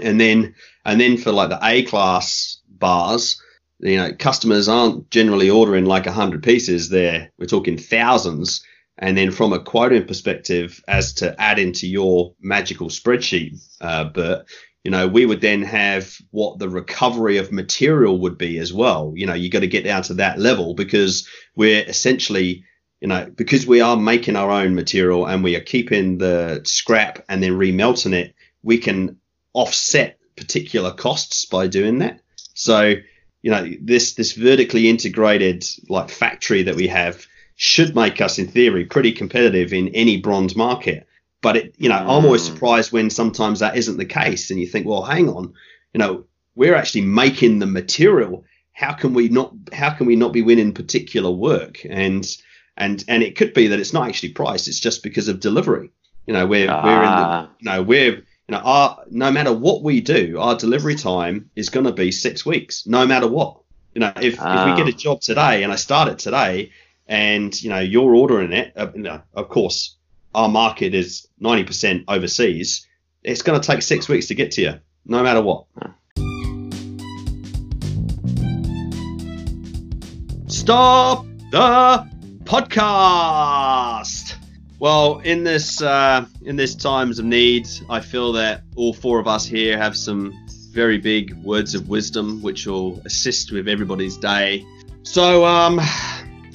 and 0.00 0.20
then 0.20 0.54
and 0.84 1.00
then 1.00 1.16
for 1.16 1.32
like 1.32 1.50
the 1.50 1.60
A 1.62 1.84
class 1.84 2.58
bars, 2.68 3.40
you 3.80 3.96
know, 3.96 4.12
customers 4.12 4.68
aren't 4.68 5.10
generally 5.10 5.50
ordering 5.50 5.84
like 5.84 6.06
hundred 6.06 6.42
pieces. 6.42 6.88
There, 6.88 7.30
we're 7.38 7.46
talking 7.46 7.78
thousands. 7.78 8.64
And 9.00 9.16
then 9.16 9.30
from 9.30 9.52
a 9.52 9.62
quoting 9.62 10.06
perspective, 10.06 10.82
as 10.88 11.12
to 11.14 11.40
add 11.40 11.60
into 11.60 11.86
your 11.86 12.34
magical 12.40 12.88
spreadsheet, 12.88 13.60
uh, 13.80 14.04
Bert, 14.04 14.46
you 14.82 14.90
know, 14.90 15.06
we 15.06 15.24
would 15.24 15.40
then 15.40 15.62
have 15.62 16.16
what 16.30 16.58
the 16.58 16.68
recovery 16.68 17.36
of 17.38 17.52
material 17.52 18.18
would 18.18 18.36
be 18.36 18.58
as 18.58 18.72
well. 18.72 19.12
You 19.14 19.26
know, 19.26 19.34
you 19.34 19.50
got 19.50 19.60
to 19.60 19.68
get 19.68 19.84
down 19.84 20.02
to 20.04 20.14
that 20.14 20.40
level 20.40 20.74
because 20.74 21.28
we're 21.54 21.84
essentially 21.84 22.64
you 23.00 23.08
know, 23.08 23.30
because 23.36 23.66
we 23.66 23.80
are 23.80 23.96
making 23.96 24.36
our 24.36 24.50
own 24.50 24.74
material 24.74 25.26
and 25.26 25.44
we 25.44 25.54
are 25.56 25.60
keeping 25.60 26.18
the 26.18 26.60
scrap 26.64 27.24
and 27.28 27.42
then 27.42 27.52
remelting 27.52 28.12
it, 28.12 28.34
we 28.62 28.78
can 28.78 29.18
offset 29.52 30.18
particular 30.36 30.92
costs 30.92 31.44
by 31.44 31.66
doing 31.66 31.98
that. 31.98 32.20
So, 32.54 32.94
you 33.42 33.50
know, 33.50 33.70
this 33.80 34.14
this 34.14 34.32
vertically 34.32 34.88
integrated 34.88 35.64
like 35.88 36.10
factory 36.10 36.62
that 36.64 36.74
we 36.76 36.88
have 36.88 37.26
should 37.56 37.94
make 37.94 38.20
us, 38.20 38.38
in 38.38 38.48
theory, 38.48 38.84
pretty 38.84 39.12
competitive 39.12 39.72
in 39.72 39.88
any 39.88 40.16
bronze 40.16 40.54
market. 40.56 41.06
But 41.40 41.56
it, 41.56 41.74
you 41.78 41.88
know, 41.88 41.96
I'm 41.96 42.24
always 42.24 42.42
Mm. 42.42 42.52
surprised 42.52 42.92
when 42.92 43.10
sometimes 43.10 43.60
that 43.60 43.76
isn't 43.76 43.96
the 43.96 44.04
case, 44.04 44.50
and 44.50 44.58
you 44.60 44.66
think, 44.66 44.86
well, 44.86 45.02
hang 45.02 45.28
on, 45.28 45.52
you 45.94 45.98
know, 45.98 46.24
we're 46.56 46.74
actually 46.74 47.02
making 47.02 47.58
the 47.60 47.66
material. 47.66 48.44
How 48.72 48.92
can 48.92 49.12
we 49.14 49.28
not? 49.28 49.54
How 49.72 49.90
can 49.90 50.06
we 50.06 50.16
not 50.16 50.32
be 50.32 50.42
winning 50.42 50.72
particular 50.72 51.30
work? 51.30 51.84
And 51.88 52.26
and 52.76 53.04
and 53.08 53.22
it 53.22 53.36
could 53.36 53.54
be 53.54 53.68
that 53.68 53.80
it's 53.80 53.92
not 53.92 54.08
actually 54.08 54.30
price 54.30 54.68
it's 54.68 54.78
just 54.78 55.02
because 55.02 55.26
of 55.26 55.40
delivery 55.40 55.90
you 56.28 56.32
know 56.32 56.46
we're 56.46 56.68
we're 56.68 57.02
in 57.02 57.16
the 57.16 57.26
Ah. 57.26 57.48
you 57.58 57.68
know 57.68 57.82
we're 57.82 58.22
you 58.48 58.54
know 58.56 58.62
our 58.64 59.04
no 59.10 59.30
matter 59.30 59.52
what 59.52 59.82
we 59.82 60.00
do 60.00 60.38
our 60.38 60.56
delivery 60.56 60.94
time 60.94 61.50
is 61.54 61.68
going 61.68 61.84
to 61.86 61.92
be 61.92 62.10
six 62.10 62.44
weeks 62.46 62.86
no 62.86 63.06
matter 63.06 63.28
what 63.28 63.60
you 63.94 64.00
know 64.00 64.12
if, 64.16 64.34
if 64.34 64.40
Ah. 64.40 64.64
we 64.64 64.76
get 64.82 64.88
a 64.92 64.96
job 64.96 65.20
today 65.20 65.62
and 65.62 65.72
i 65.72 65.76
start 65.76 66.08
it 66.08 66.18
today 66.18 66.70
and 67.06 67.60
you 67.62 67.68
know 67.70 67.78
you're 67.80 68.14
ordering 68.14 68.52
it 68.52 68.72
uh, 68.76 68.88
you 68.94 69.02
know, 69.02 69.20
of 69.34 69.48
course 69.48 69.96
our 70.34 70.48
market 70.48 70.94
is 70.94 71.26
90% 71.42 72.04
overseas 72.08 72.86
it's 73.22 73.42
going 73.42 73.60
to 73.60 73.66
take 73.66 73.82
six 73.82 74.08
weeks 74.08 74.26
to 74.28 74.34
get 74.34 74.50
to 74.52 74.62
you 74.62 74.74
no 75.04 75.22
matter 75.22 75.42
what 75.42 75.64
Stop 80.48 81.26
the 81.50 82.08
podcast. 82.44 84.27
Well, 84.80 85.18
in 85.20 85.42
this 85.42 85.82
uh, 85.82 86.24
in 86.44 86.56
this 86.56 86.74
times 86.74 87.18
of 87.18 87.24
need, 87.24 87.68
I 87.90 88.00
feel 88.00 88.32
that 88.34 88.62
all 88.76 88.92
four 88.92 89.18
of 89.18 89.26
us 89.26 89.44
here 89.44 89.76
have 89.76 89.96
some 89.96 90.32
very 90.70 90.98
big 90.98 91.34
words 91.42 91.74
of 91.74 91.88
wisdom, 91.88 92.40
which 92.42 92.66
will 92.66 93.00
assist 93.04 93.50
with 93.50 93.66
everybody's 93.66 94.16
day. 94.16 94.64
So, 95.02 95.44
um, 95.44 95.80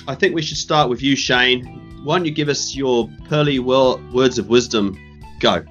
I 0.08 0.16
think 0.16 0.36
we 0.36 0.42
should 0.42 0.58
start 0.58 0.90
with 0.90 1.02
you, 1.02 1.16
Shane. 1.16 1.66
Why 2.04 2.18
don't 2.18 2.26
you 2.26 2.32
give 2.32 2.48
us 2.48 2.76
your 2.76 3.10
pearly 3.28 3.60
wo- 3.60 3.98
words 4.14 4.38
of 4.38 4.48
wisdom? 4.48 4.98
Go. 5.40 5.66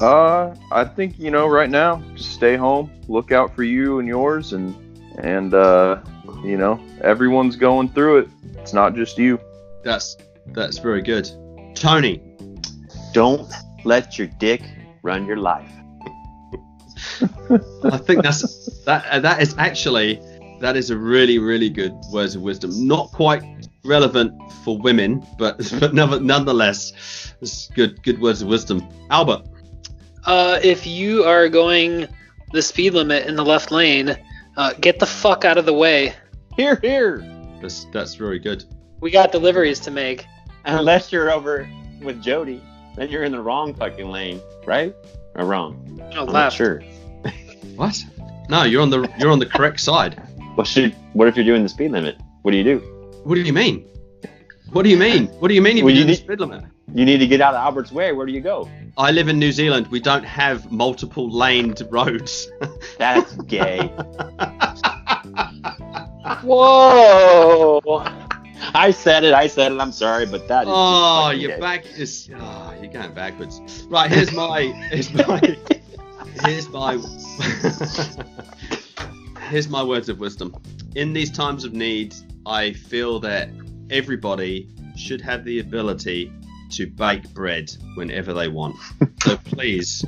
Uh, 0.00 0.54
I 0.70 0.84
think 0.84 1.18
you 1.18 1.30
know 1.30 1.46
right 1.46 1.68
now, 1.68 2.02
just 2.14 2.32
stay 2.32 2.56
home, 2.56 2.90
look 3.08 3.32
out 3.32 3.54
for 3.54 3.64
you 3.64 3.98
and 3.98 4.08
yours, 4.08 4.54
and 4.54 4.74
and 5.18 5.52
uh, 5.52 6.00
you 6.42 6.56
know 6.56 6.80
everyone's 7.02 7.56
going 7.56 7.90
through 7.90 8.18
it. 8.18 8.28
It's 8.56 8.72
not 8.72 8.94
just 8.94 9.18
you. 9.18 9.38
That's 9.84 10.16
that's 10.46 10.78
very 10.78 11.02
good. 11.02 11.30
Tony. 11.82 12.22
Don't 13.12 13.52
let 13.84 14.16
your 14.16 14.28
dick 14.38 14.62
run 15.02 15.26
your 15.26 15.36
life. 15.36 15.68
I 17.84 17.98
think 17.98 18.22
that's 18.22 18.84
that. 18.84 19.04
uh, 19.10 19.18
That 19.18 19.42
is 19.42 19.56
actually 19.58 20.20
that 20.60 20.76
is 20.76 20.90
a 20.90 20.96
really 20.96 21.40
really 21.40 21.68
good 21.68 21.92
words 22.12 22.36
of 22.36 22.42
wisdom. 22.42 22.70
Not 22.86 23.10
quite 23.10 23.42
relevant 23.84 24.32
for 24.64 24.78
women, 24.78 25.26
but 25.38 25.58
but 25.80 25.92
never, 25.92 26.20
nonetheless, 26.20 27.34
it's 27.40 27.66
good 27.74 28.00
good 28.04 28.20
words 28.20 28.42
of 28.42 28.48
wisdom. 28.48 28.86
Albert. 29.10 29.42
Uh, 30.24 30.60
if 30.62 30.86
you 30.86 31.24
are 31.24 31.48
going 31.48 32.06
the 32.52 32.62
speed 32.62 32.94
limit 32.94 33.26
in 33.26 33.34
the 33.34 33.44
left 33.44 33.72
lane, 33.72 34.16
uh, 34.56 34.72
get 34.74 35.00
the 35.00 35.06
fuck 35.06 35.44
out 35.44 35.58
of 35.58 35.66
the 35.66 35.72
way. 35.74 36.14
Here, 36.56 36.78
here. 36.80 37.26
That's 37.60 37.86
that's 37.92 38.14
very 38.14 38.38
good. 38.38 38.64
We 39.00 39.10
got 39.10 39.32
deliveries 39.32 39.80
to 39.80 39.90
make. 39.90 40.26
Unless 40.78 41.12
you're 41.12 41.30
over 41.30 41.68
with 42.02 42.22
Jody, 42.22 42.62
then 42.96 43.10
you're 43.10 43.24
in 43.24 43.32
the 43.32 43.40
wrong 43.40 43.74
fucking 43.74 44.10
lane, 44.10 44.40
right? 44.66 44.94
Or 45.34 45.44
wrong? 45.46 45.82
No, 45.96 46.04
I'm 46.04 46.14
not 46.26 46.28
left. 46.30 46.56
sure. 46.56 46.82
What? 47.76 48.04
No, 48.50 48.64
you're 48.64 48.82
on 48.82 48.90
the 48.90 49.10
you're 49.18 49.30
on 49.30 49.38
the 49.38 49.46
correct 49.46 49.80
side. 49.80 50.20
Well, 50.56 50.64
should, 50.66 50.92
what 51.14 51.26
if 51.28 51.36
you're 51.36 51.44
doing 51.44 51.62
the 51.62 51.68
speed 51.70 51.90
limit? 51.92 52.18
What 52.42 52.50
do 52.50 52.58
you 52.58 52.64
do? 52.64 52.78
What 53.24 53.36
do 53.36 53.40
you 53.40 53.52
mean? 53.52 53.86
What 54.72 54.82
do 54.82 54.90
you 54.90 54.98
mean? 54.98 55.28
What 55.40 55.48
do 55.48 55.54
you 55.54 55.62
mean 55.62 55.78
if 55.78 55.84
Well, 55.84 55.94
you 55.94 56.00
you 56.00 56.04
do 56.06 56.12
the 56.12 56.18
need- 56.18 56.24
speed 56.24 56.40
limit? 56.40 56.64
You 56.94 57.06
need 57.06 57.18
to 57.18 57.26
get 57.26 57.40
out 57.40 57.54
of 57.54 57.60
Albert's 57.60 57.90
way. 57.92 58.12
Where 58.12 58.26
do 58.26 58.32
you 58.32 58.40
go? 58.42 58.68
I 58.98 59.10
live 59.12 59.28
in 59.28 59.38
New 59.38 59.52
Zealand. 59.52 59.86
We 59.86 60.00
don't 60.00 60.24
have 60.24 60.70
multiple 60.70 61.30
laned 61.30 61.80
roads. 61.90 62.50
That's 62.98 63.32
gay. 63.44 63.86
Whoa! 66.42 67.80
I 68.74 68.90
said 68.90 69.24
it. 69.24 69.34
I 69.34 69.46
said 69.46 69.72
it. 69.72 69.80
I'm 69.80 69.92
sorry, 69.92 70.26
but 70.26 70.48
that 70.48 70.62
is. 70.62 70.72
Oh, 70.72 71.30
your 71.30 71.58
back 71.58 71.86
is. 71.98 72.30
Oh, 72.34 72.74
you're 72.80 72.92
going 72.92 73.12
backwards. 73.12 73.86
Right, 73.88 74.10
here's 74.10 74.32
my. 74.32 74.62
Here's 74.90 75.12
my. 75.12 75.56
Here's 76.44 76.68
my. 76.68 76.98
here's 79.50 79.68
my 79.68 79.82
words 79.82 80.08
of 80.08 80.18
wisdom. 80.18 80.56
In 80.94 81.12
these 81.12 81.30
times 81.30 81.64
of 81.64 81.72
need, 81.72 82.14
I 82.46 82.72
feel 82.72 83.20
that 83.20 83.50
everybody 83.90 84.68
should 84.96 85.20
have 85.20 85.44
the 85.44 85.58
ability 85.60 86.32
to 86.70 86.86
bake 86.86 87.32
bread 87.34 87.70
whenever 87.94 88.32
they 88.32 88.48
want. 88.48 88.76
So 89.22 89.36
please, 89.36 90.04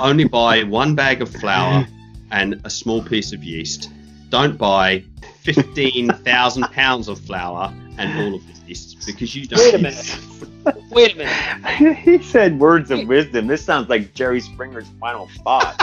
only 0.00 0.24
buy 0.24 0.62
one 0.64 0.94
bag 0.94 1.22
of 1.22 1.30
flour 1.30 1.86
and 2.30 2.60
a 2.64 2.70
small 2.70 3.02
piece 3.02 3.32
of 3.32 3.42
yeast. 3.42 3.90
Don't 4.30 4.56
buy 4.56 5.04
15,000 5.42 6.62
pounds 6.72 7.08
of 7.08 7.18
flour 7.20 7.72
and 7.98 8.20
all 8.20 8.34
of 8.34 8.66
this 8.66 8.94
because 9.06 9.34
you 9.34 9.46
don't. 9.46 9.58
Wait 9.58 9.74
a 9.74 9.78
minute. 9.78 10.18
Wait 10.90 11.14
a 11.14 11.16
minute. 11.16 11.96
he 11.98 12.22
said 12.22 12.58
words 12.58 12.90
of 12.90 13.06
wisdom. 13.06 13.46
This 13.46 13.64
sounds 13.64 13.88
like 13.88 14.14
Jerry 14.14 14.40
Springer's 14.40 14.88
final 15.00 15.28
thought. 15.44 15.76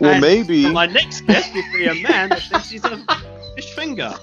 Well, 0.00 0.12
And 0.12 0.20
maybe. 0.22 0.70
My 0.70 0.86
next 0.86 1.22
guest 1.22 1.52
will 1.54 1.62
be 1.74 1.86
a 1.86 1.94
man 1.94 2.30
that 2.30 2.42
thinks 2.42 2.70
he's 2.70 2.84
a 2.84 3.04
fish 3.54 3.74
finger. 3.74 4.14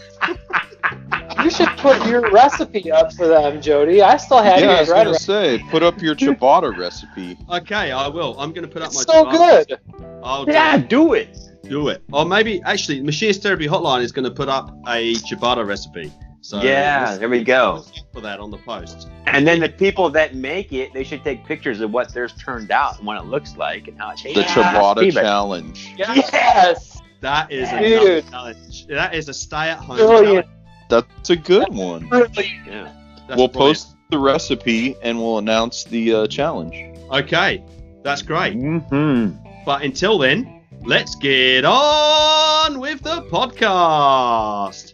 You 1.43 1.49
should 1.51 1.69
put 1.77 2.05
your 2.07 2.29
recipe 2.31 2.91
up 2.91 3.13
for 3.13 3.27
them, 3.27 3.61
Jody. 3.61 4.01
I 4.01 4.17
still 4.17 4.41
have 4.41 4.59
yeah, 4.59 4.71
I 4.71 4.79
was 4.81 4.89
gonna 4.89 5.13
say, 5.13 5.63
put 5.69 5.83
up 5.83 6.01
your 6.01 6.15
ciabatta 6.15 6.75
recipe. 6.77 7.37
Okay, 7.51 7.91
I 7.91 8.07
will. 8.07 8.37
I'm 8.39 8.51
going 8.51 8.63
to 8.67 8.67
put 8.71 8.81
up 8.81 8.89
It's 8.89 9.07
my. 9.07 9.13
so 9.13 9.25
ciabatta. 9.25 9.67
good. 9.67 9.79
I'll 10.23 10.45
do 10.45 10.51
Yeah, 10.51 10.77
it. 10.77 10.89
do 10.89 11.13
it. 11.13 11.37
do 11.63 11.89
it. 11.89 12.01
Or 12.11 12.25
maybe 12.25 12.61
actually, 12.63 13.01
Machinist 13.01 13.43
Therapy 13.43 13.67
Hotline 13.67 14.01
is 14.01 14.11
going 14.11 14.25
to 14.25 14.31
put 14.31 14.49
up 14.49 14.71
a 14.87 15.13
ciabatta 15.15 15.65
recipe. 15.65 16.11
So 16.41 16.61
Yeah, 16.61 17.17
there 17.17 17.29
we 17.29 17.43
go. 17.43 17.83
for 18.13 18.21
that 18.21 18.39
on 18.39 18.49
the 18.51 18.57
post. 18.59 19.09
And 19.25 19.45
then 19.45 19.59
the 19.59 19.69
people 19.69 20.09
that 20.11 20.33
make 20.35 20.71
it, 20.73 20.93
they 20.93 21.03
should 21.03 21.23
take 21.23 21.45
pictures 21.45 21.81
of 21.81 21.91
what 21.91 22.13
theirs 22.13 22.33
turned 22.39 22.71
out 22.71 22.97
and 22.97 23.05
what 23.05 23.17
it 23.17 23.25
looks 23.25 23.57
like 23.57 23.87
and 23.87 23.97
how 23.99 24.11
it 24.11 24.17
tastes. 24.17 24.39
The 24.55 24.61
ciabatta 24.61 24.99
Feedback. 25.01 25.23
challenge. 25.23 25.93
Yes. 25.97 27.01
That 27.21 27.51
is 27.51 27.69
a 27.71 28.21
challenge. 28.21 28.87
That 28.87 29.13
is 29.15 29.27
a 29.27 29.33
stay-at-home 29.33 29.97
Brilliant. 29.97 30.45
challenge. 30.45 30.56
That's 30.89 31.29
a 31.29 31.35
good 31.35 31.73
one. 31.73 32.07
Yeah. 32.11 32.93
We'll 33.35 33.47
brilliant. 33.47 33.53
post 33.53 33.95
the 34.09 34.17
recipe 34.19 34.95
and 35.01 35.17
we'll 35.19 35.37
announce 35.37 35.83
the 35.83 36.13
uh, 36.13 36.27
challenge. 36.27 36.75
Okay, 37.11 37.63
that's 38.03 38.21
great. 38.21 38.53
hmm 38.53 39.31
But 39.65 39.83
until 39.83 40.17
then, 40.17 40.61
let's 40.85 41.15
get 41.15 41.65
on 41.65 42.79
with 42.79 43.01
the 43.03 43.21
podcast. 43.23 44.93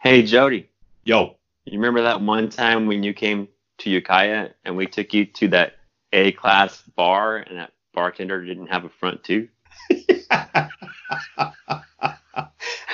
Hey, 0.00 0.22
Jody, 0.22 0.70
Yo. 1.04 1.36
you 1.64 1.78
remember 1.78 2.02
that 2.02 2.20
one 2.22 2.48
time 2.48 2.86
when 2.86 3.02
you 3.02 3.12
came 3.12 3.48
to 3.78 3.90
Ukiah 3.90 4.50
and 4.64 4.76
we 4.76 4.86
took 4.86 5.12
you 5.12 5.26
to 5.26 5.48
that 5.48 5.74
A 6.12 6.32
class 6.32 6.80
bar 6.96 7.36
and 7.38 7.58
that 7.58 7.72
bartender 7.92 8.44
didn't 8.44 8.68
have 8.68 8.84
a 8.84 8.88
front 8.88 9.22
tooth? 9.24 9.50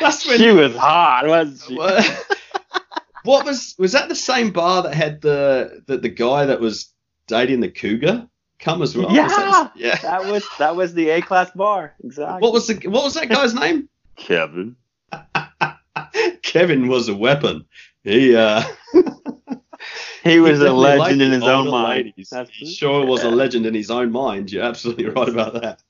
That's 0.01 0.27
when 0.27 0.39
She 0.39 0.51
was 0.51 0.75
hot, 0.77 1.27
wasn't 1.27 1.61
she? 1.69 1.77
What? 1.77 2.27
what 3.25 3.45
was 3.47 3.75
was 3.79 3.93
that 3.93 4.09
the 4.09 4.15
same 4.15 4.51
bar 4.51 4.83
that 4.83 4.95
had 4.95 5.21
the 5.21 5.83
the, 5.87 5.99
the 5.99 6.09
guy 6.09 6.47
that 6.47 6.61
was 6.61 6.91
dating 7.27 7.61
the 7.61 7.71
cougar 7.71 8.27
come 8.59 8.83
as 8.83 8.97
well? 8.97 9.09
Was 9.09 9.17
that- 9.17 9.73
yeah. 9.77 9.97
That 9.97 10.25
was 10.27 10.45
that 10.59 10.77
was 10.77 10.95
the 10.95 11.11
A 11.11 11.23
class 11.23 11.51
bar. 11.53 11.95
Exactly. 12.03 12.41
What 12.41 12.53
was 12.53 12.67
the 12.67 12.75
what 12.89 13.05
was 13.05 13.15
that 13.15 13.29
guy's 13.29 13.55
name? 13.55 13.89
Kevin? 14.17 14.77
Kevin 16.43 16.89
was 16.89 17.09
a 17.09 17.15
weapon. 17.15 17.65
He 18.03 18.35
uh 18.37 18.63
He 20.23 20.41
was 20.41 20.61
a 20.61 20.73
legend 20.73 21.21
in 21.21 21.33
his 21.33 21.43
own 21.43 21.71
mind. 21.71 22.07
ladies. 22.07 22.29
That's 22.31 22.51
He 22.51 22.73
sure 22.73 23.05
was 23.05 23.23
a 23.25 23.31
legend 23.31 23.67
in 23.67 23.75
his 23.75 23.91
own 23.91 24.11
mind. 24.11 24.51
You're 24.51 24.65
absolutely 24.65 25.07
right 25.07 25.29
about 25.29 25.55
that. 25.61 25.83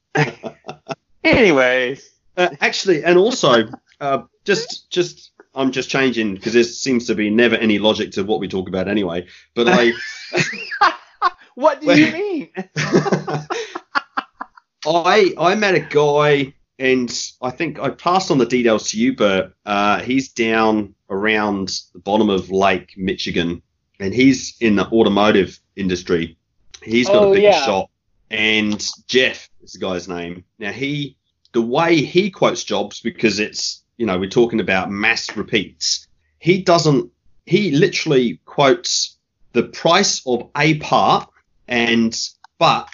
Anyways, 1.23 2.11
Uh, 2.37 2.49
actually, 2.61 3.05
and 3.05 3.17
also, 3.19 3.69
uh, 4.01 4.23
just 4.45 4.91
just 4.91 5.31
I'm 5.55 5.71
just 5.73 5.89
changing 5.89 6.35
because 6.35 6.53
there 6.53 6.65
seems 6.65 7.07
to 7.07 7.15
be 7.15 7.31
never 7.31 7.55
any 7.57 7.79
logic 7.79 8.13
to 8.13 8.25
what 8.25 8.41
we 8.41 8.49
talk 8.49 8.69
about 8.69 8.89
anyway. 8.89 9.27
But 9.55 9.69
I. 9.69 9.93
what 11.55 11.81
do 11.81 11.99
you 12.01 12.13
mean? 12.13 12.51
I 14.87 15.33
I 15.39 15.55
met 15.55 15.75
a 15.75 15.81
guy, 15.81 16.55
and 16.79 17.31
I 17.41 17.51
think 17.51 17.79
I 17.79 17.91
passed 17.91 18.31
on 18.31 18.39
the 18.39 18.47
details 18.47 18.91
to 18.91 18.99
you, 18.99 19.17
but 19.17 19.55
uh, 19.65 20.01
he's 20.01 20.31
down 20.33 20.95
around 21.09 21.81
the 21.93 22.01
bottom 22.01 22.29
of 22.29 22.51
Lake 22.51 22.95
Michigan, 22.97 23.63
and 24.01 24.13
he's 24.13 24.57
in 24.61 24.77
the 24.77 24.87
automotive 24.87 25.59
industry. 25.77 26.37
He's 26.83 27.07
got 27.07 27.25
Oh, 27.25 27.31
a 27.31 27.35
big 27.35 27.45
yeah. 27.45 27.65
shop, 27.65 27.91
and 28.31 28.85
Jeff 29.07 29.49
is 29.63 29.73
the 29.73 29.79
guy's 29.79 30.07
name. 30.07 30.45
Now 30.59 30.73
he, 30.73 31.17
the 31.55 31.63
way 31.63 32.03
he 32.03 32.31
quotes 32.31 32.65
jobs, 32.65 33.01
because 33.01 33.41
it's 33.41 33.83
you 33.97 34.05
know 34.05 34.19
we're 34.19 34.29
talking 34.29 34.61
about 34.61 34.91
mass 34.91 35.35
repeats. 35.37 36.07
He 36.39 36.63
doesn't. 36.63 37.11
He 37.47 37.71
literally 37.71 38.41
quotes 38.45 39.17
the 39.53 39.63
price 39.63 40.21
of 40.27 40.51
a 40.57 40.79
part, 40.79 41.31
and 41.67 42.15
but 42.59 42.91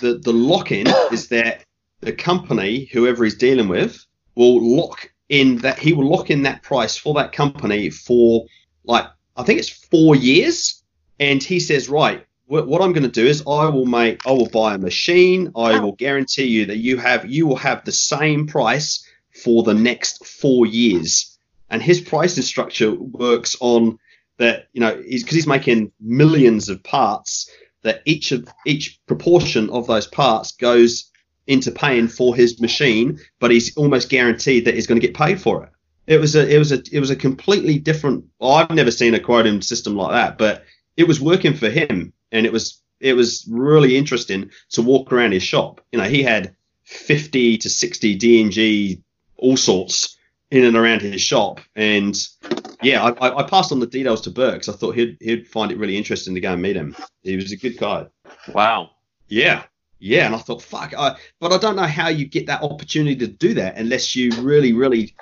the 0.00 0.18
the 0.18 0.32
lock 0.32 0.70
in 0.70 0.86
is 1.12 1.28
that 1.28 1.64
the 2.00 2.12
company, 2.12 2.84
whoever 2.92 3.24
he's 3.24 3.34
dealing 3.34 3.68
with, 3.68 4.04
will 4.36 4.60
lock 4.62 5.10
in 5.28 5.56
that 5.58 5.78
he 5.78 5.92
will 5.92 6.08
lock 6.08 6.30
in 6.30 6.42
that 6.42 6.62
price 6.62 6.96
for 6.96 7.14
that 7.14 7.32
company 7.32 7.90
for 7.90 8.46
like 8.84 9.06
I 9.36 9.42
think 9.42 9.58
it's 9.58 9.70
four 9.70 10.14
years, 10.14 10.82
and 11.18 11.42
he 11.42 11.58
says 11.58 11.88
right. 11.88 12.26
What 12.52 12.68
what 12.68 12.82
I'm 12.82 12.92
going 12.92 13.10
to 13.10 13.20
do 13.22 13.26
is 13.26 13.42
I 13.48 13.70
will 13.70 13.86
make 13.86 14.26
I 14.26 14.32
will 14.32 14.50
buy 14.50 14.74
a 14.74 14.78
machine. 14.78 15.52
I 15.56 15.78
ah. 15.78 15.80
will 15.80 15.92
guarantee 15.92 16.48
you 16.48 16.66
that 16.66 16.76
you 16.76 16.98
have 16.98 17.24
you 17.24 17.46
will 17.46 17.56
have 17.56 17.82
the 17.82 17.92
same 17.92 18.46
price 18.46 19.08
for 19.42 19.62
the 19.62 19.72
next 19.72 20.26
four 20.26 20.66
years. 20.66 21.38
And 21.70 21.82
his 21.82 22.02
pricing 22.02 22.42
structure 22.42 22.92
works 22.92 23.56
on 23.60 23.98
that 24.36 24.68
you 24.74 24.82
know 24.82 25.02
he's 25.02 25.22
because 25.22 25.36
he's 25.36 25.46
making 25.46 25.92
millions 25.98 26.68
of 26.68 26.82
parts 26.82 27.50
that 27.84 28.02
each 28.04 28.32
of 28.32 28.46
each 28.66 29.00
proportion 29.06 29.70
of 29.70 29.86
those 29.86 30.06
parts 30.06 30.52
goes 30.52 31.10
into 31.46 31.70
paying 31.70 32.06
for 32.06 32.36
his 32.36 32.60
machine, 32.60 33.18
but 33.40 33.50
he's 33.50 33.74
almost 33.78 34.10
guaranteed 34.10 34.66
that 34.66 34.74
he's 34.74 34.86
going 34.86 35.00
to 35.00 35.06
get 35.06 35.16
paid 35.16 35.40
for 35.40 35.64
it. 35.64 35.70
It 36.06 36.18
was 36.18 36.36
a 36.36 36.46
it 36.54 36.58
was 36.58 36.70
a 36.70 36.82
it 36.92 37.00
was 37.00 37.08
a 37.08 37.16
completely 37.16 37.78
different. 37.78 38.26
Well, 38.38 38.52
I've 38.52 38.70
never 38.72 38.90
seen 38.90 39.14
a 39.14 39.20
quoting 39.20 39.62
system 39.62 39.96
like 39.96 40.10
that, 40.10 40.36
but 40.36 40.64
it 40.98 41.08
was 41.08 41.18
working 41.18 41.54
for 41.54 41.70
him, 41.70 42.12
and 42.32 42.44
it 42.46 42.52
was 42.52 42.80
it 43.00 43.14
was 43.14 43.46
really 43.50 43.96
interesting 43.96 44.50
to 44.70 44.82
walk 44.82 45.12
around 45.12 45.32
his 45.32 45.42
shop. 45.42 45.80
You 45.92 45.98
know, 45.98 46.08
he 46.08 46.22
had 46.22 46.54
50 46.84 47.58
to 47.58 47.68
60 47.70 48.18
DMG 48.18 49.02
all 49.38 49.56
sorts 49.56 50.16
in 50.50 50.64
and 50.64 50.76
around 50.76 51.00
his 51.02 51.20
shop, 51.20 51.60
and 51.74 52.16
yeah, 52.82 53.02
I, 53.04 53.38
I- 53.38 53.42
passed 53.44 53.72
on 53.72 53.80
the 53.80 53.86
details 53.86 54.20
to 54.22 54.30
Bert 54.30 54.54
'cause 54.60 54.68
I 54.68 54.76
thought 54.76 54.94
he'd 54.94 55.16
he'd 55.20 55.48
find 55.48 55.72
it 55.72 55.78
really 55.78 55.96
interesting 55.96 56.34
to 56.34 56.40
go 56.40 56.52
and 56.52 56.62
meet 56.62 56.76
him. 56.76 56.94
He 57.22 57.36
was 57.36 57.52
a 57.52 57.56
good 57.56 57.78
guy. 57.78 58.06
Wow. 58.52 58.90
Yeah. 59.28 59.64
Yeah, 59.98 60.26
and 60.26 60.34
I 60.34 60.38
thought, 60.38 60.60
fuck, 60.62 60.94
I, 60.98 61.16
but 61.38 61.52
I 61.52 61.58
don't 61.58 61.76
know 61.76 61.86
how 61.86 62.08
you 62.08 62.26
get 62.26 62.46
that 62.48 62.62
opportunity 62.62 63.14
to 63.24 63.28
do 63.28 63.54
that 63.54 63.76
unless 63.78 64.16
you 64.16 64.30
really, 64.42 64.72
really, 64.72 65.14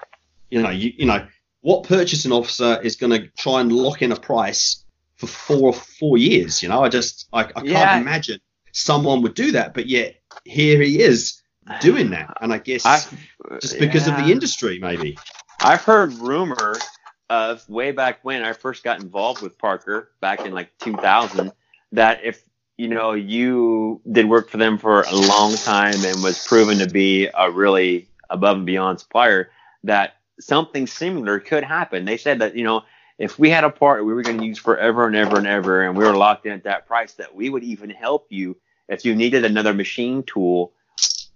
you 0.50 0.62
know, 0.62 0.70
you, 0.70 0.94
you 0.96 1.04
know, 1.04 1.26
what 1.61 1.84
purchasing 1.84 2.32
officer 2.32 2.80
is 2.82 2.96
going 2.96 3.12
to 3.12 3.28
try 3.36 3.61
and 3.61 3.70
lock 3.70 4.00
in 4.00 4.11
a 4.11 4.16
price 4.16 4.80
for 5.21 5.27
four 5.27 5.68
or 5.68 5.73
four 5.73 6.18
years? 6.18 6.62
You 6.62 6.68
know, 6.71 6.83
I 6.83 6.89
just, 6.89 7.29
I, 7.33 7.45
I 7.45 7.62
Yeah. 7.62 7.73
can't 7.73 8.01
imagine 8.03 8.41
someone 8.73 9.23
would 9.23 9.35
do 9.35 9.53
that, 9.53 9.75
but 9.75 9.87
yet 9.87 10.16
here 10.45 10.81
he 10.81 11.01
is 11.01 11.43
doing 11.81 12.11
that, 12.11 12.37
and 12.41 12.53
I 12.53 12.59
guess 12.59 12.87
I've, 12.87 13.29
just 13.61 13.79
because 13.79 14.09
of 14.09 14.16
the 14.16 14.33
industry, 14.33 14.79
maybe. 14.81 15.18
I've 15.61 15.83
heard 15.83 16.12
rumor 16.14 16.79
of 17.29 17.68
way 17.68 17.93
back 17.93 18.21
when 18.23 18.43
I 18.43 18.55
first 18.55 18.83
got 18.83 19.01
involved 19.01 19.43
with 19.43 19.59
Parker 19.59 20.11
back 20.21 20.45
in 20.45 20.53
like 20.53 20.77
2000 20.79 21.53
that 21.93 22.25
if 22.25 22.43
you 22.77 22.89
know 22.89 23.12
you 23.12 24.01
did 24.11 24.29
work 24.29 24.49
for 24.49 24.57
them 24.57 24.79
for 24.79 25.03
a 25.03 25.14
long 25.14 25.55
time 25.55 26.05
and 26.05 26.23
was 26.23 26.45
proven 26.47 26.79
to 26.79 26.89
be 26.89 27.29
a 27.33 27.51
really 27.51 28.09
above 28.31 28.57
and 28.57 28.66
beyond 28.66 29.01
supplier 29.01 29.51
that 29.85 30.14
something 30.41 30.87
similar 30.87 31.39
could 31.39 31.62
happen. 31.62 32.05
They 32.05 32.16
said 32.16 32.39
that 32.41 32.57
you 32.57 32.64
know 32.64 32.83
if 33.21 33.39
we 33.39 33.51
had 33.51 33.64
a 33.64 33.71
part 33.71 34.05
we 34.05 34.14
were 34.14 34.23
going 34.23 34.39
to 34.39 34.47
use 34.47 34.59
forever 34.59 35.07
and 35.07 35.14
ever 35.14 35.39
and 35.39 35.47
ever 35.47 35.83
and 35.83 35.97
we 35.97 36.05
were 36.05 36.16
locked 36.16 36.47
in 36.47 36.53
at 36.53 36.64
that 36.64 36.87
price 36.87 37.12
that 37.14 37.35
we 37.35 37.51
would 37.51 37.62
even 37.62 37.91
help 37.91 38.27
you 38.31 38.57
if 38.89 39.05
you 39.05 39.14
needed 39.14 39.45
another 39.45 39.75
machine 39.75 40.23
tool 40.25 40.73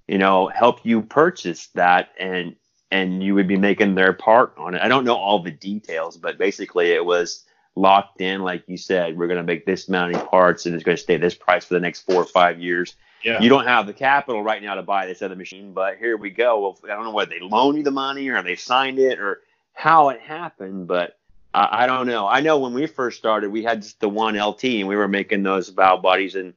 you 0.09 0.19
know 0.19 0.49
help 0.49 0.85
you 0.85 1.03
purchase 1.03 1.69
that 1.69 2.11
and 2.19 2.57
and 2.95 3.25
you 3.25 3.35
would 3.35 3.49
be 3.49 3.57
making 3.57 3.97
their 3.97 4.13
part 4.13 4.55
on 4.57 4.75
it. 4.75 4.81
I 4.81 4.87
don't 4.87 5.05
know 5.05 5.17
all 5.17 5.43
the 5.43 5.51
details, 5.51 6.17
but 6.17 6.39
basically 6.39 6.93
it 6.93 7.05
was 7.05 7.45
locked 7.75 8.21
in, 8.21 8.43
like 8.43 8.63
you 8.69 8.77
said. 8.77 9.19
We're 9.19 9.27
going 9.27 9.39
to 9.39 9.43
make 9.43 9.67
this 9.67 9.89
many 9.89 10.15
parts, 10.15 10.67
and 10.67 10.77
it's 10.77 10.85
going 10.85 10.97
to 10.97 11.03
stay 11.03 11.17
this 11.17 11.35
price 11.35 11.65
for 11.65 11.75
the 11.75 11.81
next 11.81 12.03
four 12.03 12.23
or 12.23 12.25
five 12.25 12.61
years. 12.61 12.95
Yeah. 13.25 13.41
You 13.41 13.49
don't 13.49 13.67
have 13.67 13.89
the 13.89 13.93
capital 13.93 14.45
right 14.45 14.63
now 14.63 14.77
to 14.77 14.83
buy 14.83 15.07
this 15.07 15.23
other 15.23 15.35
machine, 15.35 15.73
but 15.73 15.99
here 15.99 16.17
we 16.17 16.31
go. 16.31 16.61
Well, 16.61 16.79
I 16.85 16.95
don't 16.95 17.05
know 17.05 17.11
whether 17.11 17.31
they 17.31 17.41
loan 17.41 17.77
you 17.77 17.83
the 17.83 17.91
money 17.91 18.29
or 18.29 18.41
they 18.45 18.55
signed 18.55 19.01
it 19.01 19.19
or 19.19 19.41
how 19.73 20.11
it 20.11 20.21
happened, 20.21 20.87
but 20.87 21.19
I, 21.55 21.85
I 21.85 21.87
don't 21.87 22.07
know. 22.07 22.27
I 22.27 22.41
know 22.41 22.59
when 22.59 22.75
we 22.75 22.87
first 22.87 23.19
started, 23.19 23.51
we 23.51 23.63
had 23.63 23.83
just 23.83 24.01
the 24.01 24.09
one 24.09 24.39
LT, 24.39 24.65
and 24.65 24.89
we 24.89 24.97
were 24.97 25.09
making 25.09 25.43
those 25.43 25.69
valve 25.71 26.03
bodies 26.03 26.35
and 26.35 26.55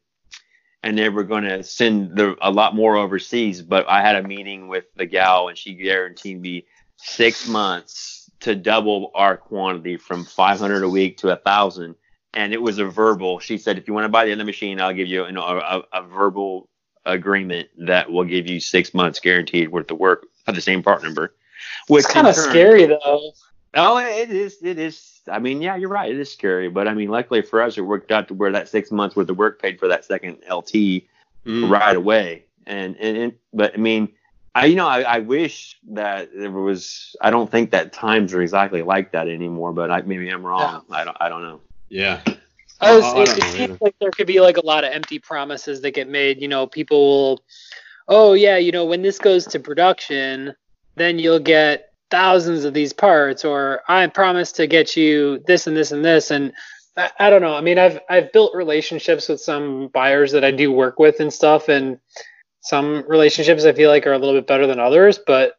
and 0.84 0.98
they 0.98 1.10
were 1.10 1.24
going 1.24 1.44
to 1.44 1.64
send 1.64 2.16
the, 2.16 2.38
a 2.42 2.52
lot 2.52 2.76
more 2.76 2.96
overseas. 2.96 3.62
But 3.62 3.88
I 3.90 4.02
had 4.02 4.16
a 4.16 4.28
meeting 4.28 4.68
with 4.68 4.86
the 4.96 5.06
gal, 5.06 5.48
and 5.48 5.58
she 5.58 5.74
guaranteed 5.74 6.40
me 6.40 6.66
six 6.98 7.48
months 7.48 8.30
to 8.42 8.56
double 8.56 9.12
our 9.16 9.38
quantity 9.38 9.98
from 9.98 10.24
500 10.24 10.84
a 10.84 10.90
week 10.90 11.18
to 11.18 11.30
a 11.30 11.36
thousand. 11.36 11.96
And 12.34 12.54
it 12.54 12.62
was 12.62 12.78
a 12.78 12.86
verbal. 12.86 13.40
She 13.40 13.58
said, 13.58 13.78
if 13.78 13.88
you 13.88 13.94
want 13.94 14.06
to 14.06 14.10
buy 14.10 14.26
the 14.26 14.34
other 14.34 14.46
machine, 14.46 14.80
I'll 14.80 14.94
give 14.94 15.08
you 15.08 15.30
know, 15.32 15.42
a, 15.42 15.58
a, 15.58 16.02
a 16.02 16.04
verbal 16.04 16.70
agreement 17.06 17.70
that 17.80 18.12
will 18.12 18.26
give 18.26 18.48
you 18.48 18.60
six 18.60 18.94
months 18.94 19.20
guaranteed 19.20 19.70
worth 19.70 19.90
of 19.90 19.98
work 19.98 20.28
at 20.46 20.54
the 20.54 20.62
same 20.62 20.84
part 20.84 21.04
number. 21.04 21.34
Which 21.88 22.06
It's 22.06 22.14
kind 22.14 22.28
of 22.28 22.36
scary 22.36 22.86
though. 22.86 23.32
Oh, 23.78 23.98
it 23.98 24.30
is. 24.32 24.58
It 24.62 24.80
is. 24.80 25.22
I 25.32 25.40
mean, 25.40 25.62
yeah, 25.62 25.76
you're 25.76 25.90
right. 25.90 26.12
It 26.12 26.20
is 26.20 26.32
scary, 26.32 26.70
but 26.70 26.88
I 26.88 26.94
mean, 26.94 27.10
luckily 27.10 27.42
for 27.42 27.62
us, 27.62 27.78
it 27.78 27.82
worked 27.82 28.12
out 28.12 28.28
to 28.30 28.34
where 28.34 28.52
that 28.52 28.68
six 28.68 28.92
months 28.92 29.16
worth 29.16 29.30
of 29.30 29.38
work 29.38 29.62
paid 29.62 29.80
for 29.80 29.88
that 29.88 30.06
second 30.06 30.40
LT 30.50 31.04
Mm. 31.48 31.70
right 31.70 31.96
away. 31.96 32.44
And, 32.66 32.98
and 32.98 33.18
and 33.18 33.34
but 33.54 33.74
I 33.74 33.78
mean, 33.78 34.10
I, 34.54 34.66
you 34.66 34.76
know, 34.76 34.88
I, 34.88 35.02
I 35.02 35.20
wish 35.20 35.78
that 35.92 36.30
there 36.36 36.52
was. 36.52 37.16
I 37.22 37.30
don't 37.30 37.50
think 37.50 37.72
that 37.72 37.94
times 37.94 38.34
are 38.34 38.42
exactly 38.42 38.82
like 38.82 39.14
that 39.14 39.30
anymore, 39.30 39.72
but 39.72 39.90
I, 39.90 40.02
maybe 40.02 40.28
I'm 40.30 40.46
wrong. 40.46 40.84
I 40.92 41.06
don't. 41.06 41.18
I 41.22 41.30
don't 41.30 41.44
know. 41.44 41.62
Yeah. 41.90 42.22
I 42.82 42.96
was, 42.96 43.06
Oh, 43.06 43.22
it, 43.22 43.26
don't 43.28 43.38
it 43.38 43.44
seems 43.44 43.82
like 43.82 43.96
there 44.00 44.12
could 44.12 44.28
be 44.28 44.42
like 44.42 44.58
a 44.58 44.66
lot 44.66 44.84
of 44.84 44.92
empty 44.92 45.20
promises 45.20 45.82
that 45.82 45.92
get 45.92 46.10
made. 46.10 46.42
You 46.42 46.48
know, 46.50 46.68
people 46.68 46.98
will, 46.98 47.44
oh 48.10 48.34
yeah, 48.34 48.58
you 48.58 48.72
know, 48.72 48.86
when 48.86 49.02
this 49.02 49.18
goes 49.18 49.46
to 49.48 49.60
production, 49.60 50.54
then 50.96 51.18
you'll 51.18 51.40
get 51.40 51.87
thousands 52.10 52.64
of 52.66 52.74
these 52.74 52.94
parts, 52.94 53.44
or 53.46 53.82
I 53.88 54.08
promise 54.08 54.52
to 54.54 54.68
get 54.68 54.96
you 54.96 55.44
this 55.48 55.68
and 55.68 55.76
this 55.76 55.92
and 55.92 56.04
this, 56.04 56.32
and 56.32 56.54
I, 56.96 57.10
I 57.20 57.30
don't 57.30 57.42
know. 57.42 57.56
I 57.56 57.62
mean, 57.62 57.78
I've 57.78 58.00
I've 58.10 58.32
built 58.32 58.56
relationships 58.56 59.30
with 59.30 59.42
some 59.42 59.90
buyers 59.94 60.32
that 60.32 60.44
I 60.44 60.52
do 60.52 60.72
work 60.72 61.00
with 61.00 61.20
and 61.20 61.32
stuff, 61.34 61.70
and 61.70 62.00
some 62.62 63.04
relationships 63.08 63.66
I 63.66 63.74
feel 63.74 63.90
like 63.90 64.06
are 64.08 64.14
a 64.14 64.18
little 64.18 64.36
bit 64.36 64.48
better 64.48 64.68
than 64.68 64.80
others, 64.80 65.20
but 65.26 65.54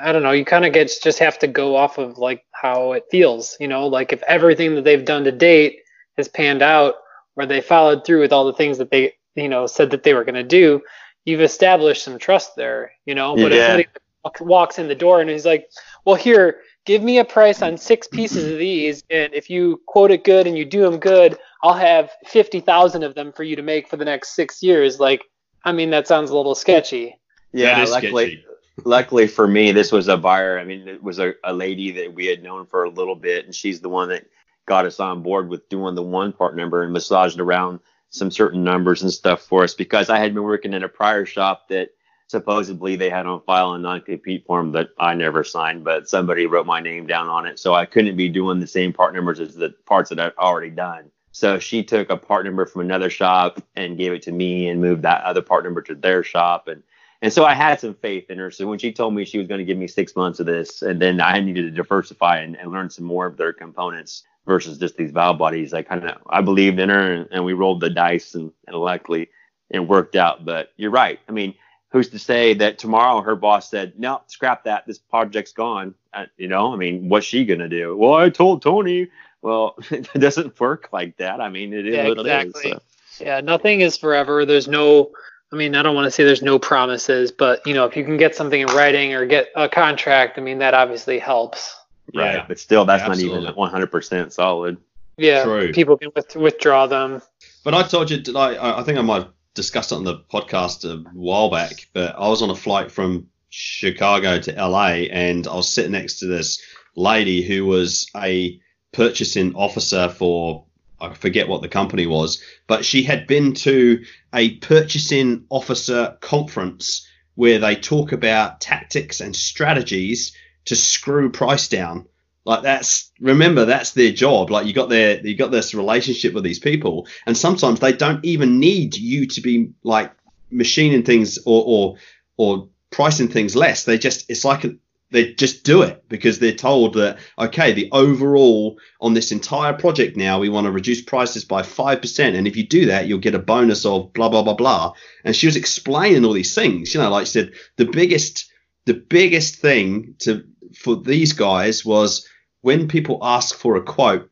I 0.00 0.12
don't 0.12 0.22
know. 0.22 0.32
You 0.32 0.44
kind 0.44 0.64
of 0.64 0.72
get 0.72 0.90
just 1.02 1.18
have 1.18 1.38
to 1.40 1.46
go 1.46 1.76
off 1.76 1.98
of 1.98 2.18
like 2.18 2.44
how 2.52 2.92
it 2.92 3.04
feels, 3.10 3.56
you 3.60 3.68
know, 3.68 3.86
like 3.86 4.12
if 4.12 4.22
everything 4.24 4.74
that 4.74 4.84
they've 4.84 5.04
done 5.04 5.24
to 5.24 5.32
date 5.32 5.80
has 6.16 6.28
panned 6.28 6.62
out 6.62 6.94
or 7.36 7.46
they 7.46 7.60
followed 7.60 8.04
through 8.04 8.20
with 8.20 8.32
all 8.32 8.44
the 8.44 8.52
things 8.52 8.78
that 8.78 8.90
they, 8.90 9.14
you 9.34 9.48
know, 9.48 9.66
said 9.66 9.90
that 9.90 10.02
they 10.02 10.14
were 10.14 10.24
going 10.24 10.34
to 10.34 10.42
do, 10.42 10.82
you've 11.24 11.40
established 11.40 12.02
some 12.02 12.18
trust 12.18 12.56
there, 12.56 12.92
you 13.06 13.14
know. 13.14 13.34
But 13.36 13.52
if 13.52 13.58
Yeah. 13.58 13.66
somebody 13.66 13.88
walk- 13.88 14.02
walks 14.40 14.78
in 14.78 14.88
the 14.88 14.94
door 14.94 15.20
and 15.20 15.30
he's 15.30 15.46
like, 15.46 15.70
well, 16.04 16.14
here, 16.16 16.60
give 16.84 17.02
me 17.02 17.18
a 17.18 17.24
price 17.24 17.62
on 17.62 17.76
six 17.76 18.06
pieces 18.06 18.50
of 18.50 18.58
these, 18.58 19.02
and 19.10 19.32
if 19.34 19.48
you 19.48 19.80
quote 19.86 20.10
it 20.10 20.24
good 20.24 20.46
and 20.46 20.56
you 20.56 20.64
do 20.64 20.82
them 20.82 20.98
good, 20.98 21.38
I'll 21.62 21.74
have 21.74 22.10
50,000 22.26 23.02
of 23.02 23.14
them 23.14 23.32
for 23.32 23.44
you 23.44 23.56
to 23.56 23.62
make 23.62 23.88
for 23.88 23.96
the 23.96 24.04
next 24.04 24.34
six 24.34 24.62
years. 24.62 24.98
Like, 24.98 25.22
I 25.64 25.72
mean, 25.72 25.90
that 25.90 26.08
sounds 26.08 26.30
a 26.30 26.36
little 26.36 26.54
sketchy. 26.54 27.18
Yeah, 27.52 27.84
luckily, 27.84 28.26
sketchy. 28.26 28.44
luckily 28.84 29.26
for 29.26 29.46
me, 29.46 29.72
this 29.72 29.92
was 29.92 30.08
a 30.08 30.16
buyer. 30.16 30.58
I 30.58 30.64
mean, 30.64 30.88
it 30.88 31.02
was 31.02 31.18
a, 31.18 31.34
a 31.44 31.52
lady 31.52 31.92
that 31.92 32.12
we 32.12 32.26
had 32.26 32.42
known 32.42 32.66
for 32.66 32.84
a 32.84 32.90
little 32.90 33.16
bit, 33.16 33.44
and 33.44 33.54
she's 33.54 33.80
the 33.80 33.88
one 33.88 34.08
that 34.08 34.26
got 34.66 34.86
us 34.86 35.00
on 35.00 35.22
board 35.22 35.48
with 35.48 35.68
doing 35.68 35.94
the 35.94 36.02
one 36.02 36.32
part 36.32 36.56
number 36.56 36.82
and 36.82 36.92
massaged 36.92 37.38
around 37.40 37.80
some 38.10 38.30
certain 38.30 38.62
numbers 38.62 39.02
and 39.02 39.12
stuff 39.12 39.42
for 39.42 39.64
us 39.64 39.74
because 39.74 40.10
I 40.10 40.18
had 40.18 40.34
been 40.34 40.42
working 40.42 40.74
in 40.74 40.82
a 40.82 40.88
prior 40.88 41.24
shop 41.24 41.68
that 41.68 41.90
supposedly 42.32 42.96
they 42.96 43.10
had 43.10 43.26
on 43.26 43.42
file 43.42 43.74
a 43.74 43.78
non-compete 43.78 44.44
form 44.46 44.72
that 44.72 44.88
I 44.98 45.14
never 45.14 45.44
signed, 45.44 45.84
but 45.84 46.08
somebody 46.08 46.46
wrote 46.46 46.66
my 46.66 46.80
name 46.80 47.06
down 47.06 47.28
on 47.28 47.46
it, 47.46 47.60
so 47.60 47.74
I 47.74 47.86
couldn't 47.86 48.16
be 48.16 48.28
doing 48.28 48.58
the 48.58 48.66
same 48.66 48.92
part 48.92 49.14
numbers 49.14 49.38
as 49.38 49.54
the 49.54 49.70
parts 49.86 50.08
that 50.08 50.18
I'd 50.18 50.32
already 50.36 50.70
done. 50.70 51.10
So 51.30 51.58
she 51.58 51.84
took 51.84 52.10
a 52.10 52.16
part 52.16 52.44
number 52.44 52.66
from 52.66 52.80
another 52.80 53.10
shop 53.10 53.62
and 53.76 53.98
gave 53.98 54.12
it 54.12 54.22
to 54.22 54.32
me 54.32 54.68
and 54.68 54.80
moved 54.80 55.02
that 55.02 55.22
other 55.24 55.42
part 55.42 55.64
number 55.64 55.82
to 55.82 55.94
their 55.94 56.24
shop 56.24 56.68
and 56.68 56.82
and 57.22 57.32
so 57.32 57.44
I 57.44 57.54
had 57.54 57.78
some 57.78 57.94
faith 57.94 58.28
in 58.30 58.38
her. 58.38 58.50
So 58.50 58.66
when 58.66 58.80
she 58.80 58.92
told 58.92 59.14
me 59.14 59.24
she 59.24 59.38
was 59.38 59.46
going 59.46 59.60
to 59.60 59.64
give 59.64 59.78
me 59.78 59.86
six 59.86 60.16
months 60.16 60.40
of 60.40 60.46
this, 60.46 60.82
and 60.82 61.00
then 61.00 61.20
I 61.20 61.38
needed 61.38 61.62
to 61.62 61.70
diversify 61.70 62.38
and, 62.38 62.56
and 62.56 62.72
learn 62.72 62.90
some 62.90 63.04
more 63.04 63.26
of 63.26 63.36
their 63.36 63.52
components 63.52 64.24
versus 64.44 64.76
just 64.76 64.96
these 64.96 65.12
valve 65.12 65.38
bodies, 65.38 65.72
I 65.72 65.82
kind 65.82 66.04
of 66.04 66.18
I 66.28 66.40
believed 66.40 66.80
in 66.80 66.88
her, 66.88 67.12
and, 67.12 67.28
and 67.30 67.44
we 67.44 67.52
rolled 67.52 67.80
the 67.80 67.90
dice, 67.90 68.34
and, 68.34 68.50
and 68.66 68.74
luckily 68.76 69.30
it 69.70 69.78
worked 69.78 70.16
out. 70.16 70.44
But 70.44 70.72
you're 70.76 70.90
right. 70.90 71.20
I 71.28 71.32
mean, 71.32 71.54
who's 71.92 72.08
to 72.10 72.18
say 72.18 72.54
that 72.54 72.78
tomorrow 72.78 73.20
her 73.20 73.36
boss 73.36 73.70
said, 73.70 73.92
"No, 73.98 74.22
scrap 74.26 74.64
that. 74.64 74.86
This 74.86 74.98
project's 74.98 75.52
gone." 75.52 75.94
Uh, 76.12 76.26
you 76.36 76.48
know, 76.48 76.72
I 76.72 76.76
mean, 76.76 77.08
what's 77.08 77.26
she 77.26 77.44
gonna 77.44 77.68
do? 77.68 77.96
Well, 77.96 78.14
I 78.14 78.30
told 78.30 78.62
Tony. 78.62 79.08
Well, 79.42 79.76
it 79.90 80.12
doesn't 80.14 80.58
work 80.58 80.88
like 80.92 81.16
that. 81.18 81.40
I 81.40 81.48
mean, 81.48 81.72
it 81.72 81.86
is 81.86 81.94
Yeah, 81.94 82.08
what 82.08 82.18
it 82.26 82.46
is. 82.46 82.62
so. 82.62 82.80
Yeah, 83.20 83.40
nothing 83.40 83.80
is 83.82 83.96
forever. 83.96 84.46
There's 84.46 84.68
no, 84.68 85.10
I 85.52 85.56
mean, 85.56 85.74
I 85.74 85.82
don't 85.82 85.94
want 85.94 86.06
to 86.06 86.10
say 86.10 86.24
there's 86.24 86.42
no 86.42 86.58
promises, 86.58 87.30
but 87.30 87.60
you 87.66 87.74
know, 87.74 87.84
if 87.84 87.96
you 87.96 88.04
can 88.04 88.16
get 88.16 88.34
something 88.34 88.60
in 88.60 88.68
writing 88.68 89.12
or 89.14 89.26
get 89.26 89.48
a 89.54 89.68
contract, 89.68 90.38
I 90.38 90.40
mean, 90.42 90.58
that 90.58 90.74
obviously 90.74 91.18
helps. 91.18 91.76
Right, 92.14 92.34
Yeah. 92.36 92.44
but 92.48 92.58
still, 92.58 92.84
that's 92.84 93.02
Absolutely. 93.02 93.44
not 93.44 93.72
even 93.72 93.88
100% 93.88 94.32
solid. 94.32 94.76
Yeah, 95.18 95.44
True. 95.44 95.72
people 95.72 95.98
can 95.98 96.10
with, 96.16 96.34
withdraw 96.36 96.86
them. 96.86 97.20
But 97.64 97.74
I 97.74 97.82
told 97.82 98.10
you, 98.10 98.18
like, 98.32 98.58
I 98.58 98.78
I 98.78 98.82
think 98.82 98.98
I 98.98 99.02
might 99.02 99.22
have 99.24 99.32
discussed 99.54 99.92
it 99.92 99.96
on 99.96 100.04
the 100.04 100.18
podcast 100.32 100.84
a 100.84 101.08
while 101.12 101.50
back, 101.50 101.88
but 101.92 102.14
I 102.16 102.28
was 102.28 102.42
on 102.42 102.50
a 102.50 102.54
flight 102.54 102.90
from 102.90 103.28
Chicago 103.50 104.38
to 104.40 104.52
LA 104.52 105.06
and 105.10 105.46
I 105.46 105.54
was 105.54 105.68
sitting 105.68 105.92
next 105.92 106.20
to 106.20 106.26
this 106.26 106.60
lady 106.96 107.42
who 107.42 107.66
was 107.66 108.08
a 108.16 108.60
purchasing 108.92 109.54
officer 109.54 110.08
for, 110.08 110.64
I 111.00 111.14
forget 111.14 111.48
what 111.48 111.62
the 111.62 111.68
company 111.68 112.06
was, 112.06 112.42
but 112.66 112.84
she 112.84 113.02
had 113.02 113.26
been 113.26 113.54
to 113.54 114.04
a 114.34 114.56
purchasing 114.56 115.44
officer 115.50 116.16
conference 116.20 117.06
where 117.34 117.58
they 117.58 117.76
talk 117.76 118.12
about 118.12 118.60
tactics 118.60 119.20
and 119.20 119.34
strategies 119.34 120.34
to 120.66 120.76
screw 120.76 121.30
price 121.30 121.68
down 121.68 122.06
like 122.44 122.62
that's 122.62 123.12
remember 123.20 123.64
that's 123.64 123.92
their 123.92 124.12
job. 124.12 124.50
Like 124.50 124.66
you 124.66 124.72
got 124.72 124.88
their 124.88 125.24
you 125.24 125.36
got 125.36 125.50
this 125.52 125.74
relationship 125.74 126.34
with 126.34 126.44
these 126.44 126.58
people. 126.58 127.06
And 127.26 127.36
sometimes 127.36 127.80
they 127.80 127.92
don't 127.92 128.24
even 128.24 128.58
need 128.58 128.96
you 128.96 129.26
to 129.28 129.40
be 129.40 129.70
like 129.84 130.12
machining 130.50 131.04
things 131.04 131.38
or 131.46 131.62
or 131.64 131.96
or 132.36 132.68
pricing 132.90 133.28
things 133.28 133.54
less. 133.54 133.84
They 133.84 133.96
just 133.96 134.28
it's 134.28 134.44
like 134.44 134.64
they 135.10 135.34
just 135.34 135.62
do 135.62 135.82
it 135.82 136.02
because 136.08 136.38
they're 136.38 136.52
told 136.52 136.94
that 136.94 137.18
okay 137.38 137.72
the 137.72 137.90
overall 137.92 138.78
on 139.00 139.14
this 139.14 139.30
entire 139.30 139.74
project 139.74 140.16
now 140.16 140.38
we 140.40 140.48
want 140.48 140.64
to 140.64 140.72
reduce 140.72 141.02
prices 141.02 141.44
by 141.44 141.60
5% 141.60 142.34
and 142.34 142.48
if 142.48 142.56
you 142.56 142.66
do 142.66 142.86
that 142.86 143.06
you'll 143.06 143.18
get 143.18 143.34
a 143.34 143.38
bonus 143.38 143.84
of 143.84 144.12
blah 144.14 144.28
blah 144.28 144.42
blah 144.42 144.54
blah. 144.54 144.92
And 145.24 145.36
she 145.36 145.46
was 145.46 145.56
explaining 145.56 146.24
all 146.24 146.32
these 146.32 146.56
things. 146.56 146.92
You 146.92 147.00
know 147.00 147.10
like 147.10 147.26
she 147.26 147.32
said 147.32 147.52
the 147.76 147.84
biggest 147.84 148.50
the 148.84 148.94
biggest 148.94 149.56
thing 149.60 150.16
to 150.20 150.42
for 150.76 150.96
these 150.96 151.34
guys 151.34 151.84
was 151.84 152.26
when 152.62 152.88
people 152.88 153.18
ask 153.22 153.54
for 153.54 153.76
a 153.76 153.82
quote 153.82 154.30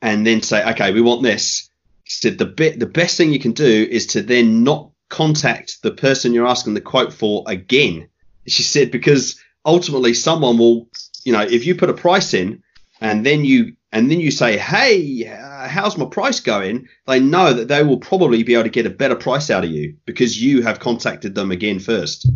and 0.00 0.26
then 0.26 0.42
say, 0.42 0.64
okay, 0.72 0.92
we 0.92 1.00
want 1.00 1.22
this, 1.22 1.68
said 2.04 2.38
the 2.38 2.44
the 2.76 2.86
best 2.86 3.16
thing 3.16 3.32
you 3.32 3.40
can 3.40 3.52
do 3.52 3.88
is 3.90 4.06
to 4.08 4.22
then 4.22 4.62
not 4.62 4.90
contact 5.08 5.82
the 5.82 5.90
person 5.90 6.32
you're 6.32 6.46
asking 6.46 6.74
the 6.74 6.80
quote 6.80 7.12
for 7.12 7.44
again. 7.46 8.08
She 8.46 8.62
said 8.62 8.90
because 8.90 9.40
ultimately 9.64 10.14
someone 10.14 10.58
will, 10.58 10.88
you 11.24 11.32
know, 11.32 11.40
if 11.42 11.66
you 11.66 11.74
put 11.74 11.90
a 11.90 11.94
price 11.94 12.34
in 12.34 12.62
and 13.00 13.26
then 13.26 13.44
you 13.44 13.76
and 13.92 14.10
then 14.10 14.20
you 14.20 14.30
say, 14.30 14.58
hey, 14.58 15.26
uh, 15.26 15.68
how's 15.68 15.96
my 15.96 16.06
price 16.06 16.40
going? 16.40 16.88
They 17.06 17.18
know 17.18 17.52
that 17.52 17.68
they 17.68 17.82
will 17.82 17.98
probably 17.98 18.42
be 18.42 18.54
able 18.54 18.64
to 18.64 18.68
get 18.68 18.86
a 18.86 18.90
better 18.90 19.16
price 19.16 19.50
out 19.50 19.64
of 19.64 19.70
you 19.70 19.96
because 20.04 20.40
you 20.40 20.62
have 20.62 20.80
contacted 20.80 21.34
them 21.34 21.50
again 21.50 21.78
first. 21.78 22.28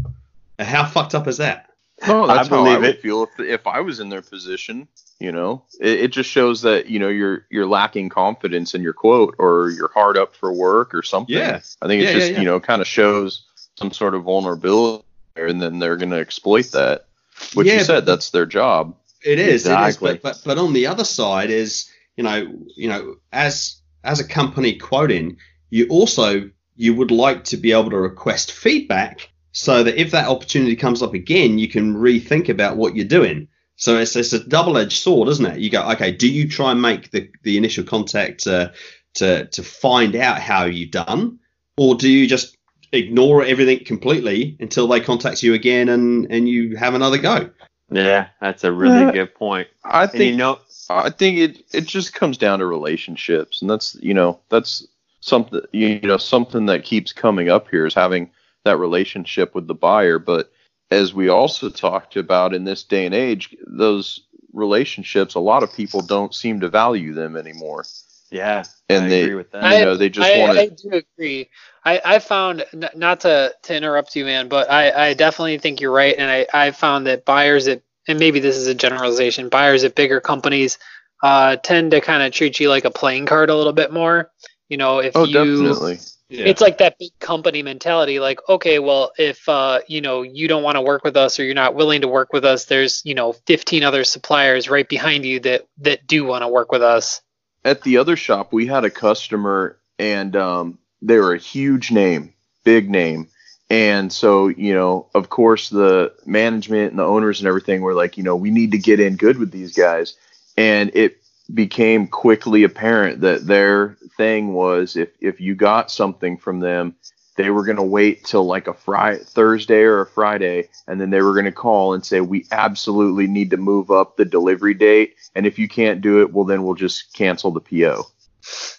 How 0.59 0.87
fucked 0.87 1.15
up 1.15 1.29
is 1.29 1.39
that? 1.39 1.70
No, 2.07 2.25
I 2.25 2.35
that's 2.37 2.49
how 2.49 2.61
I 2.65 2.77
believe 2.77 2.81
would 2.81 3.01
feel 3.01 3.23
if 3.25 3.41
if 3.41 3.67
I 3.67 3.81
was 3.81 4.01
in 4.01 4.09
their 4.09 4.23
position. 4.23 4.89
You 5.19 5.33
know, 5.33 5.65
it, 5.79 6.01
it 6.01 6.13
just 6.13 6.31
shows 6.31 6.63
that 6.63 6.87
you 6.87 6.99
know 6.99 7.09
you're 7.09 7.47
you're 7.51 7.67
lacking 7.67 8.09
confidence 8.09 8.75
in 8.75 8.83
your 8.83 8.95
quote 8.95 9.35
or 9.39 9.71
you're 9.71 9.91
hard 9.93 10.17
up 10.17 10.35
for 10.35 10.53
work 10.53 10.95
or 10.95 11.03
something. 11.03 11.37
Yeah. 11.37 11.61
I 11.83 11.87
think 11.87 12.03
it 12.03 12.07
Yeah, 12.07 12.13
just 12.13 12.27
yeah, 12.29 12.33
yeah. 12.35 12.39
you 12.41 12.45
know 12.47 12.61
kind 12.61 12.81
of 12.81 12.89
shows 12.89 13.45
some 13.77 13.93
sort 13.93 14.15
of 14.15 14.23
vulnerability, 14.23 15.05
there, 15.35 15.47
and 15.47 15.61
then 15.61 15.79
they're 15.79 15.97
going 15.97 16.11
to 16.11 16.19
exploit 16.19 16.71
that. 16.73 17.07
Which 17.55 17.67
you 17.67 17.81
said 17.81 18.07
that's 18.07 18.31
their 18.31 18.47
job. 18.47 18.97
It 19.23 19.39
is, 19.39 19.63
Exactly. 19.67 20.13
it 20.13 20.15
is. 20.15 20.23
But, 20.23 20.43
but 20.45 20.57
but 20.57 20.59
on 20.59 20.73
the 20.73 20.87
other 20.87 21.05
side 21.05 21.51
is, 21.51 21.91
you 22.17 22.25
know, 22.25 22.53
you 22.77 22.89
know, 22.89 23.17
as 23.33 23.77
as 24.05 24.21
a 24.21 24.27
company 24.27 24.77
quoting, 24.77 25.37
you 25.69 25.87
also 25.89 26.51
you 26.77 26.95
would 26.95 27.11
like 27.11 27.45
to 27.45 27.59
be 27.59 27.73
able 27.73 27.91
to 27.91 27.99
request 27.99 28.53
feedback 28.53 29.29
so 29.53 29.83
that 29.83 30.01
if 30.01 30.11
that 30.13 30.29
opportunity 30.29 30.77
comes 30.77 31.03
up 31.03 31.15
again, 31.15 31.59
you 31.59 31.69
can 31.69 31.95
rethink 31.95 32.49
about 32.49 32.77
what 32.77 32.95
you're 32.97 33.05
doing. 33.05 33.49
So 33.77 33.97
it's, 33.97 34.15
it's 34.15 34.33
a 34.33 34.45
double-edged 34.45 34.93
sword, 35.01 35.29
isn't 35.29 35.47
it? 35.47 35.59
You 35.59 35.71
go, 35.71 35.83
okay, 35.93 36.13
do 36.13 36.29
you 36.29 36.49
try 36.49 36.71
and 36.71 36.83
make 36.83 37.11
the, 37.11 37.31
the 37.43 37.57
initial 37.57 37.85
contact 37.85 38.47
uh, 38.47 38.71
to 39.15 39.47
to 39.47 39.63
find 39.63 40.15
out 40.15 40.39
how 40.39 40.67
you've 40.67 40.91
done, 40.91 41.39
or 41.77 41.95
do 41.95 42.09
you 42.09 42.27
just 42.27 42.57
ignore 42.93 43.43
everything 43.43 43.85
completely 43.85 44.57
until 44.61 44.87
they 44.87 45.01
contact 45.01 45.43
you 45.43 45.55
again 45.55 45.89
and 45.89 46.31
and 46.31 46.49
you 46.49 46.77
have 46.77 46.95
another 46.95 47.19
go? 47.19 47.51
Yeah, 47.91 48.29
that's 48.41 48.65
a 48.65 48.71
really 48.71 49.05
Uh, 49.05 49.11
good 49.11 49.35
point. 49.35 49.69
I 49.83 50.05
And 50.05 50.13
you 50.13 50.19
think 50.19 50.37
know, 50.37 50.59
I 50.91 51.11
think 51.11 51.39
it 51.39 51.65
it 51.73 51.87
just 51.87 52.15
comes 52.15 52.39
down 52.39 52.59
to 52.61 52.67
relationships, 52.67 53.63
and 53.63 53.71
that's 53.71 53.97
you 54.01 54.15
know 54.15 54.41
that's 54.49 54.87
something 55.21 55.61
you 55.73 56.01
know 56.03 56.19
something 56.19 56.67
that 56.67 56.85
keeps 56.85 57.13
coming 57.13 57.49
up 57.49 57.69
here 57.71 57.87
is 57.87 57.95
having 57.95 58.31
that 58.65 58.79
relationship 58.79 59.55
with 59.55 59.67
the 59.67 59.75
buyer. 59.75 60.19
But 60.19 60.51
as 60.91 61.15
we 61.15 61.29
also 61.29 61.69
talked 61.69 62.17
about 62.17 62.55
in 62.55 62.65
this 62.65 62.85
day 62.85 63.07
and 63.07 63.15
age, 63.15 63.57
those 63.67 64.21
relationships, 64.53 65.35
a 65.35 65.41
lot 65.41 65.63
of 65.63 65.73
people 65.73 66.01
don't 66.03 66.35
seem 66.35 66.61
to 66.61 66.69
value 66.69 67.15
them 67.15 67.37
anymore, 67.37 67.85
yeah, 68.31 68.65
and 68.89 69.05
I 69.05 69.09
they 69.09 69.23
agree 69.25 69.35
with 69.37 69.51
that. 69.53 69.65
I- 69.65 69.85
know, 69.85 69.97
they 69.97 70.09
just 70.09 70.35
I, 70.35 70.39
wanna- 70.41 70.61
I 70.61 70.69
do 70.69 70.91
agree. 70.93 71.49
I, 71.85 72.01
I 72.05 72.19
found 72.19 72.65
n- 72.75 72.91
not 72.95 73.21
to, 73.21 73.55
to 73.63 73.77
interrupt 73.77 74.17
you, 74.17 74.25
man, 74.25 74.49
but 74.49 74.71
I, 74.71 75.11
I 75.11 75.15
definitely 75.15 75.59
think 75.59 75.81
you're 75.81 75.93
right, 75.93 76.15
and 76.19 76.31
I, 76.31 76.47
I 76.53 76.71
found 76.73 77.07
that 77.07 77.25
buyers 77.25 77.69
at 77.69 77.83
and 78.09 78.19
maybe 78.19 78.41
this 78.41 78.57
is 78.57 78.67
a 78.67 78.75
generalization, 78.75 79.49
buyers 79.51 79.85
at 79.85 79.95
bigger 79.95 80.21
companies 80.21 80.79
uh, 81.23 81.57
tend 81.57 81.93
to 81.93 82.01
kind 82.01 82.23
of 82.23 82.33
treat 82.33 82.59
you 82.59 82.69
like 82.69 82.85
a 82.85 82.91
playing 82.91 83.27
card 83.27 83.51
a 83.51 83.57
little 83.57 83.73
bit 83.73 83.93
more. 83.93 84.31
You 84.69 84.79
know, 84.79 84.99
if 84.99 85.15
Oh, 85.17 85.25
you 85.25 85.33
definitely. 85.33 85.99
Yeah. 86.31 86.47
it's 86.47 86.61
like 86.61 86.79
that 86.79 86.97
big 86.99 87.11
company 87.19 87.63
mentality 87.63 88.21
like 88.21 88.39
okay 88.49 88.79
well 88.79 89.11
if 89.19 89.49
uh 89.49 89.81
you 89.89 90.01
know 90.01 90.23
you 90.23 90.47
don't 90.47 90.63
want 90.63 90.77
to 90.77 90.81
work 90.81 91.03
with 91.03 91.17
us 91.17 91.41
or 91.41 91.45
you're 91.45 91.55
not 91.55 91.75
willing 91.75 92.03
to 92.03 92.09
work 92.09 92.33
with 92.33 92.45
us 92.45 92.67
there's 92.67 93.03
you 93.05 93.15
know 93.15 93.33
15 93.33 93.83
other 93.83 94.05
suppliers 94.05 94.71
right 94.71 94.89
behind 94.89 95.25
you 95.25 95.41
that 95.41 95.67
that 95.79 96.07
do 96.07 96.25
want 96.25 96.43
to 96.43 96.49
work 96.49 96.71
with 96.71 96.83
us 96.83 97.21
At 97.65 97.83
the 97.83 97.99
other 97.99 98.17
shop, 98.17 98.53
we 98.53 98.67
had 98.67 98.85
a 98.85 98.91
customer, 98.91 99.79
and 99.99 100.35
um, 100.35 100.79
they 101.03 101.19
were 101.19 101.35
a 101.35 101.39
huge 101.39 101.91
name, 101.91 102.33
big 102.65 102.89
name. 102.89 103.29
And 103.69 104.13
so, 104.13 104.49
you 104.49 104.75
know, 104.75 105.09
of 105.15 105.29
course, 105.29 105.69
the 105.69 106.13
management 106.27 106.91
and 106.91 106.99
the 106.99 107.05
owners 107.05 107.41
and 107.41 107.47
everything 107.47 107.83
were 107.83 107.95
like, 107.95 108.17
you 108.17 108.23
know, 108.25 108.35
we 108.35 108.51
need 108.51 108.73
to 108.73 108.79
get 108.79 108.99
in 108.99 109.17
good 109.17 109.37
with 109.39 109.53
these 109.53 109.77
guys. 109.77 110.15
And 110.57 110.91
it 110.95 111.19
became 111.53 112.07
quickly 112.09 112.65
apparent 112.65 113.21
that 113.21 113.47
their 113.47 113.97
thing 114.21 114.53
was 114.53 114.97
if 114.97 115.09
if 115.21 115.41
you 115.41 115.55
got 115.55 115.91
something 115.91 116.37
from 116.37 116.61
them, 116.61 116.95
they 117.37 117.49
were 117.49 117.65
going 117.65 117.79
to 117.79 117.83
wait 117.83 118.23
till 118.23 118.45
like 118.45 118.67
a 118.67 118.75
Friday, 118.75 119.25
Thursday 119.25 119.81
or 119.81 120.03
a 120.03 120.07
Friday, 120.07 120.69
and 120.87 121.01
then 121.01 121.09
they 121.09 121.23
were 121.23 121.33
going 121.33 121.47
to 121.47 121.53
call 121.53 121.95
and 121.95 122.05
say 122.05 122.21
we 122.21 122.45
absolutely 122.53 123.27
need 123.27 123.49
to 123.51 123.57
move 123.57 123.91
up 123.91 124.19
the 124.19 124.27
delivery 124.27 124.75
date, 124.75 125.15
and 125.35 125.47
if 125.47 125.59
you 125.59 125.69
can't 125.69 126.03
do 126.03 126.21
it, 126.21 126.35
well 126.35 126.45
then 126.45 126.63
we'll 126.63 126.75
just 126.75 127.15
cancel 127.15 127.51
the 127.51 127.61
PO. 127.61 128.05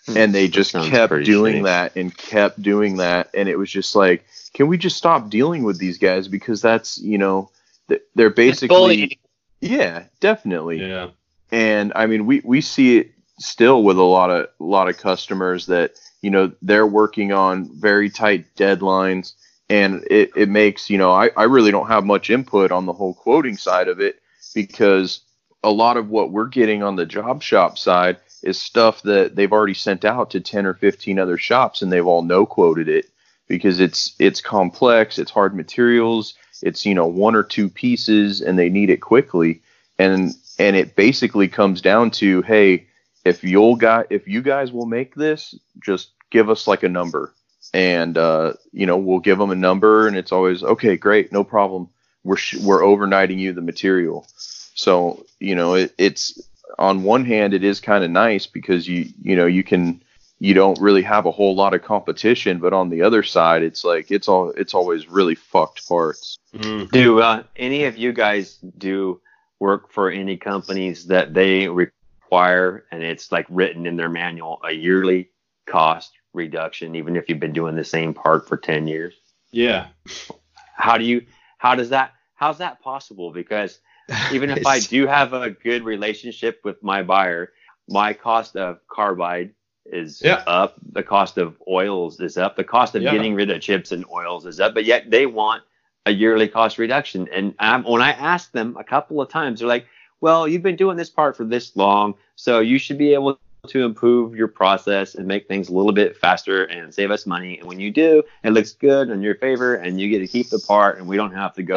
Hmm. 0.05 0.17
And 0.17 0.35
they 0.35 0.47
just 0.47 0.71
Sounds 0.71 0.89
kept 0.89 1.23
doing 1.23 1.61
shitty. 1.61 1.63
that 1.63 1.95
and 1.95 2.15
kept 2.15 2.61
doing 2.61 2.97
that, 2.97 3.31
and 3.33 3.49
it 3.49 3.57
was 3.57 3.71
just 3.71 3.95
like, 3.95 4.23
can 4.53 4.67
we 4.67 4.77
just 4.77 4.97
stop 4.97 5.31
dealing 5.31 5.63
with 5.63 5.79
these 5.79 5.97
guys 5.97 6.27
because 6.27 6.61
that's 6.61 6.99
you 6.99 7.17
know 7.17 7.49
they're 8.13 8.29
basically 8.29 9.19
yeah 9.59 10.03
definitely 10.19 10.87
yeah. 10.87 11.09
and 11.51 11.93
I 11.95 12.05
mean 12.05 12.27
we 12.27 12.41
we 12.43 12.61
see 12.61 12.99
it 12.99 13.11
still 13.43 13.83
with 13.83 13.97
a 13.97 14.03
lot 14.03 14.29
of 14.29 14.47
a 14.59 14.63
lot 14.63 14.89
of 14.89 14.97
customers 14.97 15.65
that 15.67 15.93
you 16.21 16.29
know 16.29 16.51
they're 16.61 16.87
working 16.87 17.31
on 17.31 17.69
very 17.79 18.09
tight 18.09 18.55
deadlines. 18.55 19.33
And 19.69 20.05
it, 20.11 20.31
it 20.35 20.49
makes 20.49 20.89
you 20.89 20.97
know 20.97 21.11
I, 21.11 21.29
I 21.37 21.43
really 21.43 21.71
don't 21.71 21.87
have 21.87 22.05
much 22.05 22.29
input 22.29 22.71
on 22.71 22.85
the 22.85 22.93
whole 22.93 23.13
quoting 23.13 23.57
side 23.57 23.87
of 23.87 23.99
it 23.99 24.21
because 24.53 25.21
a 25.63 25.71
lot 25.71 25.97
of 25.97 26.09
what 26.09 26.31
we're 26.31 26.47
getting 26.47 26.83
on 26.83 26.95
the 26.95 27.05
job 27.05 27.41
shop 27.41 27.77
side 27.77 28.17
is 28.43 28.59
stuff 28.59 29.03
that 29.03 29.35
they've 29.35 29.51
already 29.51 29.75
sent 29.75 30.03
out 30.03 30.31
to 30.31 30.39
10 30.39 30.65
or 30.65 30.73
15 30.73 31.19
other 31.19 31.37
shops 31.37 31.81
and 31.81 31.91
they've 31.91 32.07
all 32.07 32.23
no 32.23 32.45
quoted 32.45 32.89
it 32.89 33.05
because 33.47 33.79
it's 33.79 34.15
it's 34.17 34.41
complex 34.41 35.19
it's 35.19 35.31
hard 35.31 35.55
materials 35.55 36.33
it's 36.61 36.85
you 36.85 36.93
know 36.93 37.07
one 37.07 37.35
or 37.35 37.43
two 37.43 37.69
pieces 37.69 38.41
and 38.41 38.57
they 38.57 38.69
need 38.69 38.89
it 38.89 39.01
quickly. 39.01 39.61
And 39.97 40.33
and 40.59 40.75
it 40.75 40.95
basically 40.95 41.47
comes 41.47 41.81
down 41.81 42.11
to 42.11 42.41
hey 42.43 42.87
if 43.23 43.43
you'll 43.43 43.75
got 43.75 44.07
if 44.09 44.27
you 44.27 44.41
guys 44.41 44.71
will 44.71 44.85
make 44.85 45.15
this 45.15 45.55
just 45.79 46.11
give 46.29 46.49
us 46.49 46.67
like 46.67 46.83
a 46.83 46.89
number. 46.89 47.33
And 47.73 48.17
uh, 48.17 48.53
you 48.71 48.85
know 48.85 48.97
we'll 48.97 49.19
give 49.19 49.37
them 49.37 49.51
a 49.51 49.55
number 49.55 50.07
and 50.07 50.17
it's 50.17 50.31
always 50.31 50.63
okay 50.63 50.97
great 50.97 51.31
no 51.31 51.43
problem. 51.43 51.89
We're 52.23 52.37
sh- 52.37 52.57
we're 52.57 52.81
overnighting 52.81 53.37
you 53.37 53.53
the 53.53 53.61
material. 53.61 54.27
So 54.35 55.25
you 55.39 55.55
know 55.55 55.75
it, 55.75 55.93
it's 55.97 56.41
on 56.79 57.03
one 57.03 57.25
hand 57.25 57.53
it 57.53 57.63
is 57.63 57.79
kind 57.79 58.03
of 58.03 58.11
nice 58.11 58.47
because 58.47 58.87
you 58.87 59.07
you 59.21 59.35
know 59.35 59.45
you 59.45 59.63
can 59.63 60.01
you 60.39 60.53
don't 60.55 60.79
really 60.79 61.03
have 61.03 61.27
a 61.27 61.31
whole 61.31 61.55
lot 61.55 61.75
of 61.75 61.83
competition 61.83 62.57
but 62.57 62.73
on 62.73 62.89
the 62.89 63.03
other 63.03 63.21
side 63.21 63.61
it's 63.61 63.83
like 63.83 64.09
it's 64.09 64.27
all 64.27 64.49
it's 64.51 64.73
always 64.73 65.07
really 65.07 65.35
fucked 65.35 65.87
parts. 65.87 66.37
Mm. 66.55 66.89
Do 66.91 67.19
uh, 67.19 67.43
any 67.55 67.85
of 67.85 67.97
you 67.97 68.11
guys 68.11 68.57
do 68.77 69.21
work 69.59 69.91
for 69.91 70.09
any 70.09 70.37
companies 70.37 71.07
that 71.07 71.33
they 71.33 71.69
require, 72.31 72.85
and 72.91 73.03
it's 73.03 73.31
like 73.31 73.45
written 73.49 73.85
in 73.85 73.97
their 73.97 74.09
manual, 74.09 74.61
a 74.63 74.71
yearly 74.71 75.29
cost 75.67 76.13
reduction, 76.33 76.95
even 76.95 77.17
if 77.17 77.27
you've 77.27 77.41
been 77.41 77.51
doing 77.51 77.75
the 77.75 77.83
same 77.83 78.13
part 78.13 78.47
for 78.47 78.55
10 78.55 78.87
years? 78.87 79.15
Yeah. 79.51 79.87
How 80.75 80.97
do 80.97 81.03
you, 81.03 81.25
how 81.57 81.75
does 81.75 81.89
that, 81.89 82.13
how's 82.35 82.59
that 82.59 82.81
possible? 82.81 83.33
Because 83.33 83.79
even 84.31 84.49
if 84.49 84.65
I 84.65 84.79
do 84.79 85.07
have 85.07 85.33
a 85.33 85.49
good 85.49 85.83
relationship 85.83 86.61
with 86.63 86.81
my 86.81 87.03
buyer, 87.03 87.51
my 87.89 88.13
cost 88.13 88.55
of 88.55 88.79
carbide 88.87 89.53
is 89.85 90.21
Yeah. 90.23 90.43
up, 90.47 90.75
the 90.93 91.03
cost 91.03 91.37
of 91.37 91.61
oils 91.67 92.21
is 92.21 92.37
up, 92.37 92.55
the 92.55 92.63
cost 92.63 92.95
of 92.95 93.01
Yeah. 93.01 93.11
getting 93.11 93.35
rid 93.35 93.49
of 93.51 93.61
chips 93.61 93.91
and 93.91 94.05
oils 94.09 94.45
is 94.45 94.61
up, 94.61 94.73
but 94.73 94.85
yet 94.85 95.09
they 95.11 95.25
want 95.25 95.63
a 96.05 96.11
yearly 96.11 96.47
cost 96.47 96.77
reduction. 96.77 97.27
And 97.27 97.55
I'm, 97.59 97.83
when 97.83 98.01
I 98.01 98.11
ask 98.11 98.53
them 98.53 98.77
a 98.79 98.85
couple 98.85 99.21
of 99.21 99.27
times, 99.27 99.59
they're 99.59 99.67
like, 99.67 99.85
"Well, 100.21 100.47
you've 100.47 100.63
been 100.63 100.75
doing 100.75 100.97
this 100.97 101.09
part 101.09 101.35
for 101.35 101.43
this 101.43 101.75
long, 101.75 102.15
so 102.35 102.59
you 102.59 102.79
should 102.79 102.97
be 102.97 103.13
able 103.13 103.37
to 103.67 103.83
improve 103.85 104.35
your 104.35 104.47
process 104.47 105.13
and 105.13 105.27
make 105.27 105.47
things 105.47 105.69
a 105.69 105.73
little 105.73 105.91
bit 105.91 106.17
faster 106.17 106.63
and 106.63 106.91
save 106.91 107.11
us 107.11 107.27
money. 107.27 107.59
And 107.59 107.67
when 107.67 107.79
you 107.79 107.91
do, 107.91 108.23
it 108.43 108.51
looks 108.51 108.71
good 108.71 109.09
in 109.09 109.21
your 109.21 109.35
favor, 109.35 109.75
and 109.75 110.01
you 110.01 110.09
get 110.09 110.19
to 110.19 110.27
keep 110.27 110.49
the 110.49 110.57
part, 110.57 110.97
and 110.97 111.07
we 111.07 111.15
don't 111.15 111.33
have 111.33 111.53
to 111.55 111.63
go 111.63 111.75